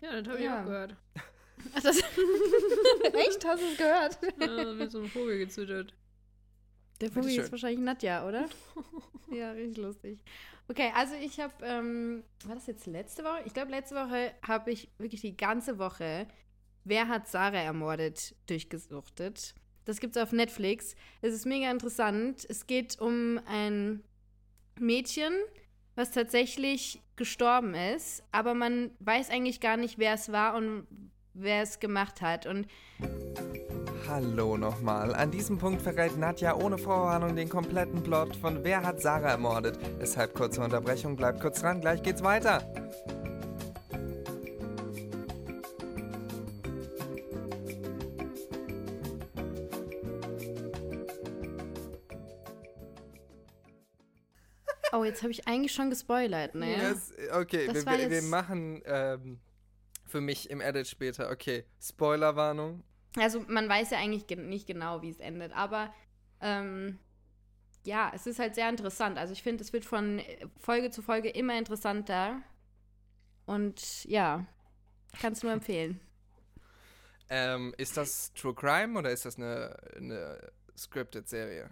Ja, 0.00 0.20
das 0.20 0.28
habe 0.28 0.38
ich 0.38 0.44
Ja. 0.44 0.60
auch 0.60 0.64
gehört. 0.64 0.96
Echt? 1.76 3.44
Hast 3.44 3.62
du 3.62 3.66
es 3.66 3.76
gehört? 3.78 4.18
Ja, 4.40 4.72
mit 4.72 4.90
so 4.90 4.98
einem 4.98 5.08
Vogel 5.08 5.38
gezüttet. 5.38 5.94
Der 7.00 7.10
Vogel 7.10 7.30
ist 7.30 7.50
wahrscheinlich 7.50 7.80
Nadja, 7.80 8.26
oder? 8.26 8.48
ja, 9.30 9.52
richtig 9.52 9.78
lustig. 9.78 10.20
Okay, 10.68 10.92
also 10.94 11.14
ich 11.14 11.40
habe, 11.40 11.52
ähm, 11.62 12.24
war 12.44 12.54
das 12.54 12.66
jetzt 12.66 12.86
letzte 12.86 13.24
Woche? 13.24 13.42
Ich 13.44 13.54
glaube, 13.54 13.70
letzte 13.70 13.94
Woche 13.94 14.32
habe 14.46 14.70
ich 14.70 14.90
wirklich 14.98 15.20
die 15.20 15.36
ganze 15.36 15.78
Woche 15.78 16.26
Wer 16.88 17.08
hat 17.08 17.26
Sarah 17.26 17.58
ermordet 17.58 18.36
durchgesuchtet. 18.46 19.56
Das 19.86 19.98
gibt's 19.98 20.16
auf 20.16 20.30
Netflix. 20.30 20.94
Es 21.20 21.34
ist 21.34 21.44
mega 21.44 21.68
interessant. 21.68 22.46
Es 22.48 22.68
geht 22.68 23.00
um 23.00 23.40
ein 23.44 24.04
Mädchen, 24.80 25.32
was 25.94 26.10
tatsächlich 26.10 27.02
gestorben 27.16 27.74
ist, 27.74 28.22
aber 28.32 28.54
man 28.54 28.90
weiß 29.00 29.30
eigentlich 29.30 29.60
gar 29.60 29.76
nicht, 29.76 29.98
wer 29.98 30.14
es 30.14 30.30
war 30.30 30.54
und 30.54 30.86
wer 31.34 31.62
es 31.62 31.80
gemacht 31.80 32.20
hat. 32.20 32.46
Und 32.46 32.66
Hallo 34.08 34.56
nochmal. 34.56 35.14
An 35.14 35.30
diesem 35.30 35.58
Punkt 35.58 35.82
verrät 35.82 36.16
Nadja 36.16 36.54
ohne 36.54 36.78
Vorwarnung 36.78 37.34
den 37.34 37.48
kompletten 37.48 38.02
Plot 38.02 38.36
von 38.36 38.62
Wer 38.62 38.82
hat 38.82 39.00
Sarah 39.00 39.30
ermordet. 39.30 39.78
Deshalb 40.00 40.34
kurze 40.34 40.60
Unterbrechung, 40.60 41.16
bleibt 41.16 41.40
kurz 41.40 41.60
dran, 41.60 41.80
gleich 41.80 42.02
geht's 42.02 42.22
weiter. 42.22 42.62
Oh, 54.92 55.04
jetzt 55.04 55.22
habe 55.22 55.32
ich 55.32 55.46
eigentlich 55.46 55.72
schon 55.72 55.90
gespoilert, 55.90 56.54
ne? 56.54 56.76
Das, 56.80 57.12
okay, 57.32 57.68
wir, 57.72 57.86
wir, 57.86 58.10
wir 58.10 58.22
machen 58.22 58.82
ähm, 58.84 59.40
für 60.04 60.20
mich 60.20 60.50
im 60.50 60.60
Edit 60.60 60.86
später. 60.88 61.30
Okay, 61.30 61.64
Spoilerwarnung. 61.80 62.82
Also 63.16 63.40
man 63.48 63.68
weiß 63.68 63.90
ja 63.90 63.98
eigentlich 63.98 64.26
gen 64.26 64.48
nicht 64.48 64.66
genau, 64.66 65.02
wie 65.02 65.10
es 65.10 65.20
endet, 65.20 65.52
aber 65.52 65.92
ähm, 66.40 66.98
ja, 67.86 68.10
es 68.14 68.26
ist 68.26 68.38
halt 68.38 68.54
sehr 68.54 68.68
interessant. 68.68 69.16
Also 69.16 69.32
ich 69.32 69.42
finde, 69.42 69.62
es 69.62 69.72
wird 69.72 69.84
von 69.84 70.18
äh, 70.18 70.46
Folge 70.58 70.90
zu 70.90 71.02
Folge 71.02 71.30
immer 71.30 71.56
interessanter. 71.56 72.42
Und 73.46 74.04
ja, 74.04 74.44
kannst 75.20 75.42
nur 75.42 75.52
empfehlen. 75.52 76.00
Ähm, 77.28 77.74
ist 77.76 77.96
das 77.96 78.32
True 78.34 78.54
Crime 78.54 78.96
oder 78.96 79.10
ist 79.10 79.24
das 79.24 79.36
eine, 79.36 79.76
eine 79.96 80.52
Scripted-Serie? 80.78 81.70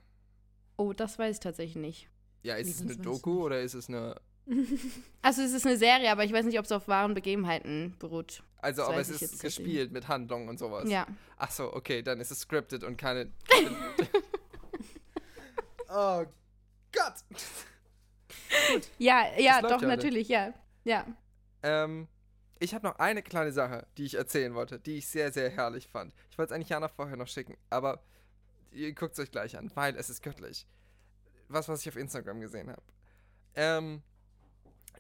Oh, 0.76 0.92
das 0.92 1.16
weiß 1.16 1.36
ich 1.36 1.40
tatsächlich 1.40 1.76
nicht. 1.76 2.08
Ja, 2.44 2.56
ist 2.56 2.68
es 2.68 2.82
eine 2.82 2.96
Doku 2.96 3.44
oder 3.44 3.60
ist 3.60 3.74
es 3.74 3.88
eine. 3.88 4.20
Also 5.22 5.40
es 5.40 5.54
ist 5.54 5.66
eine 5.66 5.78
Serie, 5.78 6.12
aber 6.12 6.24
ich 6.24 6.32
weiß 6.32 6.44
nicht, 6.44 6.58
ob 6.58 6.66
es 6.66 6.72
auf 6.72 6.86
wahren 6.86 7.14
Begebenheiten 7.14 7.96
beruht. 7.98 8.42
Also, 8.58 8.82
Das 8.82 8.90
aber 8.90 9.00
es 9.00 9.08
ist 9.08 9.40
gespielt 9.40 9.90
mit 9.90 10.06
Handlung 10.06 10.48
und 10.48 10.58
sowas. 10.58 10.88
Ja. 10.88 11.06
Ach 11.38 11.50
so, 11.50 11.72
okay, 11.72 12.02
dann 12.02 12.20
ist 12.20 12.30
es 12.30 12.40
scripted 12.40 12.84
und 12.84 12.98
keine. 12.98 13.32
oh 15.88 16.24
Gott! 16.92 17.14
Ja, 18.98 19.24
ja, 19.38 19.60
läuft 19.60 19.74
doch, 19.74 19.82
ja, 19.82 19.88
natürlich, 19.88 20.28
ja. 20.28 20.52
Ja. 20.84 21.06
Ähm, 21.62 22.06
ich 22.58 22.74
habe 22.74 22.86
noch 22.86 22.98
eine 22.98 23.22
kleine 23.22 23.52
Sache, 23.52 23.86
die 23.96 24.04
ich 24.04 24.16
erzählen 24.16 24.54
wollte, 24.54 24.78
die 24.78 24.98
ich 24.98 25.08
sehr, 25.08 25.32
sehr 25.32 25.48
herrlich 25.48 25.88
fand. 25.88 26.12
Ich 26.30 26.36
wollte 26.36 26.52
es 26.52 26.54
eigentlich 26.54 26.68
Jana 26.68 26.88
vorher 26.88 27.16
noch 27.16 27.28
schicken, 27.28 27.56
aber 27.70 28.02
ihr 28.72 28.92
guckt 28.92 29.14
es 29.14 29.20
euch 29.20 29.30
gleich 29.30 29.56
an, 29.56 29.70
weil 29.74 29.96
es 29.96 30.10
ist 30.10 30.22
göttlich. 30.22 30.66
Was, 31.48 31.68
was 31.68 31.80
ich 31.80 31.88
auf 31.88 31.96
Instagram 31.96 32.40
gesehen 32.40 32.70
habe. 32.70 32.82
Ähm, 33.54 34.02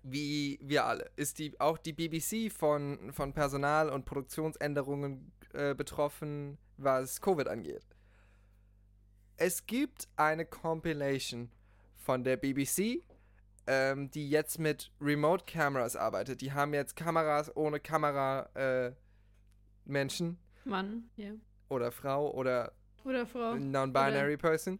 wie 0.02 0.58
wir 0.62 0.84
alle, 0.84 1.10
ist 1.16 1.38
die, 1.38 1.58
auch 1.58 1.78
die 1.78 1.92
BBC 1.92 2.52
von, 2.52 3.12
von 3.12 3.32
Personal- 3.32 3.88
und 3.88 4.04
Produktionsänderungen 4.04 5.32
äh, 5.54 5.74
betroffen, 5.74 6.58
was 6.76 7.20
Covid 7.20 7.48
angeht. 7.48 7.86
Es 9.36 9.66
gibt 9.66 10.08
eine 10.16 10.44
Compilation 10.44 11.50
von 11.96 12.22
der 12.22 12.36
BBC, 12.36 13.02
ähm, 13.66 14.10
die 14.10 14.28
jetzt 14.28 14.58
mit 14.58 14.92
Remote 15.00 15.44
Cameras 15.46 15.96
arbeitet. 15.96 16.42
Die 16.42 16.52
haben 16.52 16.74
jetzt 16.74 16.96
Kameras 16.96 17.54
ohne 17.56 17.80
Kamera 17.80 18.50
äh, 18.54 18.92
Menschen 19.86 20.38
Mann, 20.64 21.08
ja. 21.16 21.32
oder 21.68 21.90
Frau 21.90 22.30
oder 22.32 22.72
Oder 23.04 23.26
Frau. 23.26 23.54
Non-Binary 23.56 24.36
Person. 24.36 24.78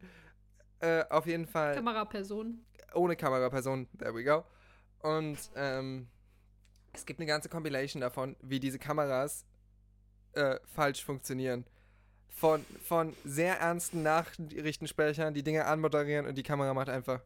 Äh, 0.85 1.07
auf 1.09 1.27
jeden 1.27 1.47
Fall 1.47 1.75
Kameraperson. 1.77 2.59
ohne 2.93 3.17
Kameraperson. 3.17 3.89
There 3.99 4.15
we 4.15 4.23
go. 4.23 4.45
Und 5.01 5.39
ähm, 5.57 6.09
es 6.93 7.07
gibt 7.07 7.21
eine 7.21 7.27
ganze 7.27 7.49
Compilation 7.49 8.03
davon, 8.03 8.37
wie 8.43 8.61
diese 8.61 8.79
Kameras 8.79 9.47
äh, 10.35 10.59
falsch 10.75 11.03
funktionieren. 11.03 11.65
Von, 12.29 12.67
von 12.85 13.15
sehr 13.25 13.61
ernsten 13.61 14.03
Nachrichtensprechern, 14.03 15.33
die 15.33 15.43
Dinge 15.43 15.65
anmoderieren 15.65 16.27
und 16.27 16.37
die 16.37 16.43
Kamera 16.43 16.75
macht 16.75 16.91
einfach. 16.91 17.21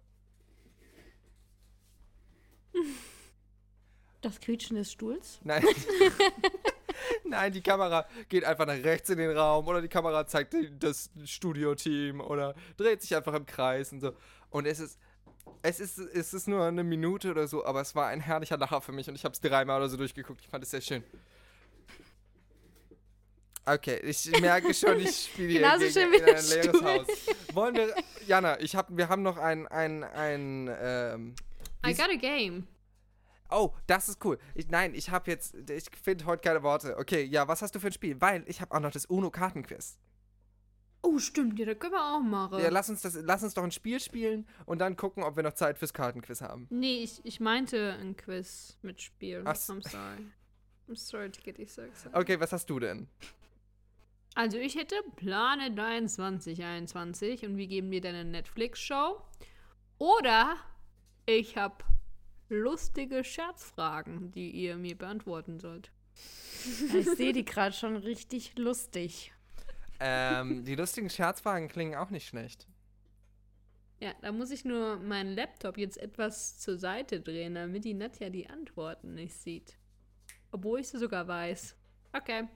Das 4.20 4.38
Quietschen 4.38 4.76
des 4.76 4.92
Stuhls? 4.92 5.40
Nein. 5.42 5.64
Nein, 7.24 7.52
die 7.52 7.60
Kamera 7.60 8.06
geht 8.28 8.44
einfach 8.44 8.66
nach 8.66 8.74
rechts 8.74 9.10
in 9.10 9.18
den 9.18 9.36
Raum 9.36 9.66
oder 9.66 9.80
die 9.80 9.88
Kamera 9.88 10.26
zeigt 10.26 10.54
das 10.78 11.10
Studioteam 11.24 12.20
oder 12.20 12.54
dreht 12.76 13.02
sich 13.02 13.14
einfach 13.14 13.34
im 13.34 13.46
Kreis 13.46 13.92
und 13.92 14.00
so. 14.00 14.12
Und 14.50 14.66
es 14.66 14.80
ist, 14.80 14.98
es 15.62 15.80
ist, 15.80 15.98
es 15.98 16.34
ist 16.34 16.48
nur 16.48 16.64
eine 16.64 16.84
Minute 16.84 17.30
oder 17.30 17.48
so, 17.48 17.64
aber 17.64 17.80
es 17.80 17.94
war 17.94 18.08
ein 18.08 18.20
herrlicher 18.20 18.56
Lacher 18.56 18.80
für 18.80 18.92
mich 18.92 19.08
und 19.08 19.14
ich 19.14 19.24
habe 19.24 19.32
es 19.32 19.40
dreimal 19.40 19.78
oder 19.78 19.88
so 19.88 19.96
durchgeguckt. 19.96 20.40
Ich 20.40 20.48
fand 20.48 20.64
es 20.64 20.70
sehr 20.70 20.80
schön. 20.80 21.04
Okay, 23.64 24.00
ich 24.02 24.40
merke 24.40 24.72
schon, 24.72 24.98
ich 24.98 25.28
spiele 25.32 25.48
hier 25.48 25.60
Genauso 25.60 25.90
schön 25.90 26.10
wie 26.10 26.16
in 26.16 26.24
ein 26.24 26.30
leeres 26.30 26.64
Stuhl. 26.64 26.84
Haus. 26.84 27.06
Wollen 27.52 27.74
wir, 27.74 27.94
Jana, 28.26 28.58
ich 28.60 28.74
hab, 28.74 28.96
wir 28.96 29.10
haben 29.10 29.22
noch 29.22 29.36
ein, 29.36 29.66
ein, 29.66 30.04
ein, 30.04 30.70
ähm, 30.80 31.34
I 31.84 31.92
got 31.92 32.08
a 32.10 32.16
game. 32.16 32.66
Oh, 33.50 33.72
das 33.86 34.08
ist 34.08 34.24
cool. 34.24 34.38
Ich, 34.54 34.68
nein, 34.68 34.94
ich 34.94 35.10
habe 35.10 35.30
jetzt, 35.30 35.54
ich 35.70 35.84
finde 36.02 36.26
heute 36.26 36.42
keine 36.42 36.62
Worte. 36.62 36.96
Okay, 36.98 37.22
ja, 37.24 37.48
was 37.48 37.62
hast 37.62 37.74
du 37.74 37.80
für 37.80 37.86
ein 37.88 37.92
Spiel? 37.92 38.20
Weil 38.20 38.44
ich 38.46 38.60
habe 38.60 38.74
auch 38.74 38.80
noch 38.80 38.90
das 38.90 39.06
UNO-Kartenquiz. 39.06 39.98
Oh, 41.00 41.18
stimmt, 41.18 41.58
ja, 41.58 41.64
das 41.66 41.78
können 41.78 41.92
wir 41.92 42.16
auch 42.16 42.20
machen. 42.20 42.58
Ja, 42.58 42.70
lass 42.70 42.90
uns, 42.90 43.02
das, 43.02 43.14
lass 43.14 43.42
uns 43.42 43.54
doch 43.54 43.62
ein 43.62 43.70
Spiel 43.70 44.00
spielen 44.00 44.46
und 44.66 44.80
dann 44.80 44.96
gucken, 44.96 45.22
ob 45.22 45.36
wir 45.36 45.42
noch 45.44 45.52
Zeit 45.52 45.78
fürs 45.78 45.94
Kartenquiz 45.94 46.40
haben. 46.40 46.66
nee, 46.70 47.02
ich, 47.02 47.24
ich 47.24 47.40
meinte 47.40 47.96
ein 48.00 48.16
Quiz 48.16 48.76
mit 48.82 49.00
Spiel. 49.00 49.42
Ach. 49.44 49.54
I'm 49.54 49.88
sorry. 49.88 50.26
I'm 50.88 50.96
sorry 50.96 51.30
to 51.30 51.40
get 51.42 51.58
you 51.58 51.66
so 51.66 51.82
excited. 51.82 52.14
Okay, 52.14 52.40
was 52.40 52.52
hast 52.52 52.68
du 52.68 52.80
denn? 52.80 53.08
Also 54.34 54.58
ich 54.58 54.76
hätte 54.76 54.96
Planet 55.16 55.76
2021 55.76 57.44
und 57.44 57.56
wir 57.56 57.66
geben 57.66 57.90
dir 57.90 58.00
deine 58.00 58.24
Netflix-Show. 58.24 59.20
Oder 59.98 60.56
ich 61.26 61.56
habe 61.56 61.84
lustige 62.48 63.24
Scherzfragen, 63.24 64.30
die 64.32 64.50
ihr 64.50 64.76
mir 64.76 64.96
beantworten 64.96 65.58
sollt. 65.58 65.92
Ich 66.94 67.08
sehe 67.10 67.32
die 67.32 67.44
gerade 67.44 67.74
schon 67.74 67.96
richtig 67.96 68.56
lustig. 68.56 69.32
ähm, 70.00 70.64
die 70.64 70.74
lustigen 70.74 71.10
Scherzfragen 71.10 71.68
klingen 71.68 71.94
auch 71.94 72.10
nicht 72.10 72.26
schlecht. 72.26 72.66
Ja, 74.00 74.12
da 74.22 74.30
muss 74.30 74.50
ich 74.50 74.64
nur 74.64 74.96
meinen 74.96 75.34
Laptop 75.34 75.76
jetzt 75.76 75.98
etwas 75.98 76.58
zur 76.60 76.78
Seite 76.78 77.20
drehen, 77.20 77.54
damit 77.54 77.84
die 77.84 77.94
Nadja 77.94 78.30
die 78.30 78.48
Antworten 78.48 79.14
nicht 79.14 79.34
sieht. 79.34 79.76
Obwohl 80.52 80.80
ich 80.80 80.88
sie 80.88 80.98
sogar 80.98 81.26
weiß. 81.26 81.76
Okay. 82.12 82.48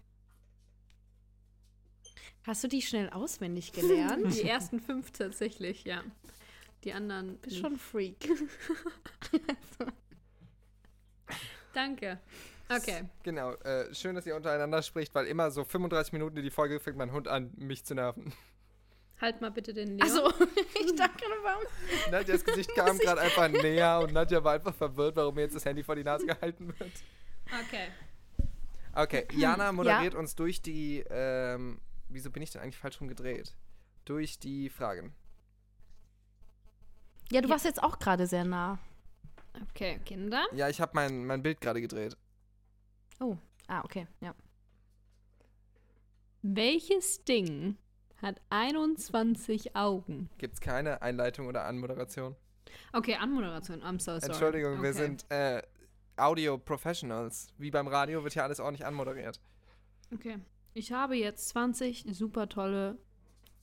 Hast 2.45 2.65
du 2.65 2.69
die 2.69 2.83
schnell 2.83 3.11
auswendig 3.11 3.73
gelernt? 3.73 4.35
Die 4.35 4.49
ersten 4.49 4.81
fünf 4.81 5.11
tatsächlich, 5.11 5.85
ja. 5.85 6.03
Die 6.85 6.93
anderen. 6.93 7.39
bist 7.39 7.53
nicht. 7.55 7.61
schon 7.61 7.75
ein 7.75 7.79
Freak. 7.79 8.29
Danke. 11.73 12.21
Okay. 12.69 13.05
Genau, 13.23 13.53
äh, 13.55 13.95
schön, 13.95 14.15
dass 14.15 14.27
ihr 14.27 14.37
untereinander 14.37 14.83
spricht, 14.83 15.15
weil 15.15 15.27
immer 15.27 15.51
so 15.51 15.65
35 15.65 16.13
Minuten 16.13 16.37
in 16.37 16.43
die 16.43 16.51
Folge 16.51 16.81
fängt 16.81 16.97
mein 16.97 17.13
Hund 17.13 17.29
an, 17.29 17.53
mich 17.57 17.85
zu 17.85 17.95
nerven. 17.95 18.33
Halt 19.21 19.41
mal 19.41 19.51
bitte 19.51 19.73
den 19.73 19.99
Leon. 19.99 20.03
Achso, 20.03 20.29
ich 20.81 20.97
dachte 20.97 21.17
gerade, 21.19 21.43
warum? 21.43 21.65
Nadjas 22.11 22.45
Gesicht 22.45 22.71
kam 22.75 22.99
gerade 22.99 23.21
einfach 23.21 23.49
näher 23.49 24.01
und 24.03 24.13
Nadja 24.13 24.43
war 24.43 24.55
einfach 24.55 24.75
verwirrt, 24.75 25.17
warum 25.17 25.35
mir 25.35 25.43
jetzt 25.43 25.55
das 25.55 25.65
Handy 25.65 25.83
vor 25.83 25.95
die 25.95 26.05
Nase 26.05 26.27
gehalten 26.27 26.69
wird. 26.79 26.93
Okay. 27.47 27.89
Okay, 28.95 29.27
Jana 29.35 29.73
moderiert 29.73 30.15
uns 30.15 30.35
durch 30.35 30.61
die, 30.61 31.05
ähm, 31.09 31.81
wieso 32.09 32.31
bin 32.31 32.43
ich 32.43 32.51
denn 32.51 32.61
eigentlich 32.61 32.77
falsch 32.77 33.01
rum 33.01 33.09
gedreht? 33.09 33.55
Durch 34.05 34.39
die 34.39 34.69
Fragen. 34.69 35.15
Ja, 37.31 37.41
du 37.41 37.49
warst 37.49 37.65
jetzt 37.65 37.83
auch 37.83 37.99
gerade 37.99 38.27
sehr 38.27 38.45
nah. 38.45 38.79
Okay, 39.71 40.01
Kinder. 40.05 40.45
Ja, 40.55 40.69
ich 40.69 40.81
habe 40.81 40.93
mein, 40.95 41.25
mein 41.27 41.43
Bild 41.43 41.61
gerade 41.61 41.81
gedreht. 41.81 42.17
Ah, 43.69 43.81
okay, 43.85 44.07
ja. 44.21 44.35
Welches 46.43 47.25
Ding 47.25 47.77
hat 48.21 48.41
21 48.51 49.77
Augen? 49.77 50.29
Gibt's 50.39 50.61
keine 50.61 51.01
Einleitung 51.03 51.47
oder 51.47 51.65
Anmoderation? 51.65 52.35
Okay, 52.93 53.15
Anmoderation. 53.15 53.83
I'm 53.83 53.99
so 54.01 54.13
sorry. 54.19 54.27
Entschuldigung, 54.27 54.83
wir 54.83 54.91
Okay. 54.91 54.99
sind 54.99 55.25
äh, 55.31 55.63
Audio 56.17 56.59
Professionals. 56.59 57.49
Wie 57.59 57.71
beim 57.71 57.87
Radio 57.87 58.23
wird 58.25 58.33
hier 58.35 58.45
alles 58.45 58.61
ordentlich 58.61 58.85
anmoderiert. 58.87 59.41
Okay. 60.13 60.39
Ich 60.75 60.93
habe 60.93 61.17
jetzt 61.17 61.49
20 61.51 62.05
super 62.11 62.49
tolle 62.49 62.99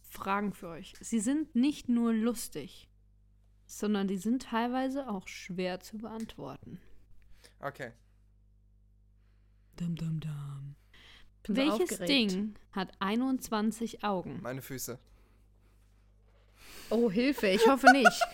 Fragen 0.02 0.54
für 0.54 0.70
euch. 0.70 0.94
Sie 1.02 1.20
sind 1.20 1.56
nicht 1.56 1.90
nur 1.90 2.14
lustig, 2.14 2.89
sondern 3.70 4.08
die 4.08 4.18
sind 4.18 4.44
teilweise 4.44 5.08
auch 5.08 5.28
schwer 5.28 5.80
zu 5.80 6.00
beantworten. 6.00 6.80
Okay. 7.60 7.92
Dum, 9.78 9.96
dum, 9.96 10.20
dum. 10.20 10.76
Bin 11.44 11.56
so 11.56 11.62
Welches 11.62 11.92
aufgeregt. 11.92 12.10
Ding 12.10 12.56
hat 12.72 12.92
21 13.00 14.04
Augen? 14.04 14.40
Meine 14.42 14.64
Füße. 14.64 14.98
Oh, 16.90 17.12
Hilfe, 17.12 17.48
ich 17.48 17.68
hoffe 17.68 17.92
nicht. 17.92 18.22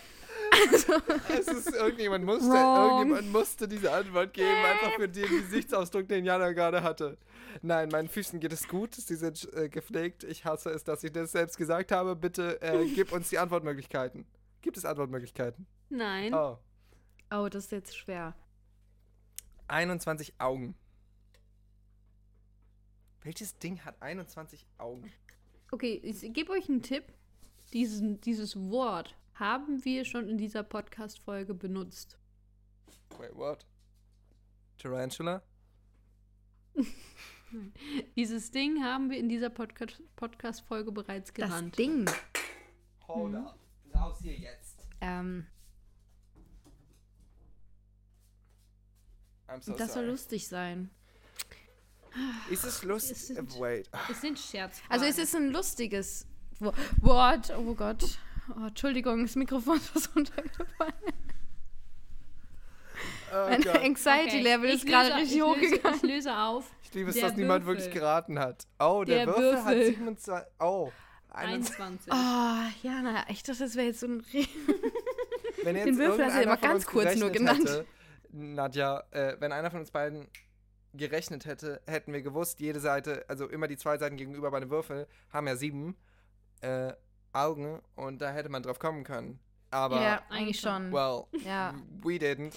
Es 1.28 1.48
ist, 1.48 1.74
irgendjemand, 1.74 2.24
musste, 2.24 2.48
Wrong. 2.48 3.00
irgendjemand 3.00 3.32
musste 3.32 3.68
diese 3.68 3.92
Antwort 3.92 4.32
geben, 4.32 4.56
einfach 4.64 4.92
für 4.92 5.08
den 5.08 5.28
Gesichtsausdruck, 5.28 6.08
den 6.08 6.24
Jana 6.24 6.52
gerade 6.52 6.82
hatte. 6.82 7.18
Nein, 7.60 7.90
meinen 7.90 8.08
Füßen 8.08 8.40
geht 8.40 8.52
es 8.52 8.66
gut, 8.66 8.94
sie 8.94 9.16
sind 9.16 9.52
äh, 9.52 9.68
gepflegt. 9.68 10.24
Ich 10.24 10.46
hasse 10.46 10.70
es, 10.70 10.82
dass 10.82 11.04
ich 11.04 11.12
das 11.12 11.32
selbst 11.32 11.58
gesagt 11.58 11.92
habe. 11.92 12.16
Bitte 12.16 12.62
äh, 12.62 12.86
gib 12.86 13.12
uns 13.12 13.28
die 13.28 13.38
Antwortmöglichkeiten. 13.38 14.24
Gibt 14.62 14.76
es 14.76 14.84
Antwortmöglichkeiten? 14.84 15.66
Nein. 15.88 16.34
Oh. 16.34 16.58
Oh, 17.30 17.48
das 17.48 17.64
ist 17.66 17.72
jetzt 17.72 17.96
schwer. 17.96 18.34
21 19.68 20.34
Augen. 20.38 20.74
Welches 23.22 23.58
Ding 23.58 23.80
hat 23.84 24.00
21 24.00 24.66
Augen? 24.78 25.12
Okay, 25.72 26.00
ich 26.02 26.32
gebe 26.32 26.52
euch 26.52 26.68
einen 26.68 26.82
Tipp. 26.82 27.04
Diesen, 27.72 28.20
dieses 28.20 28.56
Wort 28.70 29.16
haben 29.34 29.84
wir 29.84 30.04
schon 30.04 30.28
in 30.28 30.38
dieser 30.38 30.62
Podcast-Folge 30.62 31.52
benutzt. 31.54 32.18
Wait, 33.18 33.34
what? 33.34 33.66
Tarantula? 34.78 35.42
Dieses 38.16 38.50
Ding 38.50 38.82
haben 38.82 39.10
wir 39.10 39.18
in 39.18 39.28
dieser 39.28 39.50
Podca 39.50 39.86
Podcast-Folge 40.16 40.92
bereits 40.92 41.32
Das 41.32 41.48
genannt. 41.48 41.78
Ding. 41.78 42.04
Hold 43.06 43.34
up. 43.36 43.58
Hier 44.26 44.38
jetzt. 44.38 44.76
Ähm, 45.00 45.46
so 49.60 49.74
das 49.74 49.92
soll 49.94 50.06
lustig 50.06 50.48
sein. 50.48 50.90
Ist 52.50 52.64
es 52.64 52.82
lustig? 52.82 53.12
Es 53.16 53.26
sind- 53.28 53.60
Wait. 53.60 53.88
Es 54.10 54.20
sind 54.20 54.36
Scherzfragen. 54.36 54.90
Also 54.90 55.04
es 55.04 55.18
ist 55.18 55.36
ein 55.36 55.50
lustiges 55.50 56.26
Wo- 56.58 56.72
Wort. 57.02 57.52
Oh 57.56 57.74
Gott. 57.74 58.18
Oh, 58.56 58.66
Entschuldigung, 58.66 59.22
das 59.22 59.36
Mikrofon 59.36 59.76
ist 59.76 59.88
fast 59.90 60.16
runtergefallen. 60.16 60.92
Oh 63.32 63.48
Mein. 63.48 63.68
Anxiety-Level 63.68 64.68
Ich 64.70 64.74
ist 64.76 64.86
gerade 64.86 65.14
richtig 65.14 65.32
ich 65.32 65.38
löse, 65.38 65.44
hochgegangen. 65.50 65.96
Ich 65.98 66.02
löse 66.02 66.36
auf. 66.36 66.70
Ich 66.82 66.94
liebe 66.94 67.10
es, 67.10 67.16
Der 67.16 67.28
dass 67.28 67.36
niemand 67.36 67.64
Würfel. 67.64 67.78
wirklich 67.84 67.94
geraten 67.94 68.38
hat. 68.40 68.66
Oh, 68.80 69.04
der, 69.06 69.26
Der 69.26 69.26
Würfel, 69.28 69.64
hat 69.64 69.74
Würfel. 69.76 69.94
27. 69.94 70.52
Oh. 70.58 70.90
21. 71.36 72.12
21. 72.12 72.12
Oh, 72.12 72.86
Jana, 72.86 73.24
ich 73.28 73.42
dachte, 73.42 73.60
das 73.60 73.76
wäre 73.76 73.86
jetzt 73.86 74.00
so 74.00 74.06
ein. 74.06 74.24
Wenn 75.62 75.76
jetzt 75.76 75.86
Den 75.86 75.98
Würfel 75.98 76.26
hast 76.26 76.36
du 76.36 76.42
immer 76.42 76.56
ganz 76.56 76.86
kurz 76.86 77.16
nur 77.16 77.30
genannt. 77.30 77.60
Hätte, 77.68 77.86
Nadja, 78.30 79.02
äh, 79.10 79.36
wenn 79.40 79.52
einer 79.52 79.70
von 79.70 79.80
uns 79.80 79.90
beiden 79.90 80.28
gerechnet 80.92 81.46
hätte, 81.46 81.80
hätten 81.86 82.12
wir 82.12 82.22
gewusst, 82.22 82.60
jede 82.60 82.80
Seite, 82.80 83.24
also 83.28 83.48
immer 83.48 83.66
die 83.66 83.76
zwei 83.76 83.98
Seiten 83.98 84.16
gegenüber 84.16 84.50
bei 84.50 84.58
einem 84.58 84.70
Würfel, 84.70 85.06
haben 85.30 85.46
ja 85.46 85.56
sieben 85.56 85.96
äh, 86.60 86.92
Augen 87.32 87.80
und 87.94 88.20
da 88.20 88.30
hätte 88.30 88.48
man 88.48 88.62
drauf 88.62 88.78
kommen 88.78 89.04
können. 89.04 89.40
Aber, 89.70 90.00
ja, 90.00 90.22
eigentlich 90.30 90.60
schon. 90.60 90.92
well, 90.92 91.24
Ja. 91.44 91.74
we 92.02 92.14
didn't. 92.14 92.54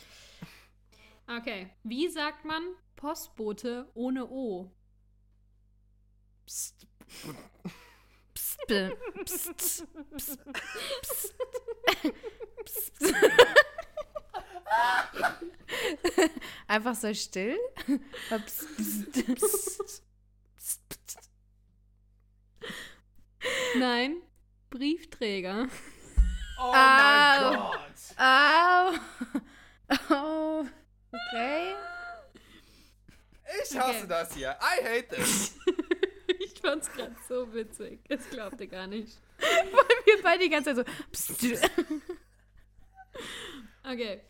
Okay. 1.27 1.69
Wie 1.83 2.07
sagt 2.09 2.45
man 2.45 2.61
Postbote 2.95 3.89
ohne 3.93 4.27
O? 4.29 4.71
Psst. 6.45 6.87
Psst, 8.33 8.57
psst, 8.67 9.57
psst, 10.15 10.37
psst, 11.01 11.35
psst. 12.65 12.93
Einfach 16.67 16.95
so 16.95 17.13
still. 17.13 17.57
Psst, 18.45 18.67
psst. 18.77 20.03
Psst. 20.55 21.29
Nein. 23.77 24.21
Briefträger. 24.69 25.67
Oh 26.59 26.63
Au. 26.63 26.71
mein 26.71 27.53
Gott. 27.55 27.79
Au. 28.17 28.93
Oh. 30.13 30.65
Okay. 31.11 31.73
Ich 33.63 33.75
hasse 33.75 33.97
Okay. 33.99 34.07
das 34.07 34.33
hier. 34.35 34.55
I 34.61 34.83
hate 34.83 35.07
this. 35.15 35.55
Ich 36.69 36.71
fand's 36.71 36.91
gerade 36.91 37.15
so 37.27 37.51
witzig. 37.51 37.99
Das 38.09 38.29
glaubt 38.29 38.61
ihr 38.61 38.67
gar 38.67 38.85
nicht. 38.85 39.17
Weil 39.39 40.05
wir 40.05 40.21
beide 40.23 40.43
die 40.43 40.49
ganze 40.49 40.75
Zeit 40.75 40.85
so. 40.87 40.93
Psst. 41.11 41.69
Okay. 43.83 44.21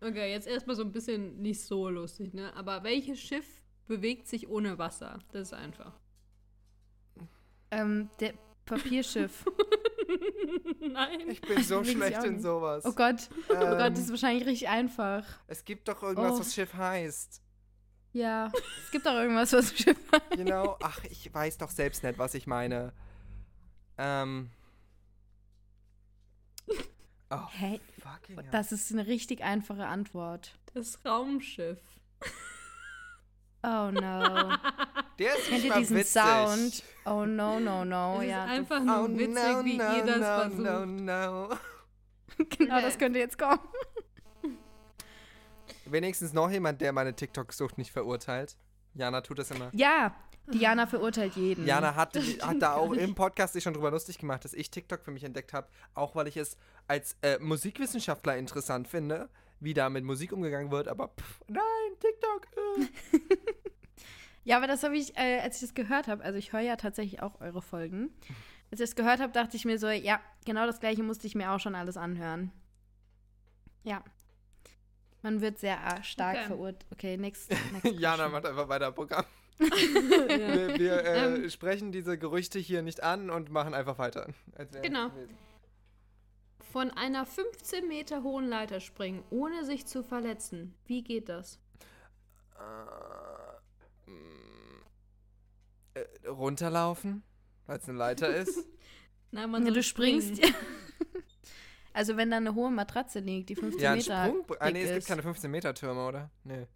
Okay, 0.00 0.30
jetzt 0.30 0.46
erstmal 0.46 0.76
so 0.76 0.82
ein 0.82 0.92
bisschen 0.92 1.42
nicht 1.42 1.60
so 1.62 1.88
lustig, 1.88 2.32
ne? 2.32 2.54
Aber 2.54 2.84
welches 2.84 3.20
Schiff 3.20 3.44
bewegt 3.88 4.28
sich 4.28 4.48
ohne 4.48 4.78
Wasser? 4.78 5.18
Das 5.32 5.48
ist 5.48 5.52
einfach. 5.52 5.92
Ähm, 7.72 8.08
der 8.20 8.34
Papierschiff. 8.66 9.44
Nein. 10.80 11.28
Ich 11.28 11.40
bin 11.40 11.62
so 11.62 11.82
ich 11.82 11.90
schlecht 11.90 12.22
in 12.24 12.40
sowas. 12.40 12.84
Oh 12.86 12.92
Gott. 12.92 13.28
Oh 13.48 13.54
Gott, 13.54 13.80
Ähm, 13.80 13.94
das 13.94 13.98
ist 13.98 14.10
wahrscheinlich 14.10 14.46
richtig 14.46 14.68
einfach. 14.68 15.24
Es 15.48 15.64
gibt 15.64 15.88
doch 15.88 16.02
irgendwas, 16.02 16.36
Oh. 16.36 16.40
was 16.40 16.54
Schiff 16.54 16.72
heißt. 16.74 17.42
Ja. 18.12 18.50
Es 18.84 18.90
gibt 18.90 19.06
auch 19.06 19.14
irgendwas, 19.14 19.52
was. 19.52 19.72
You 20.36 20.44
know? 20.44 20.76
Ach, 20.82 20.98
ich 21.04 21.32
weiß 21.32 21.58
doch 21.58 21.70
selbst 21.70 22.02
nicht, 22.02 22.18
was 22.18 22.34
ich 22.34 22.46
meine. 22.46 22.92
Ähm. 23.98 24.50
Oh, 27.30 27.46
Hä? 27.52 27.80
fucking 28.02 28.36
hell. 28.36 28.48
Das 28.50 28.72
ist 28.72 28.90
eine 28.92 29.06
richtig 29.06 29.42
einfache 29.44 29.86
Antwort. 29.86 30.58
Das 30.74 30.98
Raumschiff. 31.04 31.78
Oh 33.62 33.90
no. 33.92 34.56
Der 35.18 35.36
ist 35.36 35.48
Kennt 35.48 35.62
nicht 35.62 35.64
ihr 35.66 35.74
diesen 35.76 35.96
witzig. 35.98 36.22
Sound? 36.22 36.82
Oh 37.04 37.26
no, 37.26 37.60
no, 37.60 37.84
no. 37.84 38.20
Es 38.22 38.28
ja, 38.28 38.44
ist 38.44 38.48
das- 38.50 38.58
einfach 38.58 38.80
nur 38.80 39.04
Oh, 39.04 39.08
witzig, 39.18 39.34
no, 39.34 39.64
wie 39.64 39.76
no, 39.76 39.96
ihr 39.96 40.04
das 40.06 40.18
no, 40.18 40.24
versucht. 40.24 40.58
no, 40.60 40.86
no. 40.86 41.48
genau, 42.58 42.80
das 42.80 42.98
könnte 42.98 43.18
jetzt 43.18 43.38
kommen. 43.38 43.60
Wenigstens 45.90 46.32
noch 46.32 46.50
jemand, 46.50 46.80
der 46.80 46.92
meine 46.92 47.14
TikTok-Sucht 47.14 47.78
nicht 47.78 47.92
verurteilt. 47.92 48.56
Jana 48.94 49.20
tut 49.20 49.38
das 49.38 49.50
immer. 49.50 49.70
Ja, 49.72 50.14
Diana 50.46 50.86
verurteilt 50.86 51.36
jeden. 51.36 51.66
Jana 51.66 51.94
hat, 51.94 52.16
hat 52.42 52.60
da 52.60 52.74
auch 52.74 52.92
im 52.92 53.14
Podcast 53.14 53.52
sich 53.52 53.62
schon 53.62 53.74
drüber 53.74 53.90
lustig 53.90 54.18
gemacht, 54.18 54.44
dass 54.44 54.54
ich 54.54 54.70
TikTok 54.70 55.02
für 55.02 55.10
mich 55.10 55.24
entdeckt 55.24 55.52
habe, 55.52 55.68
auch 55.94 56.14
weil 56.16 56.26
ich 56.26 56.36
es 56.36 56.56
als 56.88 57.16
äh, 57.22 57.38
Musikwissenschaftler 57.38 58.36
interessant 58.36 58.88
finde, 58.88 59.28
wie 59.60 59.74
da 59.74 59.90
mit 59.90 60.04
Musik 60.04 60.32
umgegangen 60.32 60.70
wird, 60.70 60.88
aber 60.88 61.08
pff, 61.08 61.40
nein, 61.48 61.62
TikTok. 62.00 62.46
Äh. 62.56 63.36
Ja, 64.44 64.56
aber 64.56 64.66
das 64.66 64.82
habe 64.82 64.96
ich, 64.96 65.16
äh, 65.16 65.40
als 65.40 65.56
ich 65.56 65.68
das 65.68 65.74
gehört 65.74 66.08
habe, 66.08 66.24
also 66.24 66.38
ich 66.38 66.52
höre 66.52 66.60
ja 66.60 66.76
tatsächlich 66.76 67.22
auch 67.22 67.40
eure 67.40 67.62
Folgen. 67.62 68.10
Als 68.70 68.80
ich 68.80 68.88
das 68.88 68.96
gehört 68.96 69.20
habe, 69.20 69.32
dachte 69.32 69.56
ich 69.56 69.64
mir 69.64 69.78
so, 69.78 69.88
ja, 69.88 70.20
genau 70.46 70.66
das 70.66 70.80
gleiche 70.80 71.02
musste 71.02 71.26
ich 71.26 71.34
mir 71.34 71.52
auch 71.52 71.60
schon 71.60 71.74
alles 71.74 71.96
anhören. 71.96 72.50
Ja. 73.82 74.02
Man 75.22 75.40
wird 75.40 75.58
sehr 75.58 75.78
stark 76.02 76.36
Okay. 76.36 76.46
verurteilt. 76.46 76.86
Okay, 76.92 77.16
next. 77.16 77.50
next 77.84 77.98
Jana 78.00 78.28
macht 78.28 78.46
einfach 78.46 78.68
weiter 78.68 78.92
Programm. 78.92 79.24
Ja. 79.60 79.68
Wir, 79.68 80.78
wir 80.78 81.04
äh, 81.04 81.34
Ähm. 81.44 81.50
sprechen 81.50 81.92
diese 81.92 82.16
Gerüchte 82.16 82.58
hier 82.58 82.80
nicht 82.82 83.02
an 83.02 83.28
und 83.28 83.50
machen 83.50 83.74
einfach 83.74 83.98
weiter. 83.98 84.28
Genau. 84.80 85.10
Von 86.72 86.90
einer 86.92 87.26
15 87.26 87.86
Meter 87.86 88.22
hohen 88.22 88.48
Leiter 88.48 88.80
springen, 88.80 89.22
ohne 89.28 89.64
sich 89.66 89.84
zu 89.86 90.02
verletzen. 90.02 90.74
Wie 90.86 91.02
geht 91.02 91.28
das? 91.28 91.58
Äh, 95.94 96.00
äh, 96.00 96.28
runterlaufen, 96.28 97.22
weil 97.66 97.78
es 97.78 97.88
eine 97.88 97.98
Leiter 97.98 98.34
ist. 98.34 98.64
Nein, 99.30 99.50
man 99.50 99.66
Ja, 99.66 99.72
du 99.72 99.82
springst. 99.82 100.40
Also 101.92 102.16
wenn 102.16 102.30
da 102.30 102.36
eine 102.36 102.54
hohe 102.54 102.70
Matratze 102.70 103.20
liegt, 103.20 103.48
die 103.48 103.56
15 103.56 103.82
ja, 103.82 103.92
ein 103.92 103.98
Meter 103.98 104.26
Sprung. 104.26 104.44
Ah, 104.58 104.66
dick 104.66 104.74
nee, 104.74 104.82
es 104.82 104.94
gibt 104.94 105.06
keine 105.06 105.22
15 105.22 105.50
Meter 105.50 105.74
Türme, 105.74 106.06
oder? 106.06 106.30
Nee. 106.44 106.66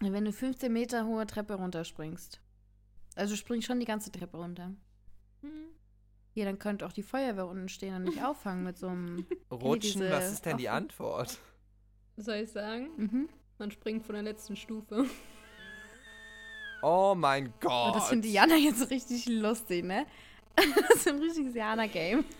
Wenn 0.00 0.24
du 0.24 0.32
15 0.32 0.72
Meter 0.72 1.06
hohe 1.06 1.26
Treppe 1.26 1.54
runterspringst. 1.54 2.40
Also 3.16 3.34
du 3.34 3.36
springst 3.36 3.66
schon 3.66 3.80
die 3.80 3.86
ganze 3.86 4.10
Treppe 4.10 4.38
runter. 4.38 4.72
Hm. 5.42 5.68
Ja, 6.34 6.44
dann 6.44 6.58
könnte 6.58 6.86
auch 6.86 6.92
die 6.92 7.02
Feuerwehr 7.02 7.46
unten 7.46 7.68
stehen 7.68 7.94
und 7.94 8.04
nicht 8.04 8.24
auffangen 8.24 8.64
mit 8.64 8.78
so 8.78 8.88
einem. 8.88 9.26
Rutschen, 9.50 10.00
diese 10.00 10.10
was 10.10 10.32
ist 10.32 10.46
denn 10.46 10.56
die? 10.56 10.68
Antwort? 10.68 11.38
Soll 12.16 12.36
ich 12.36 12.52
sagen? 12.52 12.90
Mhm. 12.96 13.28
Man 13.58 13.70
springt 13.70 14.04
von 14.04 14.14
der 14.14 14.22
letzten 14.22 14.56
Stufe. 14.56 15.04
Oh 16.82 17.14
mein 17.14 17.52
Gott. 17.60 17.90
Oh, 17.90 17.92
das 17.92 18.08
finde 18.08 18.28
Jana 18.28 18.56
jetzt 18.56 18.90
richtig 18.90 19.26
lustig, 19.26 19.84
ne? 19.84 20.06
Das 20.88 20.96
ist 20.96 21.08
ein 21.08 21.18
richtiges 21.18 21.54
Jana-Game. 21.54 22.24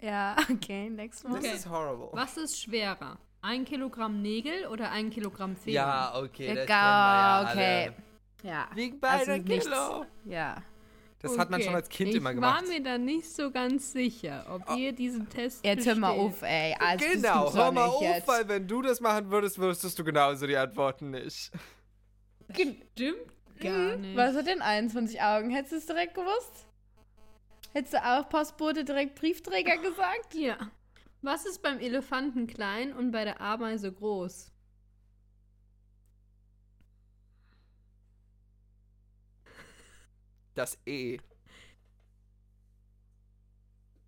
ja, 0.00 0.36
okay, 0.50 0.90
next 0.90 1.24
one. 1.24 1.34
This 1.40 1.44
Okay. 1.44 1.56
is 1.56 1.68
horrible. 1.68 2.08
Was 2.12 2.36
ist 2.36 2.60
schwerer? 2.60 3.18
Ein 3.42 3.64
Kilogramm 3.64 4.22
Nägel 4.22 4.66
oder 4.68 4.90
ein 4.90 5.10
Kilogramm 5.10 5.56
Federn? 5.56 5.74
Ja, 5.88 6.14
okay, 6.16 6.54
das 6.54 6.56
kennen 6.56 6.68
wir 6.68 6.68
Ja, 6.68 7.42
ja 7.44 7.50
okay. 7.50 7.84
alle. 7.86 7.94
Ja. 8.42 8.68
Wiegen 8.74 8.98
Also 9.02 9.26
beide 9.32 9.42
nichts. 9.42 9.64
Kilo. 9.66 10.06
Ja. 10.24 10.56
Das 11.20 11.38
hat 11.38 11.48
man 11.50 11.58
Okay. 11.60 11.64
schon 11.66 11.74
als 11.74 11.88
Kind 11.88 12.10
ich 12.10 12.16
immer 12.16 12.34
gemacht. 12.34 12.62
Ich 12.64 12.68
war 12.68 12.74
mir 12.78 12.82
da 12.82 12.98
nicht 12.98 13.30
so 13.30 13.50
ganz 13.50 13.92
sicher, 13.92 14.44
ob 14.50 14.62
Oh. 14.70 14.74
ihr 14.76 14.92
diesen 14.92 15.26
Test 15.30 15.64
Jetzt 15.64 15.86
hör 15.86 15.94
mal 15.94 16.10
auf, 16.10 16.42
ey. 16.42 16.74
Also, 16.78 17.04
das 17.06 17.14
genau, 17.14 17.54
hör 17.54 17.72
mal 17.72 17.86
auf, 17.86 18.02
jetzt. 18.02 18.28
weil 18.28 18.46
wenn 18.46 18.68
du 18.68 18.82
das 18.82 19.00
machen 19.00 19.30
würdest, 19.30 19.58
wüsstest 19.58 19.98
du 19.98 20.04
genauso 20.04 20.46
die 20.46 20.56
Antworten 20.56 21.12
nicht. 21.12 21.50
Stimmt 22.52 23.32
gar 23.60 23.96
nicht. 23.96 24.16
Was 24.16 24.34
hat 24.36 24.46
denn 24.46 24.62
21 24.62 25.20
Augen? 25.20 25.50
Hättest 25.50 25.72
du 25.72 25.76
es 25.76 25.86
direkt 25.86 26.14
gewusst? 26.14 26.66
Hättest 27.72 27.94
du 27.94 28.04
auch 28.04 28.28
Postbote 28.28 28.84
direkt 28.84 29.14
Briefträger 29.16 29.78
gesagt? 29.78 30.34
Ja. 30.34 30.58
Was 31.22 31.46
ist 31.46 31.62
beim 31.62 31.78
Elefanten 31.80 32.46
klein 32.46 32.92
und 32.92 33.10
bei 33.10 33.24
der 33.24 33.40
Ameise 33.40 33.90
groß? 33.92 34.50
Das 40.54 40.78
E. 40.86 41.18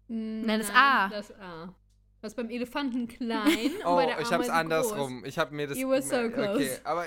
Nein, 0.08 0.60
das 0.60 0.70
A. 0.72 1.08
Das 1.08 1.32
A. 1.40 1.74
Was 2.20 2.34
beim 2.34 2.48
Elefanten 2.50 3.08
klein 3.08 3.72
und 3.84 3.84
Oh, 3.84 3.96
bei 3.96 4.06
der 4.06 4.20
ich 4.20 4.26
Ameise 4.28 4.34
hab's 4.34 4.48
andersrum. 4.48 5.24
Ich 5.24 5.38
hab 5.38 5.50
mir 5.50 5.66
das. 5.66 5.78
You 5.78 5.88
were 5.88 6.02
so 6.02 6.16
Okay, 6.16 6.30
close. 6.32 6.80
aber. 6.84 7.06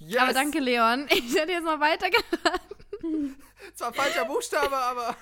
Yes! 0.00 0.18
Aber 0.22 0.32
danke, 0.32 0.58
Leon. 0.58 1.06
Ich 1.10 1.34
hätte 1.36 1.52
jetzt 1.52 1.64
mal 1.64 1.78
weitergeraten. 1.78 3.36
Zwar 3.74 3.92
falscher 3.92 4.24
Buchstabe, 4.24 4.76
aber. 4.76 5.16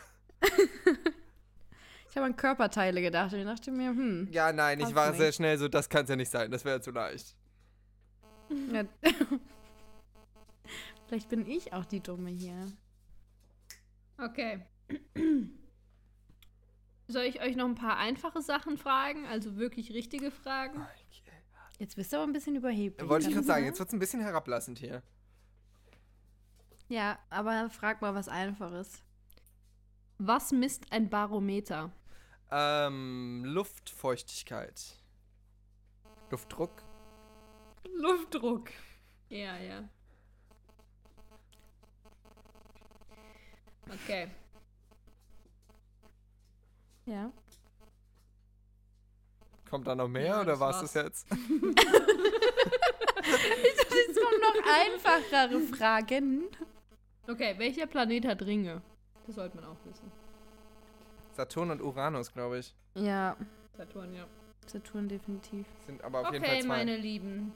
Ich 2.09 2.17
habe 2.17 2.27
an 2.27 2.37
Körperteile 2.37 3.03
gedacht 3.03 3.33
und 3.33 3.41
ich 3.41 3.45
dachte 3.45 3.71
mir, 3.71 3.91
hm. 3.91 4.29
Ja, 4.31 4.53
nein, 4.53 4.81
ich 4.81 4.95
war 4.95 5.11
nicht. 5.11 5.19
sehr 5.19 5.33
schnell 5.33 5.59
so, 5.59 5.69
das 5.69 5.89
kann's 5.89 6.09
ja 6.09 6.17
nicht 6.17 6.31
sein. 6.31 6.51
Das 6.51 6.65
wäre 6.65 6.81
zu 6.81 6.91
leicht. 6.93 7.37
Ja. 8.73 8.85
Vielleicht 11.07 11.29
bin 11.29 11.47
ich 11.47 11.73
auch 11.73 11.85
die 11.85 12.01
Dumme 12.01 12.31
hier. 12.31 12.73
Okay. 14.19 14.65
Soll 17.09 17.25
ich 17.25 17.41
euch 17.41 17.57
noch 17.57 17.67
ein 17.67 17.75
paar 17.75 17.97
einfache 17.97 18.43
Sachen 18.43 18.77
fragen? 18.77 19.27
Also 19.27 19.57
wirklich 19.57 19.93
richtige 19.93 20.31
Fragen? 20.31 20.87
Jetzt 21.79 21.95
bist 21.95 22.13
du 22.13 22.17
aber 22.17 22.27
ein 22.27 22.33
bisschen 22.33 22.57
überheblich. 22.57 23.09
Wollte 23.09 23.29
ich 23.29 23.35
gerade 23.35 23.47
sagen, 23.47 23.65
jetzt 23.65 23.79
wird's 23.79 23.93
ein 23.93 24.01
bisschen 24.01 24.21
herablassend 24.21 24.79
hier. 24.79 25.03
Ja, 26.89 27.19
aber 27.31 27.71
frag 27.71 28.01
mal 28.01 28.15
was 28.15 28.29
Einfaches. 28.29 29.03
Was 30.19 30.51
misst 30.51 30.91
ein 30.91 31.09
Barometer? 31.09 31.93
Ähm, 32.51 33.45
Luftfeuchtigkeit. 33.45 34.97
Luftdruck? 36.31 36.83
Luftdruck. 37.95 38.71
Ja, 39.29 39.57
ja. 39.59 39.89
Okay. 43.89 44.29
Ja. 47.07 47.33
Kommt 49.71 49.87
da 49.87 49.95
noch 49.95 50.09
mehr 50.09 50.27
Ja, 50.27 50.41
oder 50.41 50.59
war's 50.59 50.77
war's. 50.81 50.93
das 50.93 51.05
jetzt? 51.05 51.27
Jetzt 53.29 54.19
kommen 54.19 54.41
noch 54.41 54.57
einfachere 54.65 55.61
Fragen. 55.61 56.45
Okay, 57.29 57.55
welcher 57.59 57.87
Planet 57.87 58.27
hat 58.27 58.43
Ringe? 58.43 58.81
Das 59.27 59.35
sollte 59.37 59.57
man 59.57 59.67
auch 59.67 59.77
wissen. 59.85 60.11
Saturn 61.33 61.71
und 61.71 61.83
Uranus, 61.83 62.33
glaube 62.33 62.59
ich. 62.61 62.75
Ja, 62.95 63.37
Saturn, 63.77 64.15
ja. 64.15 64.27
Saturn 64.67 65.09
definitiv. 65.09 65.67
Sind 65.87 66.03
aber 66.03 66.21
auf 66.21 66.33
jeden 66.33 66.45
Fall 66.45 66.55
Okay, 66.55 66.63
zwei. 66.63 66.69
meine 66.69 66.97
Lieben. 66.97 67.53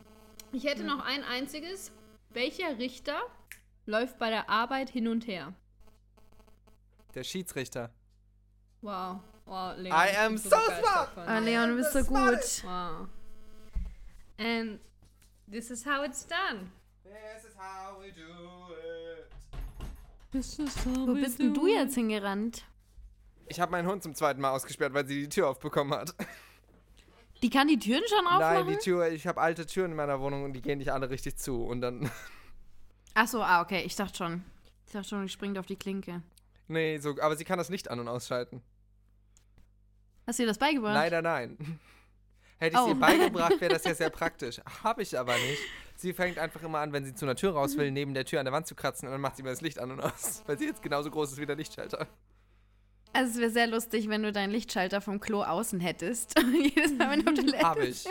Ich 0.53 0.65
hätte 0.65 0.85
noch 0.85 1.05
ein 1.05 1.25
einziges. 1.25 1.93
Welcher 2.31 2.79
Richter 2.79 3.21
läuft 3.87 4.19
bei 4.19 4.31
der 4.31 4.49
Arbeit 4.51 4.91
hin 4.91 5.09
und 5.09 5.27
her? 5.27 5.53
Der 7.15 7.25
Schiedsrichter. 7.25 7.91
Wow. 8.83 9.21
Wow, 9.45 9.75
Leon, 9.77 9.93
I 9.97 10.11
ich 10.11 10.19
am 10.19 10.35
bin 10.35 10.39
so 10.39 10.51
begeistert 10.51 10.83
smart. 10.83 11.19
Ah. 11.29 11.39
Leon, 11.39 11.71
du 11.71 11.77
bist 11.77 11.93
so 11.93 12.05
gut. 12.05 12.65
Wow. 12.65 13.09
And 14.39 14.81
this 15.51 15.71
is 15.71 15.85
how 15.85 16.05
it's 16.05 16.27
done. 16.27 16.71
This 17.05 17.45
is 17.45 17.57
how 17.57 18.01
we 18.01 18.13
do 18.13 18.73
it. 18.73 19.29
Wo 21.07 21.15
bist 21.15 21.39
denn 21.39 21.53
du 21.53 21.67
jetzt 21.67 21.95
hingerannt? 21.95 22.65
Ich 23.49 23.61
habe 23.61 23.71
meinen 23.73 23.87
Hund 23.87 24.03
zum 24.03 24.15
zweiten 24.15 24.41
Mal 24.41 24.51
ausgesperrt, 24.51 24.95
weil 24.95 25.07
sie 25.07 25.23
die 25.23 25.29
Tür 25.29 25.49
aufbekommen 25.49 25.93
hat. 25.93 26.15
Die 27.43 27.51
kann 27.51 27.69
die 27.69 27.79
Türen 27.79 28.03
schon 28.09 28.27
aufmachen? 28.27 28.67
Nein, 28.67 28.67
die 28.69 28.79
Tür, 28.79 29.09
ich 29.11 29.27
habe 29.27 29.41
alte 29.41 29.67
Türen 29.67 29.91
in 29.91 29.97
meiner 29.97 30.21
Wohnung 30.21 30.45
und 30.45 30.53
die 30.55 30.63
gehen 30.63 30.79
nicht 30.79 30.93
alle 30.93 31.11
richtig 31.11 31.37
zu. 31.37 31.65
Und 31.65 31.81
dann, 31.83 32.11
Ach 33.15 33.27
so, 33.29 33.43
ah, 33.43 33.61
okay. 33.61 33.83
Ich 33.83 33.97
dachte 33.97 34.17
schon. 34.17 34.45
Ich 34.87 34.93
dachte 34.93 35.09
schon, 35.09 35.23
die 35.23 35.29
springt 35.29 35.59
auf 35.59 35.67
die 35.67 35.77
Klinke. 35.77 36.23
nee, 36.69 36.99
so, 36.99 37.11
aber 37.21 37.37
sie 37.37 37.45
kann 37.45 37.59
das 37.59 37.69
Licht 37.69 37.91
an- 37.91 38.01
und 38.01 38.09
ausschalten. 38.09 38.63
Hast 40.27 40.39
du 40.39 40.45
ihr 40.45 40.47
das 40.49 40.59
beigebracht? 40.59 40.95
Leider 40.95 41.23
nein. 41.23 41.57
Hätte 42.59 42.77
ich 42.77 42.83
Oh. 42.83 42.89
ihr 42.89 42.95
beigebracht, 42.95 43.61
wäre 43.61 43.73
das 43.75 43.85
ja 43.85 43.95
sehr 43.95 44.11
praktisch. 44.21 44.61
Habe 44.85 45.03
ich 45.03 45.19
aber 45.19 45.35
nicht. 45.35 45.61
Sie 45.97 46.13
fängt 46.13 46.39
einfach 46.39 46.63
immer 46.63 46.79
an, 46.79 46.93
wenn 46.93 47.05
sie 47.05 47.15
zu 47.15 47.25
einer 47.25 47.35
Tür 47.37 47.53
raus 47.55 47.77
will, 47.77 47.91
neben 47.91 48.15
der 48.15 48.25
Tür 48.25 48.39
an 48.41 48.45
der 48.47 48.53
Wand 48.53 48.67
zu 48.67 48.75
kratzen 48.75 49.07
und 49.09 49.13
dann 49.13 49.21
macht 49.21 49.37
sie 49.37 49.43
mir 49.43 49.51
das 49.51 49.61
Licht 49.61 49.79
an 49.79 49.91
und 49.91 50.01
aus, 50.01 50.43
weil 50.47 50.59
sie 50.59 50.67
jetzt 50.67 50.83
genauso 50.83 51.11
groß 51.11 51.33
ist 51.33 51.39
wie 51.39 51.47
der 51.47 51.57
Lichtschalter. 51.57 52.07
Also 53.15 53.33
es 53.33 53.39
wäre 53.39 53.51
sehr 53.51 53.67
lustig, 53.67 54.09
wenn 54.09 54.23
du 54.23 54.33
deinen 54.33 54.51
Lichtschalter 54.53 55.01
vom 55.01 55.21
Klo 55.21 55.43
außen 55.43 55.81
hättest. 55.81 56.39
Jedes 56.53 56.93
Mal, 56.95 57.11
wenn 57.11 57.23
du 57.25 57.31
auf 57.33 57.39
Toilette 57.39 57.63
Habe 57.67 57.87
ich. 57.87 58.05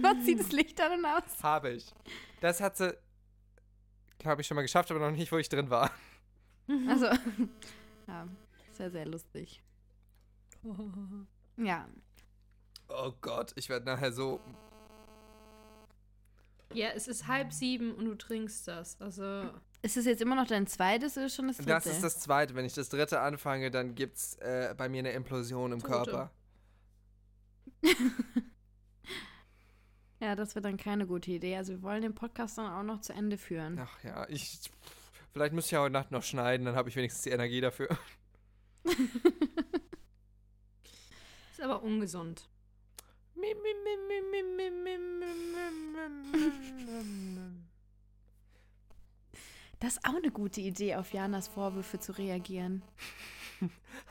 macht 0.00 0.22
sie 0.24 0.36
das 0.36 0.52
Licht 0.52 0.80
an 0.80 0.92
und 0.98 1.04
aus. 1.04 1.42
Habe 1.42 1.70
ich. 1.70 1.86
Das 2.40 2.60
hat 2.60 2.76
sie, 2.76 2.96
glaube 4.18 4.42
ich, 4.42 4.46
schon 4.46 4.54
mal 4.54 4.62
geschafft, 4.62 4.90
aber 4.90 5.00
noch 5.00 5.10
nicht, 5.16 5.32
wo 5.32 5.38
ich 5.38 5.48
drin 5.48 5.68
war. 5.68 5.90
Also, 6.88 7.06
ja, 8.06 8.28
sehr, 8.72 8.90
sehr 8.90 9.06
lustig. 9.06 9.60
Ja, 11.56 11.88
Oh 12.88 13.12
Gott, 13.20 13.52
ich 13.56 13.68
werde 13.68 13.84
nachher 13.86 14.12
so. 14.12 14.40
Ja, 16.72 16.88
es 16.94 17.08
ist 17.08 17.26
halb 17.26 17.52
sieben 17.52 17.94
und 17.94 18.04
du 18.06 18.14
trinkst 18.14 18.68
das. 18.68 19.00
Also, 19.00 19.50
ist 19.82 19.96
es 19.96 20.04
jetzt 20.04 20.20
immer 20.20 20.36
noch 20.36 20.46
dein 20.46 20.66
zweites 20.66 21.16
oder 21.16 21.28
schon 21.28 21.48
das 21.48 21.58
dritte? 21.58 21.70
Das 21.70 21.86
ist 21.86 22.02
das 22.02 22.20
zweite. 22.20 22.54
Wenn 22.54 22.64
ich 22.64 22.74
das 22.74 22.88
dritte 22.88 23.20
anfange, 23.20 23.70
dann 23.70 23.94
gibt's 23.94 24.36
äh, 24.36 24.74
bei 24.76 24.88
mir 24.88 25.00
eine 25.00 25.12
Implosion 25.12 25.72
im 25.72 25.80
Tote. 25.80 26.10
Körper. 26.10 26.30
ja, 30.20 30.34
das 30.34 30.54
wird 30.54 30.64
dann 30.64 30.76
keine 30.76 31.06
gute 31.06 31.30
Idee. 31.30 31.56
Also 31.56 31.74
wir 31.74 31.82
wollen 31.82 32.02
den 32.02 32.14
Podcast 32.14 32.58
dann 32.58 32.72
auch 32.72 32.82
noch 32.82 33.00
zu 33.00 33.12
Ende 33.12 33.38
führen. 33.38 33.78
Ach 33.80 34.02
ja, 34.02 34.28
ich. 34.28 34.60
Vielleicht 35.32 35.52
müsste 35.52 35.68
ich 35.68 35.72
ja 35.72 35.80
heute 35.80 35.92
Nacht 35.92 36.12
noch 36.12 36.22
schneiden, 36.22 36.64
dann 36.64 36.76
habe 36.76 36.88
ich 36.88 36.96
wenigstens 36.96 37.22
die 37.22 37.30
Energie 37.30 37.60
dafür. 37.60 37.88
ist 41.58 41.64
aber 41.64 41.82
ungesund. 41.82 42.48
Das 49.78 49.94
ist 49.94 50.04
auch 50.04 50.16
eine 50.16 50.30
gute 50.30 50.60
Idee, 50.60 50.96
auf 50.96 51.12
Janas 51.12 51.48
Vorwürfe 51.48 51.98
zu 51.98 52.12
reagieren. 52.12 52.82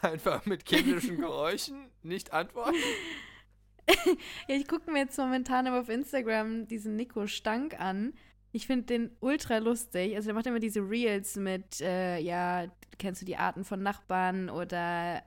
Einfach 0.01 0.45
mit 0.45 0.65
kindischen 0.65 1.17
Geräuschen 1.19 1.89
nicht 2.01 2.33
antworten. 2.33 2.75
Ja, 4.47 4.55
ich 4.55 4.67
gucke 4.67 4.91
mir 4.91 4.99
jetzt 4.99 5.17
momentan 5.17 5.67
aber 5.67 5.81
auf 5.81 5.89
Instagram 5.89 6.67
diesen 6.67 6.95
Nico 6.95 7.27
Stank 7.27 7.79
an. 7.79 8.13
Ich 8.51 8.65
finde 8.65 8.85
den 8.85 9.15
ultra 9.19 9.59
lustig. 9.59 10.15
Also 10.15 10.27
der 10.27 10.33
macht 10.33 10.47
immer 10.47 10.59
diese 10.59 10.81
Reels 10.81 11.35
mit, 11.35 11.81
äh, 11.81 12.17
ja, 12.17 12.65
kennst 12.97 13.21
du 13.21 13.25
die 13.25 13.37
Arten 13.37 13.63
von 13.63 13.83
Nachbarn 13.83 14.49
oder 14.49 15.23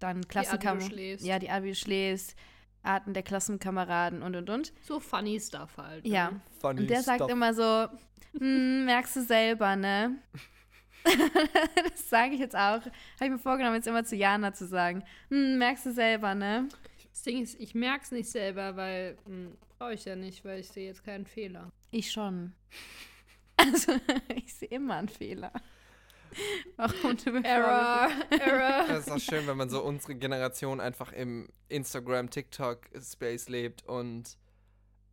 dann 0.00 0.26
Klassenkameraden. 0.26 1.18
Ja, 1.24 1.38
die 1.38 1.46
du 1.46 1.74
schläfst, 1.74 2.34
Arten 2.82 3.14
der 3.14 3.22
Klassenkameraden 3.22 4.22
und 4.22 4.34
und 4.36 4.50
und. 4.50 4.72
So 4.82 5.00
funny 5.00 5.38
Stuff 5.38 5.76
halt. 5.76 6.06
Ja. 6.06 6.30
ne? 6.30 6.40
Funny 6.60 6.80
Und 6.80 6.90
der 6.90 7.02
sagt 7.02 7.18
stuff. 7.18 7.30
immer 7.30 7.54
so, 7.54 7.88
hm, 8.38 8.84
merkst 8.84 9.16
du 9.16 9.22
selber, 9.22 9.76
ne? 9.76 10.16
das 11.04 12.08
sage 12.08 12.34
ich 12.34 12.40
jetzt 12.40 12.56
auch. 12.56 12.80
Habe 12.80 12.84
ich 13.22 13.30
mir 13.30 13.38
vorgenommen, 13.38 13.76
jetzt 13.76 13.86
immer 13.86 14.04
zu 14.04 14.16
Jana 14.16 14.52
zu 14.52 14.66
sagen. 14.66 15.04
Hm, 15.28 15.58
merkst 15.58 15.86
du 15.86 15.92
selber, 15.92 16.34
ne? 16.34 16.68
Das 17.10 17.22
Ding 17.22 17.42
ist, 17.42 17.58
ich 17.60 17.74
merke 17.74 18.04
es 18.04 18.12
nicht 18.12 18.28
selber, 18.28 18.76
weil 18.76 19.16
hm, 19.26 19.56
brauche 19.78 19.94
ich 19.94 20.04
ja 20.04 20.16
nicht, 20.16 20.44
weil 20.44 20.60
ich 20.60 20.68
sehe 20.68 20.86
jetzt 20.86 21.04
keinen 21.04 21.26
Fehler. 21.26 21.70
Ich 21.90 22.10
schon. 22.10 22.52
Also, 23.62 23.92
ich 24.34 24.54
sehe 24.54 24.68
immer 24.68 24.96
einen 24.96 25.10
Fehler. 25.10 25.52
Warum 26.76 27.16
du 27.16 27.42
Error, 27.42 28.10
Error. 28.30 28.86
Das 28.88 29.06
ist 29.06 29.10
auch 29.10 29.18
schön, 29.18 29.46
wenn 29.46 29.56
man 29.56 29.70
so 29.70 29.82
unsere 29.82 30.14
Generation 30.14 30.80
einfach 30.80 31.12
im 31.12 31.48
Instagram, 31.68 32.30
TikTok-Space 32.30 33.48
lebt 33.48 33.86
und 33.86 34.38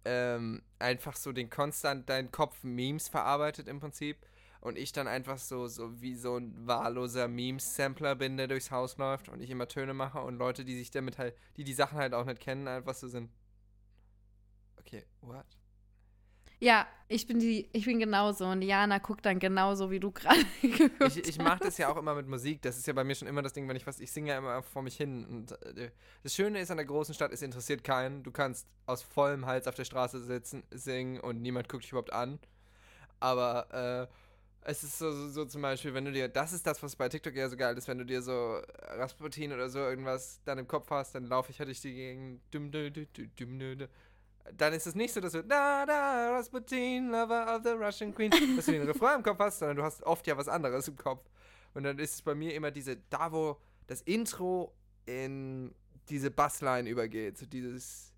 ähm, 0.05 0.61
einfach 0.79 1.15
so 1.15 1.31
den 1.31 1.49
konstant 1.49 2.09
deinen 2.09 2.31
Kopf 2.31 2.63
Memes 2.63 3.07
verarbeitet 3.09 3.67
im 3.67 3.79
Prinzip. 3.79 4.17
Und 4.59 4.77
ich 4.77 4.91
dann 4.91 5.07
einfach 5.07 5.37
so, 5.37 5.67
so 5.67 6.01
wie 6.01 6.15
so 6.15 6.37
ein 6.37 6.67
wahlloser 6.67 7.27
Memes-Sampler 7.27 8.15
bin, 8.15 8.37
der 8.37 8.47
durchs 8.47 8.71
Haus 8.71 8.97
läuft 8.97 9.29
und 9.29 9.41
ich 9.41 9.49
immer 9.49 9.67
Töne 9.67 9.93
mache 9.93 10.19
und 10.19 10.37
Leute, 10.37 10.65
die 10.65 10.75
sich 10.77 10.91
damit 10.91 11.17
halt, 11.17 11.35
die 11.57 11.63
die 11.63 11.73
Sachen 11.73 11.97
halt 11.97 12.13
auch 12.13 12.25
nicht 12.25 12.39
kennen, 12.39 12.67
einfach 12.67 12.95
so 12.95 13.07
sind. 13.07 13.29
Okay, 14.77 15.05
what? 15.21 15.56
Ja, 16.59 16.87
ich 17.07 17.27
bin 17.27 17.39
die, 17.39 17.69
ich 17.71 17.85
bin 17.85 17.99
genauso 17.99 18.47
und 18.47 18.61
Jana 18.61 18.97
guckt 18.97 19.25
dann 19.25 19.39
genauso, 19.39 19.91
wie 19.91 19.99
du 19.99 20.11
gerade 20.11 20.39
Ich, 20.61 21.17
ich 21.17 21.37
mache 21.37 21.59
das 21.65 21.77
ja 21.77 21.89
auch 21.89 21.97
immer 21.97 22.15
mit 22.15 22.27
Musik. 22.27 22.61
Das 22.63 22.77
ist 22.77 22.87
ja 22.87 22.93
bei 22.93 23.03
mir 23.03 23.15
schon 23.15 23.27
immer 23.27 23.41
das 23.41 23.53
Ding, 23.53 23.67
wenn 23.69 23.77
ich 23.77 23.85
was, 23.85 23.99
ich 23.99 24.11
singe 24.11 24.29
ja 24.29 24.37
immer 24.39 24.63
vor 24.63 24.81
mich 24.81 24.97
hin. 24.97 25.25
Und 25.25 25.51
äh, 25.77 25.91
das 26.23 26.33
Schöne 26.33 26.59
ist 26.59 26.71
an 26.71 26.77
der 26.77 26.85
großen 26.85 27.13
Stadt, 27.13 27.31
es 27.31 27.41
interessiert 27.41 27.83
keinen. 27.83 28.23
Du 28.23 28.31
kannst 28.31 28.67
aus 28.87 29.03
vollem 29.03 29.45
Hals 29.45 29.67
auf 29.67 29.75
der 29.75 29.85
Straße 29.85 30.23
sitzen, 30.23 30.63
singen 30.71 31.19
und 31.19 31.41
niemand 31.41 31.69
guckt 31.69 31.83
dich 31.83 31.91
überhaupt 31.91 32.11
an. 32.11 32.39
Aber 33.19 34.09
äh, 34.09 34.13
es 34.69 34.83
ist 34.83 34.97
so, 34.97 35.11
so, 35.11 35.29
so 35.29 35.45
zum 35.45 35.61
Beispiel, 35.61 35.93
wenn 35.93 36.05
du 36.05 36.11
dir, 36.11 36.27
das 36.27 36.51
ist 36.53 36.67
das, 36.67 36.81
was 36.83 36.95
bei 36.95 37.07
TikTok 37.07 37.35
ja 37.35 37.47
so 37.47 37.55
geil 37.55 37.77
ist, 37.77 37.87
wenn 37.87 37.99
du 37.99 38.05
dir 38.05 38.21
so 38.21 38.59
Rasputin 38.97 39.53
oder 39.53 39.69
so 39.69 39.79
irgendwas 39.79 40.41
dann 40.43 40.57
im 40.57 40.67
Kopf 40.67 40.89
hast, 40.89 41.15
dann 41.15 41.25
laufe 41.25 41.51
ich 41.51 41.59
halt 41.59 41.69
durch 41.69 41.81
die 41.81 41.93
Gegend. 41.93 42.41
Dann 44.55 44.73
ist 44.73 44.87
es 44.87 44.95
nicht 44.95 45.13
so, 45.13 45.19
dass 45.19 45.33
du 45.33 45.43
da, 45.43 45.85
da, 45.85 46.31
Rasputin, 46.31 47.09
Lover 47.09 47.55
of 47.55 47.63
the 47.63 47.71
Russian 47.71 48.13
Queen, 48.13 48.31
dass 48.55 48.65
du 48.65 48.71
den 48.71 48.83
Refrain 48.83 49.17
im 49.17 49.23
Kopf 49.23 49.39
hast, 49.39 49.59
sondern 49.59 49.77
du 49.77 49.83
hast 49.83 50.03
oft 50.03 50.25
ja 50.27 50.37
was 50.37 50.47
anderes 50.47 50.87
im 50.87 50.95
Kopf. 50.95 51.29
Und 51.73 51.83
dann 51.83 51.99
ist 51.99 52.15
es 52.15 52.21
bei 52.21 52.33
mir 52.33 52.53
immer 52.53 52.71
diese, 52.71 52.97
da 53.09 53.31
wo 53.31 53.57
das 53.87 54.01
Intro 54.01 54.73
in 55.05 55.73
diese 56.09 56.31
Bassline 56.31 56.89
übergeht, 56.89 57.37
so 57.37 57.45
dieses 57.45 58.13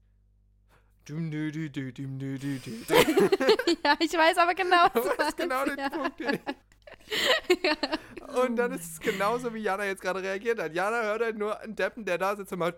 ja, 3.84 3.96
ich 4.00 4.14
weiß 4.14 4.38
aber 4.38 4.54
genau, 4.54 4.88
Du 4.94 5.00
weißt 5.00 5.38
genau 5.38 5.66
den 5.66 5.78
ja. 5.78 5.90
Punkt. 5.90 6.20
Den 6.20 6.40
und 8.44 8.56
dann 8.56 8.72
ist 8.72 8.94
es 8.94 9.00
genauso, 9.00 9.54
wie 9.54 9.60
Jana 9.60 9.86
jetzt 9.86 10.02
gerade 10.02 10.22
reagiert 10.22 10.60
hat. 10.60 10.74
Jana 10.74 11.02
hört 11.04 11.22
halt 11.22 11.38
nur 11.38 11.60
einen 11.60 11.76
Deppen, 11.76 12.06
der 12.06 12.18
da 12.18 12.36
sitzt 12.36 12.54
und 12.54 12.60
macht. 12.60 12.76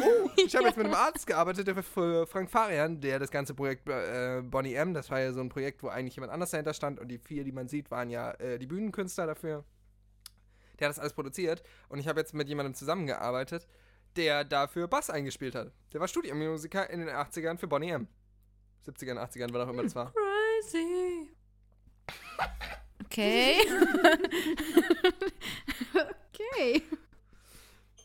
Oh, 0.00 0.30
ich 0.36 0.54
habe 0.54 0.66
jetzt 0.66 0.76
mit 0.76 0.86
einem 0.86 0.94
Arzt 0.94 1.26
gearbeitet, 1.26 1.66
der 1.66 1.82
für 1.82 2.26
Frank 2.26 2.50
Farian, 2.50 3.00
der 3.00 3.18
das 3.18 3.30
ganze 3.30 3.54
Projekt 3.54 3.88
äh, 3.88 4.42
Bonnie 4.42 4.74
M, 4.74 4.94
das 4.94 5.10
war 5.10 5.20
ja 5.20 5.32
so 5.32 5.40
ein 5.40 5.48
Projekt, 5.48 5.82
wo 5.82 5.88
eigentlich 5.88 6.16
jemand 6.16 6.32
anders 6.32 6.50
dahinter 6.50 6.74
stand 6.74 7.00
und 7.00 7.08
die 7.08 7.18
vier, 7.18 7.44
die 7.44 7.52
man 7.52 7.68
sieht, 7.68 7.90
waren 7.90 8.10
ja 8.10 8.32
äh, 8.32 8.58
die 8.58 8.66
Bühnenkünstler 8.66 9.26
dafür. 9.26 9.64
Der 10.78 10.88
hat 10.88 10.96
das 10.96 10.98
alles 10.98 11.12
produziert 11.12 11.62
und 11.88 11.98
ich 11.98 12.08
habe 12.08 12.20
jetzt 12.20 12.34
mit 12.34 12.48
jemandem 12.48 12.74
zusammengearbeitet, 12.74 13.66
der 14.16 14.44
dafür 14.44 14.88
Bass 14.88 15.10
eingespielt 15.10 15.54
hat. 15.54 15.72
Der 15.92 16.00
war 16.00 16.08
Studiomusiker 16.08 16.90
in 16.90 17.00
den 17.00 17.08
80ern 17.08 17.58
für 17.58 17.68
Bonnie 17.68 17.90
M. 17.90 18.08
70ern, 18.86 19.16
80ern, 19.18 19.48
wann 19.52 19.60
auch 19.62 19.72
immer 19.72 19.84
das 19.84 19.94
war. 19.94 20.12
Crazy. 20.62 21.28
Okay. 23.04 23.58
okay. 25.92 26.82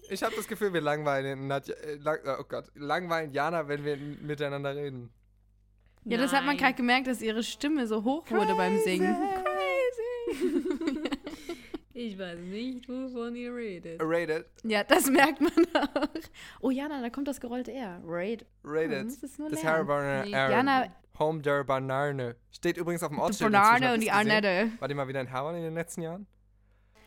Ich 0.09 0.23
habe 0.23 0.35
das 0.35 0.47
Gefühl, 0.47 0.73
wir 0.73 0.81
langweilen 0.81 1.47
Nadja, 1.47 1.75
äh, 1.75 1.95
lang, 1.95 2.19
oh 2.39 2.43
Gott, 2.47 2.65
langweilen 2.75 3.31
Jana, 3.31 3.67
wenn 3.67 3.83
wir 3.85 3.97
miteinander 3.97 4.75
reden. 4.75 5.09
Ja, 6.05 6.17
das 6.17 6.31
hat 6.31 6.39
man 6.45 6.55
Nein. 6.55 6.57
gerade 6.57 6.73
gemerkt, 6.75 7.07
dass 7.07 7.21
ihre 7.21 7.43
Stimme 7.43 7.85
so 7.87 8.03
hoch 8.03 8.29
wurde 8.31 8.55
beim 8.55 8.79
Singen. 8.79 9.15
Ich 11.99 12.15
weiß 12.19 12.37
nicht, 12.37 12.87
wovon 12.87 13.35
ihr 13.35 13.55
redet. 13.55 13.99
Rated, 14.03 14.45
Ja, 14.63 14.83
das 14.83 15.09
merkt 15.09 15.41
man 15.41 15.51
auch. 15.73 16.07
Oh 16.61 16.69
Jana, 16.69 17.01
da 17.01 17.09
kommt 17.09 17.27
das 17.27 17.39
gerollte 17.41 17.71
R. 17.73 17.99
Raid. 18.05 18.45
rated. 18.63 19.07
das 19.07 19.23
ist 19.23 19.39
nur 19.39 19.49
das 19.49 19.63
lernen. 19.63 19.87
Herr 19.87 20.23
Nee. 20.25 20.31
Jana, 20.53 20.93
Home 21.17 21.41
der 21.41 21.63
Banane. 21.63 22.35
Steht 22.51 22.77
übrigens 22.77 23.01
auf 23.01 23.09
dem 23.09 23.15
die 23.17 23.21
Ortsschild. 23.23 23.51
Banane 23.51 23.75
inzwischen, 23.77 23.93
und 23.95 24.01
die? 24.01 24.11
Annette. 24.11 24.71
War 24.79 24.87
die 24.87 24.93
mal 24.93 25.07
wieder 25.07 25.21
in 25.21 25.25
Hermann 25.27 25.55
in 25.55 25.63
den 25.63 25.73
letzten 25.73 26.03
Jahren? 26.03 26.27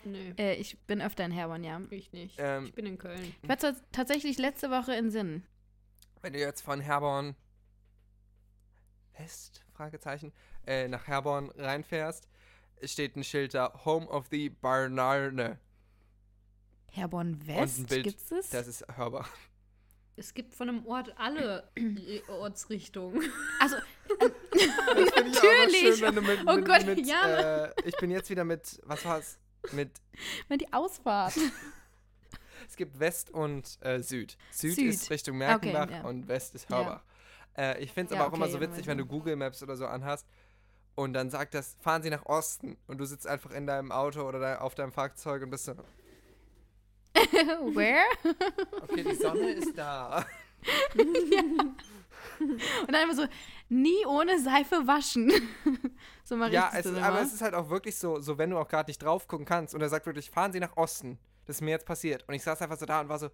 Nö, 0.03 0.19
Äh, 0.37 0.55
ich 0.57 0.77
bin 0.89 1.01
öfter 1.01 1.25
in 1.25 1.31
Herborn, 1.31 1.63
ja. 1.63 1.81
ich 1.91 2.13
nicht. 2.13 2.35
Ähm, 2.41 2.65
ich 2.65 2.75
bin 2.75 2.87
in 2.87 2.99
Köln. 2.99 3.33
Ich 3.43 3.49
war 3.49 3.57
tats- 3.59 3.85
tatsächlich 3.93 4.39
letzte 4.39 4.71
Woche 4.73 4.95
in 4.97 5.13
Sinn. 5.13 5.45
Wenn 6.21 6.33
du 6.33 6.41
jetzt 6.41 6.63
von 6.63 6.81
Herborn 6.81 7.37
West, 9.17 9.65
Fragezeichen, 9.73 10.33
äh, 10.67 10.89
nach 10.89 11.07
Herborn 11.07 11.51
reinfährst, 11.57 12.27
steht 12.85 13.17
ein 13.17 13.25
Schild 13.25 13.55
da, 13.55 13.73
Home 13.85 14.07
of 14.09 14.27
the 14.31 14.49
Banane. 14.51 15.59
Herborn 16.93 17.35
Und 17.35 17.47
West, 17.47 17.79
ein 17.79 17.87
Bild. 17.87 18.05
gibt's 18.05 18.29
das? 18.29 18.51
Das 18.51 18.67
ist 18.67 18.85
hörbar. 18.97 19.27
Es 20.17 20.35
gibt 20.35 20.55
von 20.55 20.69
einem 20.69 20.87
Ort 20.87 21.15
alle 21.17 21.71
Ortsrichtungen. 22.29 23.23
also, 23.61 23.77
Das 24.19 24.29
finde 24.29 24.35
ich 24.61 25.13
auch 25.13 25.15
immer 25.15 25.31
Natürlich. 25.31 25.97
schön, 25.97 26.01
wenn 26.03 26.15
du 26.17 26.23
mit, 26.23 26.41
Oh 26.47 26.57
mit, 26.57 26.65
Gott, 26.67 26.87
mit 26.87 27.07
Jana. 27.07 27.67
äh, 27.67 27.75
ich 27.85 27.97
bin 27.97 28.11
jetzt 28.11 28.29
wieder 28.29 28.45
mit, 28.45 28.81
was 28.85 29.05
war's? 29.05 29.39
Mit, 29.73 29.91
mal 30.49 30.59
die 30.59 30.71
Ausfahrt. 30.73 31.35
es 32.69 32.77
gibt 32.77 32.99
West 32.99 33.31
und 33.31 33.79
äh, 33.83 34.01
Süd. 34.03 34.37
Süd, 34.51 34.75
Süd. 34.75 34.89
ist 34.91 35.11
Richtung 35.11 35.39
Merkenbach 35.39 35.85
Okay, 35.85 35.95
ja. 35.95 36.03
und 36.03 36.29
West 36.29 36.55
ist 36.55 36.69
Ja. 36.69 36.77
Hörbach. 36.79 37.05
Äh, 37.57 37.83
ich 37.83 37.93
finde 37.93 38.13
es 38.13 38.19
Ja, 38.19 38.25
aber 38.25 38.31
auch 38.33 38.37
immer 38.37 38.47
okay, 38.47 38.53
so 38.53 38.59
ja, 38.61 38.69
witzig, 38.71 38.87
wenn 38.89 38.99
du. 38.99 39.07
Google 39.07 39.37
Maps 39.37 39.63
oder 39.63 39.77
so 39.77 39.87
anhast 39.87 40.27
und 41.01 41.15
dann 41.15 41.31
sagt 41.31 41.55
das, 41.55 41.77
fahren 41.81 42.03
Sie 42.03 42.11
nach 42.11 42.27
Osten 42.27 42.77
und 42.87 42.99
du 42.99 43.07
sitzt 43.07 43.27
einfach 43.27 43.53
in 43.53 43.67
deinem 43.67 43.91
Auto 43.91 44.23
oder 44.23 44.63
auf 44.63 44.75
deinem 44.75 44.93
Fahrzeug 44.93 45.43
und 45.43 45.51
bist 45.51 45.65
so, 45.65 45.73
Where? 47.15 48.05
okay, 48.83 49.03
die 49.03 49.15
Sonne 49.15 49.53
ist 49.53 49.77
da. 49.77 50.25
Und 52.41 52.93
dann 52.93 53.05
immer 53.05 53.15
so, 53.15 53.27
nie 53.69 54.05
ohne 54.07 54.41
Seife 54.41 54.87
waschen. 54.87 55.33
so 56.25 56.37
mal 56.37 56.53
Ja, 56.53 56.71
es, 56.75 56.85
so 56.85 56.97
aber 56.97 57.21
es 57.21 57.33
ist 57.33 57.43
halt 57.43 57.55
auch 57.55 57.71
wirklich 57.71 57.97
so, 57.97 58.21
so 58.21 58.39
wenn 58.39 58.51
du 58.51 58.59
auch 58.59 58.69
gerade 58.69 58.89
nicht 58.89 59.03
drauf 59.03 59.27
gucken 59.27 59.47
kannst 59.47 59.75
und 59.75 59.81
er 59.81 59.89
sagt 59.89 60.07
wirklich, 60.07 60.31
fahren 60.31 60.53
Sie 60.53 60.61
nach 60.61 60.77
Osten. 60.77 61.19
Das 61.47 61.57
ist 61.57 61.63
mir 61.63 61.71
jetzt 61.71 61.87
passiert. 61.87 62.27
Und 62.29 62.35
ich 62.35 62.43
saß 62.43 62.61
einfach 62.63 62.79
so 62.79 62.87
da 62.87 63.01
und 63.01 63.09
war 63.09 63.19
so, 63.19 63.31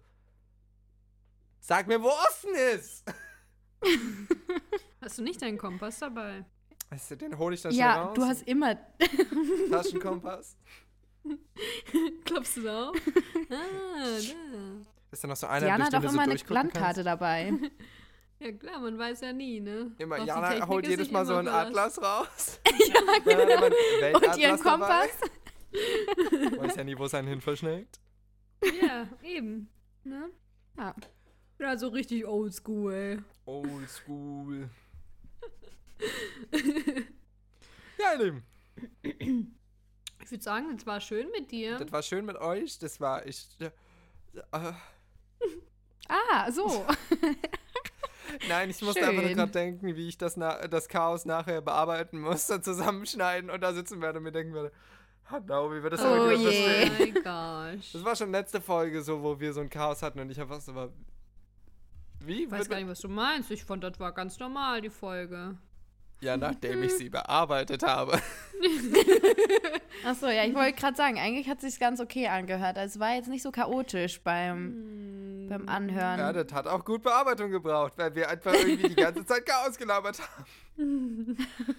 sag 1.59 1.87
mir, 1.87 2.01
wo 2.01 2.09
Osten 2.09 2.55
ist. 2.75 3.03
Hast 5.01 5.17
du 5.17 5.23
nicht 5.23 5.41
deinen 5.41 5.57
Kompass 5.57 5.99
dabei? 5.99 6.45
Weißt 6.89 7.11
du, 7.11 7.17
den 7.17 7.37
hole 7.37 7.55
ich 7.55 7.61
dann 7.61 7.71
schnell 7.71 7.85
Ja, 7.85 8.03
raus. 8.03 8.15
du 8.15 8.23
hast 8.23 8.47
immer. 8.47 8.77
Taschenkompass. 9.69 10.57
Klopfst 12.25 12.55
du 12.57 12.61
da 12.63 12.89
auf? 12.89 12.95
ah, 13.51 14.19
da. 14.19 14.85
Ist 15.11 15.23
dann 15.23 15.29
noch 15.29 15.37
so 15.37 15.47
einer, 15.47 15.65
Diana 15.65 15.77
durch 15.77 15.87
hat 15.87 15.95
auch 15.95 16.01
du 16.01 16.07
so 16.07 16.13
immer 16.13 16.23
eine 16.23 16.35
Landkarte 16.47 17.03
dabei. 17.03 17.53
Ja 18.39 18.51
klar, 18.51 18.79
man 18.79 18.97
weiß 18.97 19.21
ja 19.21 19.33
nie, 19.33 19.59
ne? 19.59 19.91
Immer, 19.97 20.23
Jana 20.23 20.67
holt 20.67 20.87
jedes 20.87 21.09
Mal 21.09 21.25
so 21.25 21.39
immer 21.39 21.51
einen. 21.51 21.69
Atlas 21.69 22.01
raus. 22.01 22.59
ja, 22.65 22.99
immer 22.99 23.19
genau. 23.21 23.65
Und 24.17 24.37
ihren. 24.37 24.59
Kompass. 24.59 25.09
Weiß 26.57 26.75
ja 26.75 26.83
nie, 26.83 26.97
wo 26.97 27.05
es 27.05 27.13
einen 27.13 27.27
hin 27.27 27.41
verschlägt. 27.41 27.99
Ja, 28.81 29.07
eben. 29.23 29.69
Ne? 30.03 30.29
Ja. 30.77 30.95
Ja, 31.59 31.77
so 31.77 31.87
richtig 31.87 32.25
oldschool, 32.27 32.93
ey. 32.93 33.17
Old 33.45 33.89
school. 33.89 34.69
ja, 37.97 38.13
ihr 38.13 38.23
Lieben. 38.23 38.45
Ich 39.01 40.31
würde 40.31 40.43
sagen, 40.43 40.75
es 40.75 40.85
war 40.85 40.99
schön 41.01 41.29
mit 41.31 41.51
dir. 41.51 41.77
Das 41.77 41.91
war 41.91 42.03
schön 42.03 42.25
mit 42.25 42.37
euch. 42.37 42.79
Das 42.79 42.99
war 42.99 43.25
ich. 43.25 43.47
Äh, 43.59 43.71
äh, 44.51 44.73
Ah, 46.07 46.49
so. 46.51 46.85
nein, 48.47 48.69
ich 48.69 48.81
musste 48.81 49.01
einfach 49.01 49.21
nur 49.21 49.27
Schön. 49.29 49.37
gerade 49.37 49.51
denken, 49.51 49.95
wie 49.95 50.07
ich 50.07 50.17
das, 50.17 50.35
das 50.35 50.87
Chaos 50.87 51.25
nachher 51.25 51.61
bearbeiten 51.61 52.19
muss, 52.21 52.47
dann 52.47 52.63
zusammenschneiden 52.63 53.49
und 53.49 53.61
da 53.61 53.73
sitzen 53.73 54.01
werde 54.01 54.19
und 54.19 54.23
mir 54.23 54.31
denken 54.31 54.53
werde, 54.53 54.71
Hanau, 55.25 55.71
wie 55.71 55.83
wir 55.83 55.89
das 55.89 56.01
Oh 56.01 56.05
aber 56.05 56.29
wieder 56.29 56.49
je. 56.49 56.85
Oh 56.85 56.91
mein 56.99 57.13
gosh. 57.15 57.91
Das 57.91 58.05
war 58.05 58.15
schon 58.15 58.31
letzte 58.31 58.61
Folge 58.61 59.01
so, 59.01 59.21
wo 59.21 59.37
wir 59.39 59.51
so 59.51 59.59
ein 59.59 59.69
Chaos 59.69 60.01
hatten 60.01 60.19
und 60.19 60.29
ich 60.29 60.39
einfach 60.39 60.61
so 60.61 60.73
war. 60.73 60.89
Wie? 62.21 62.45
Ich 62.45 62.51
weiß 62.51 62.69
gar 62.69 62.77
nicht, 62.77 62.87
was 62.87 63.01
du 63.01 63.09
meinst. 63.09 63.51
Ich 63.51 63.65
fand, 63.65 63.83
das 63.83 63.99
war 63.99 64.13
ganz 64.13 64.39
normal, 64.39 64.81
die 64.81 64.89
Folge. 64.89 65.57
Ja, 66.19 66.35
nachdem 66.35 66.81
ich 66.81 66.93
sie 66.95 67.09
bearbeitet 67.09 67.83
habe. 67.83 68.13
Achso, 70.05 70.27
ja, 70.27 70.45
ich 70.45 70.55
wollte 70.55 70.73
gerade 70.73 70.97
sagen, 70.97 71.19
eigentlich 71.19 71.47
hat 71.47 71.57
es 71.61 71.71
sich 71.71 71.79
ganz 71.79 71.99
okay 71.99 72.27
angehört. 72.27 72.77
Also 72.77 72.95
es 72.95 72.99
war 72.99 73.15
jetzt 73.15 73.29
nicht 73.29 73.43
so 73.43 73.51
chaotisch 73.51 74.21
beim, 74.21 75.47
beim 75.47 75.69
Anhören. 75.69 76.19
Ja, 76.19 76.33
das 76.33 76.51
hat 76.53 76.65
auch 76.65 76.83
gut 76.83 77.03
Bearbeitung 77.03 77.51
gebraucht, 77.51 77.93
weil 77.97 78.15
wir 78.15 78.29
einfach 78.29 78.53
irgendwie 78.53 78.89
die 78.89 78.95
ganze 78.95 79.25
Zeit 79.25 79.45
Chaos 79.45 79.77
gelabert 79.77 80.19
haben. 80.19 81.37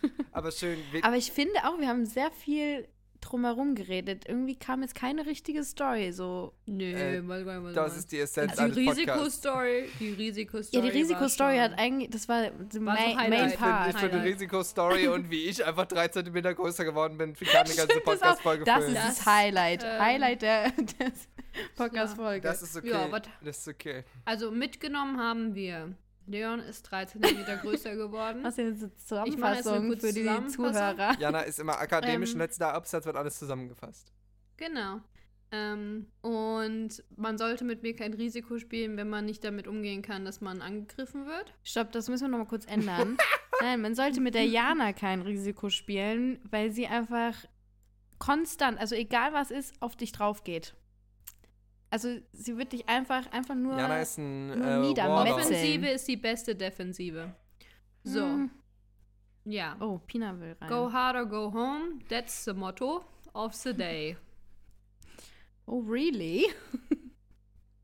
Aber 0.33 0.53
schön. 0.53 0.79
Aber 1.03 1.17
ich 1.17 1.33
finde 1.33 1.55
auch, 1.65 1.79
wir 1.79 1.89
haben 1.89 2.07
sehr 2.07 2.31
viel 2.31 2.89
drumherum 3.21 3.75
geredet. 3.75 4.25
Irgendwie 4.29 4.57
kam 4.57 4.83
jetzt 4.83 4.95
keine 4.95 5.27
richtige 5.27 5.65
Story. 5.65 6.13
So. 6.13 6.53
Nö, 6.67 6.85
Äh, 6.93 7.21
nicht, 7.21 7.29
was 7.29 7.63
du 7.63 7.73
das 7.73 7.97
ist 7.97 8.13
die 8.13 8.21
Essenz 8.21 8.53
die 8.55 8.61
eines 8.61 8.77
Podcasts. 8.77 8.99
Risikostory, 9.01 9.89
die 10.01 10.13
Risikostory. 10.13 10.85
Ja, 10.85 10.91
die 10.93 10.99
Risikostory 10.99 11.57
hat 11.59 11.79
eigentlich, 11.79 12.11
das 12.11 12.29
war 12.29 12.43
the 12.45 12.51
War 12.51 12.71
so 12.71 12.81
main, 12.81 13.17
main 13.17 13.33
Ich 13.33 13.41
finde 13.53 13.57
Part. 13.59 13.89
ich 13.95 13.97
die. 14.23 14.29
Risikostory 14.29 15.09
und 15.09 15.31
wie 15.31 15.45
ich 15.45 15.65
einfach 15.65 15.87
drei 15.87 16.09
Zentimeter 16.09 16.55
größer 16.55 16.85
geworden 16.85 17.19
bin, 17.19 17.35
kann 17.35 17.67
eine 17.67 17.75
ganze 17.75 17.77
Das, 17.77 17.89
ist 17.89 18.01
auch, 18.01 18.05
Podcast-Folge 18.05 18.65
das 18.65 18.85
ist 18.85 18.97
das 18.97 19.17
Das, 19.19 19.27
Highlight. 19.27 19.85
ähm, 19.85 20.01
Highlight 20.01 20.43
der, 20.43 20.71
des 20.73 21.29
Podcast-Folge. 21.77 22.41
Das 22.41 22.63
ist 22.63 22.77
okay. 22.77 22.89
Ja, 22.91 23.09
das 23.43 23.59
ist 23.59 23.69
okay. 23.69 24.05
Also 24.25 24.51
mitgenommen 24.51 25.19
haben 25.19 25.55
wir. 25.55 25.95
Leon 26.29 26.61
ist 26.61 26.83
13 26.83 27.21
Meter 27.21 27.57
größer 27.63 27.97
geworden. 27.97 28.41
Was 28.43 28.59
ist 28.59 28.83
eine 28.83 28.95
Zusammenfassung 28.95 29.99
für 29.99 30.13
die. 30.13 30.47
Zuhörer? 30.49 31.17
Jana 31.19 31.41
ist 31.41 31.59
immer 31.59 31.79
akademisch, 31.79 32.33
Ähm. 32.33 32.39
letzter 32.39 32.73
Absatz 32.75 33.07
wird 33.07 33.17
alles 33.17 33.39
zusammengefasst. 33.39 34.13
Genau. 34.57 35.01
Ähm, 35.51 36.07
und 36.21 37.03
man 37.17 37.39
sollte 37.39 37.65
mit 37.65 37.83
mir 37.83 37.97
kein 37.97 38.13
Risiko 38.13 38.59
spielen, 38.59 38.99
wenn 38.99 39.09
man 39.09 39.25
nicht 39.25 39.43
damit 39.45 39.67
umgehen 39.67 40.03
kann, 40.03 40.27
dass 40.27 40.43
man 40.43 40.61
angegriffen 40.61 41.25
wird. 41.27 41.55
Stopp, 41.65 41.91
das 41.93 42.09
müssen 42.09 42.25
wir 42.25 42.29
noch 42.29 42.39
mal 42.39 42.45
kurz 42.47 42.67
ändern. 42.71 43.17
Nein, 43.63 43.81
man 43.81 43.95
sollte 43.95 44.21
mit 44.21 44.35
der 44.35 44.45
Jana 44.47 44.93
kein 44.93 45.23
Risiko 45.23 45.71
spielen, 45.71 46.39
weil 46.51 46.71
sie 46.71 46.87
einfach 46.87 47.35
konstant, 48.19 48.79
also 48.79 48.95
egal 48.95 49.33
was 49.33 49.51
ist, 49.51 49.75
auf 49.81 49.97
dich 49.97 50.13
drauf 50.13 50.45
geht. 50.45 50.75
Also 51.91 52.19
sie 52.33 52.57
wird 52.57 52.73
dich 52.73 52.89
einfach, 52.89 53.31
einfach 53.33 53.55
nur. 53.55 53.77
Jana 53.79 54.01
ist 54.03 54.19
ein 54.19 54.49
nur 54.49 54.67
äh, 54.67 54.79
niedermetzeln. 54.81 55.35
Offensive 55.41 55.89
ist 55.89 56.07
die 56.09 56.17
beste 56.17 56.55
Defensive. 56.55 57.35
So. 58.05 58.21
Hm, 58.25 58.51
Ja. 59.45 59.77
Oh, 59.81 59.99
Pina 60.07 60.39
will 60.39 60.55
rein. 60.61 60.69
Go 60.69 60.93
hard 60.93 61.17
or 61.17 61.27
go 61.27 61.51
home. 61.53 62.01
That's 62.09 62.45
the 62.45 62.53
motto 62.53 63.05
of 63.33 63.55
the 63.55 63.73
day. 63.73 64.17
Oh, 65.71 65.81
really? 65.83 66.47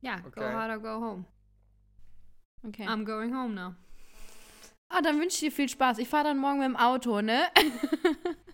Ja, 0.01 0.19
go 0.21 0.29
Okay. 0.29 0.53
hard 0.55 0.71
or 0.71 0.79
go 0.79 1.01
home. 1.07 1.27
Okay. 2.67 2.87
I'm 2.87 3.05
going 3.05 3.31
home 3.35 3.55
now. 3.55 3.75
ah, 4.89 5.03
dann 5.03 5.21
wünsche 5.21 5.35
ich 5.35 5.41
dir 5.41 5.53
viel 5.53 5.69
Spaß. 5.69 5.99
Ich 5.99 6.09
fahre 6.09 6.25
dann 6.25 6.39
morgen 6.39 6.61
mit 6.61 6.67
dem 6.69 6.77
Auto, 6.77 7.21
ne? 7.21 7.43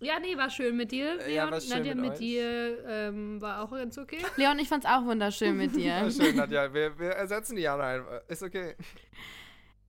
Ja, 0.00 0.18
nee, 0.20 0.36
war 0.36 0.48
schön 0.50 0.76
mit 0.76 0.92
dir. 0.92 1.18
Äh, 1.20 1.34
ja, 1.34 1.42
Leon. 1.44 1.50
war 1.52 1.60
schön 1.60 1.70
Nadja, 1.78 1.94
mit 1.94 2.02
mit, 2.04 2.12
euch. 2.12 2.18
dir 2.18 2.84
ähm, 2.88 3.40
war 3.40 3.62
auch 3.64 3.70
ganz 3.72 3.98
okay. 3.98 4.18
Leon, 4.36 4.58
ich 4.58 4.68
fand's 4.68 4.86
auch 4.86 5.04
wunderschön 5.04 5.56
mit 5.56 5.74
dir. 5.74 6.08
schön, 6.10 6.36
Nadja. 6.36 6.72
Wir, 6.72 6.96
wir 6.98 7.10
ersetzen 7.10 7.56
die 7.56 7.62
Jana 7.62 7.84
einfach. 7.84 8.20
Ist 8.28 8.42
okay. 8.42 8.76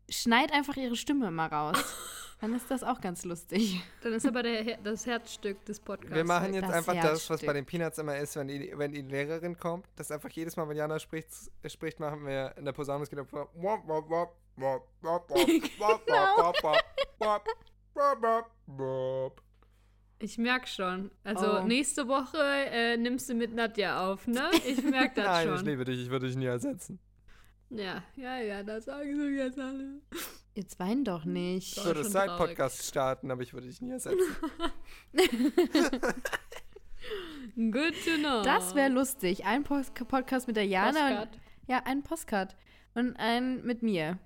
Schneid 0.10 0.52
einfach 0.52 0.76
ihre 0.78 0.96
Stimme 0.96 1.30
mal 1.30 1.48
raus. 1.48 1.78
Dann 2.42 2.56
ist 2.56 2.72
das 2.72 2.84
auch 2.84 3.02
ganz 3.02 3.26
lustig. 3.26 3.82
Dann 4.02 4.14
ist 4.14 4.26
aber 4.26 4.42
der, 4.44 4.64
Her- 4.64 4.80
das 4.84 5.06
Herzstück 5.06 5.64
des 5.66 5.80
Podcasts. 5.80 6.16
Wir 6.16 6.24
machen 6.24 6.54
jetzt 6.54 6.70
Das 6.70 6.74
einfach 6.74 6.94
das, 6.96 7.04
was 7.04 7.30
Herzstück. 7.30 7.48
bei 7.48 7.54
den 7.54 7.66
Peanuts 7.66 7.98
immer 7.98 8.18
ist, 8.18 8.36
wenn 8.38 8.48
die, 8.48 8.72
wenn 8.76 8.92
die 8.94 9.02
Lehrerin 9.02 9.58
kommt, 9.60 9.86
dass 9.98 10.10
einfach 10.10 10.30
jedes 10.30 10.56
Mal, 10.56 10.68
wenn 10.70 10.78
Jana 10.78 10.98
spricht, 11.00 11.28
äh, 11.62 11.70
spricht 11.70 12.00
machen 12.00 12.26
wir 12.26 12.54
in 12.58 12.64
der 12.66 12.72
Posaune, 12.72 13.04
es 13.04 13.10
geht 13.10 13.20
auf 13.20 13.32
wop, 13.34 13.54
Ich 20.22 20.38
merk 20.38 20.68
schon. 20.68 21.12
Also 21.24 21.60
Oh. 21.60 21.64
nächste 21.64 22.08
Woche 22.10 22.38
äh, 22.44 22.98
nimmst 22.98 23.30
du 23.30 23.34
mit 23.36 23.54
Nadja 23.56 24.06
auf, 24.12 24.28
ne? 24.28 24.50
Ich 24.68 24.84
merk 24.84 25.16
das 25.16 25.26
Nein, 25.26 25.48
ich 25.50 25.56
schon. 25.60 25.66
liebe 25.66 25.86
dich, 25.86 26.02
ich 26.02 26.10
würde 26.10 26.28
dich 26.28 26.36
nie 26.36 26.46
ersetzen. 26.46 27.00
Ja, 27.70 28.04
ja, 28.16 28.38
ja, 28.40 28.64
das 28.64 28.86
sagen 28.86 29.16
sie 29.16 29.38
jetzt 29.38 29.60
alle. 29.60 30.02
Jetzt 30.56 30.80
wein 30.80 31.04
doch 31.06 31.24
nicht. 31.24 31.78
Ich 31.78 31.86
würde 31.86 32.04
Side-Podcast 32.04 32.86
starten, 32.88 33.32
aber 33.32 33.44
ich 33.44 33.54
würde 33.54 33.68
dich 33.68 33.80
nie 33.80 33.92
ersetzen. 33.92 34.20
Good 37.56 37.94
to 38.06 38.18
know. 38.20 38.42
Das 38.44 38.76
wäre 38.76 38.90
lustig. 38.90 39.46
Ein 39.46 39.64
Post 39.64 39.94
Podcast 40.08 40.48
mit 40.48 40.56
der 40.58 40.66
Jana. 40.66 40.90
Und, 40.90 41.16
Postcard. 41.32 41.40
ja, 41.68 41.82
ein 41.86 42.04
Postcard. 42.04 42.56
Und 42.96 43.16
ein 43.18 43.64
mit 43.64 43.84
mir. 43.84 44.18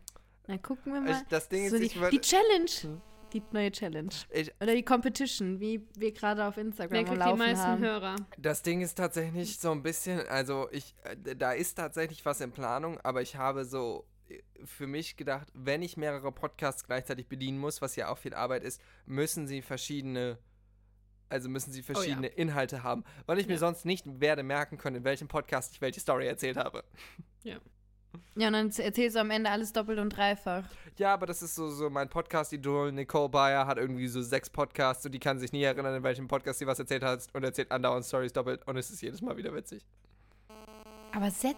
Dann 0.48 0.62
gucken 0.62 0.94
wir 0.94 1.02
mal. 1.02 1.12
Ich, 1.12 1.28
das 1.30 1.50
Ding 1.50 1.70
so 1.70 1.76
ist, 1.76 1.94
die, 1.96 2.00
ich 2.00 2.10
die 2.10 2.22
Challenge. 2.22 2.70
Hm. 2.82 3.02
Die 3.34 3.42
neue 3.52 3.72
Challenge. 3.72 4.10
Ich, 4.30 4.52
Oder 4.62 4.76
die 4.76 4.84
Competition, 4.84 5.60
wie 5.60 5.88
wir 5.98 6.12
gerade 6.12 6.46
auf 6.46 6.58
Instagram 6.58 6.92
Wer 6.92 7.00
am 7.00 7.06
kriegt 7.06 7.18
die 7.22 7.26
Laufen 7.26 7.40
meisten 7.40 7.66
haben. 7.66 7.82
Hörer? 7.82 8.16
Das 8.38 8.62
Ding 8.62 8.82
ist 8.82 8.96
tatsächlich 8.96 9.58
so 9.58 9.72
ein 9.72 9.82
bisschen, 9.82 10.20
also 10.28 10.68
ich, 10.72 10.94
äh, 11.04 11.36
da 11.36 11.52
ist 11.54 11.76
tatsächlich 11.76 12.24
was 12.26 12.42
in 12.42 12.52
Planung, 12.52 13.00
aber 13.02 13.22
ich 13.24 13.36
habe 13.36 13.66
so 13.66 14.06
äh, 14.30 14.40
für 14.66 14.86
mich 14.86 15.18
gedacht, 15.18 15.48
wenn 15.56 15.82
ich 15.82 15.98
mehrere 15.98 16.32
Podcasts 16.32 16.84
gleichzeitig 16.84 17.28
bedienen 17.28 17.58
muss, 17.58 17.82
was 17.82 17.96
ja 17.96 18.10
auch 18.10 18.20
viel 18.20 18.36
Arbeit 18.36 18.64
ist, 18.64 18.80
müssen 19.08 19.48
sie 19.48 19.64
verschiedene, 19.64 20.38
also 21.30 21.50
müssen 21.50 21.72
sie 21.72 21.82
verschiedene 21.82 22.28
Inhalte 22.28 22.84
haben, 22.84 23.04
weil 23.26 23.40
ich 23.40 23.48
mir 23.48 23.54
Ja. 23.54 23.60
sonst 23.60 23.84
nicht 23.86 24.06
werde 24.22 24.44
merken 24.44 24.78
können, 24.78 24.98
in 24.98 25.04
welchem 25.04 25.28
Podcast 25.28 25.74
ich 25.74 25.82
welche 25.82 26.00
Story 26.00 26.28
erzählt 26.28 26.58
habe. 26.58 26.84
Ja, 27.44 27.58
und 28.36 28.42
dann 28.54 28.72
erzählst 28.72 29.16
du 29.16 29.20
am 29.22 29.32
Ende 29.32 29.50
alles 29.50 29.74
doppelt 29.74 30.00
und 30.00 30.10
dreifach. 30.10 30.64
Ja, 30.98 31.14
aber 31.14 31.26
das 31.26 31.42
ist 31.42 31.56
so, 31.56 31.70
so 31.70 31.90
mein 31.90 32.10
Podcast-Idol, 32.10 32.92
Nicole 32.92 33.30
Bayer 33.30 33.66
hat 33.66 33.78
irgendwie 33.78 34.08
so 34.08 34.22
sechs 34.22 34.50
Podcasts 34.50 35.06
und 35.06 35.12
die 35.12 35.20
kann 35.20 35.40
sich 35.40 35.52
nie 35.52 35.64
erinnern, 35.64 35.96
in 35.96 36.04
welchem 36.04 36.28
Podcast 36.28 36.60
sie 36.60 36.68
was 36.68 36.78
erzählt 36.80 37.04
hat 37.04 37.28
und 37.34 37.44
erzählt 37.44 37.72
andauernd 37.72 38.06
Stories 38.06 38.34
doppelt 38.34 38.66
und 38.68 38.78
es 38.78 38.90
ist 38.92 39.02
jedes 39.02 39.22
Mal 39.22 39.36
wieder 39.38 39.54
witzig. 39.54 39.86
Aber 41.12 41.30
Setz. 41.32 41.56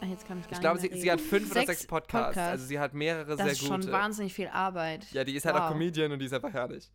Ah, 0.00 0.06
jetzt 0.06 0.26
kann 0.26 0.38
ich 0.40 0.46
gar 0.46 0.52
Ich 0.52 0.60
glaube, 0.60 0.78
sie, 0.80 0.88
sie 0.98 1.10
hat 1.12 1.20
fünf 1.20 1.50
oder 1.50 1.66
sechs 1.66 1.86
Podcasts. 1.86 2.26
Podcasts. 2.28 2.50
Also 2.52 2.64
sie 2.66 2.78
hat 2.78 2.94
mehrere 2.94 3.36
Das 3.36 3.38
sehr 3.38 3.52
ist 3.52 3.60
gute. 3.68 3.82
schon 3.82 3.92
wahnsinnig 3.92 4.32
viel 4.32 4.48
Arbeit. 4.48 5.10
ja, 5.12 5.24
die 5.24 5.34
ist 5.34 5.44
halt 5.44 5.56
auch 5.56 5.62
Wow. 5.64 5.72
Comedian 5.72 6.10
und 6.12 6.18
die 6.20 6.26
ist 6.26 6.32
einfach 6.32 6.52
herrlich. 6.52 6.90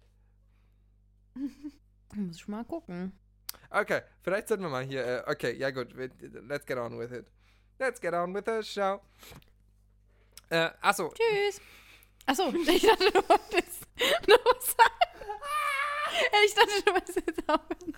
Muss 2.16 2.36
ich 2.38 2.48
mal 2.48 2.64
gucken. 2.64 3.12
Okay, 3.70 4.02
vielleicht 4.22 4.48
sollten 4.48 4.64
wir 4.64 4.70
mal 4.70 4.84
hier. 4.84 5.06
Äh, 5.06 5.32
okay, 5.32 5.56
ja 5.58 5.70
gut. 5.72 5.90
Let's 6.48 6.66
get 6.66 6.78
on 6.78 6.98
with 6.98 7.12
it. 7.12 7.26
Let's 7.80 8.00
get 8.00 8.14
on 8.14 8.34
with 8.34 8.46
the 8.46 8.64
show. 8.64 9.02
Äh, 10.50 10.70
achso. 10.82 11.10
Tschüss. 11.10 11.60
Achso, 12.26 12.50
ich 12.54 12.82
dachte, 12.82 13.12
du 13.12 13.30
wolltest 13.30 13.88
noch 14.28 14.46
was 14.46 14.68
sagen. 14.68 15.06
Ich 16.46 16.54
dachte, 16.54 16.84
du 16.86 16.94
wolltest 16.94 17.16
jetzt 17.18 17.50
aufhören. 17.50 17.98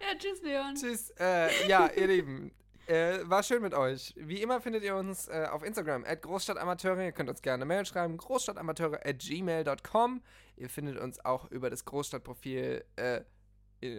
Ja, 0.00 0.18
tschüss, 0.18 0.42
Leon. 0.42 0.74
Tschüss. 0.76 1.10
Äh, 1.18 1.68
ja, 1.68 1.90
ihr 1.96 2.06
Lieben. 2.06 2.52
Äh, 2.86 3.20
war 3.24 3.42
schön 3.42 3.62
mit 3.62 3.74
euch. 3.74 4.14
Wie 4.16 4.42
immer 4.42 4.60
findet 4.60 4.82
ihr 4.84 4.94
uns 4.94 5.28
äh, 5.28 5.46
auf 5.50 5.62
Instagram 5.62 6.04
at 6.04 6.22
Großstadtamateure. 6.22 7.04
Ihr 7.04 7.12
könnt 7.12 7.30
uns 7.30 7.40
gerne 7.40 7.64
eine 7.64 7.64
Mail 7.64 7.86
schreiben. 7.86 8.16
Großstadtamateure 8.16 9.04
at 9.04 9.18
gmail.com. 9.18 10.22
Ihr 10.56 10.68
findet 10.68 10.98
uns 10.98 11.24
auch 11.24 11.50
über 11.50 11.70
das 11.70 11.84
Großstadtprofil 11.84 12.84
äh, 12.96 13.22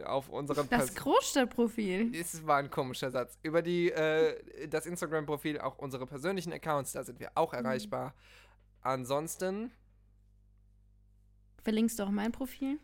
auf 0.06 0.30
unserem 0.30 0.70
Das 0.70 0.92
Pers- 0.92 0.96
Großstadtprofil. 0.96 2.16
Es 2.16 2.46
war 2.46 2.58
ein 2.58 2.70
komischer 2.70 3.12
Satz. 3.12 3.38
Über 3.44 3.62
die, 3.62 3.92
äh, 3.92 4.68
das 4.68 4.86
Instagram-Profil, 4.86 5.60
auch 5.60 5.78
unsere 5.78 6.06
persönlichen 6.06 6.54
Accounts, 6.54 6.94
da 6.94 7.04
sind 7.04 7.20
wir 7.20 7.32
auch 7.36 7.54
erreichbar. 7.54 8.14
Ansonsten, 8.82 9.72
Verlinkst 11.64 11.98
du 11.98 12.04
auch 12.04 12.12
mein 12.12 12.32
Profil? 12.32 12.80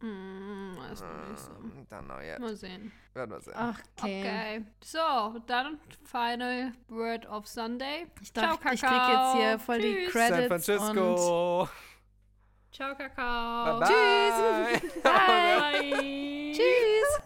Hm, 0.00 0.76
weiß 0.78 1.00
noch 1.02 1.28
nicht 1.28 1.40
so. 1.40 1.50
ähm, 1.50 1.86
dann 1.88 2.06
noch 2.06 2.20
jetzt. 2.22 2.38
Mal 2.40 2.56
sehen. 2.56 2.92
Werden 3.14 3.30
wir 3.32 3.40
sehen. 3.40 3.52
Ach, 3.56 3.80
okay. 3.98 4.20
Okay. 4.20 4.64
So, 4.82 5.38
dann 5.46 5.78
final 6.04 6.72
word 6.86 7.26
of 7.26 7.46
Sunday. 7.48 8.06
Ich 8.22 8.32
dachte, 8.32 8.60
Ciao, 8.62 8.72
ich 8.72 8.80
krieg 8.80 8.88
Kakao. 8.90 9.34
jetzt 9.34 9.36
hier 9.42 9.58
voll 9.58 9.78
die 9.80 9.94
Tschüss. 10.04 10.12
Credits. 10.12 10.66
San 10.66 10.78
Und 10.78 10.94
Francisco. 10.94 11.68
Ciao, 12.72 12.94
Kakao. 12.94 13.80
Bye 13.80 13.88
bye. 13.88 14.80
Bye. 15.02 15.82
Bye. 15.82 16.52
Tschüss. 16.54 17.18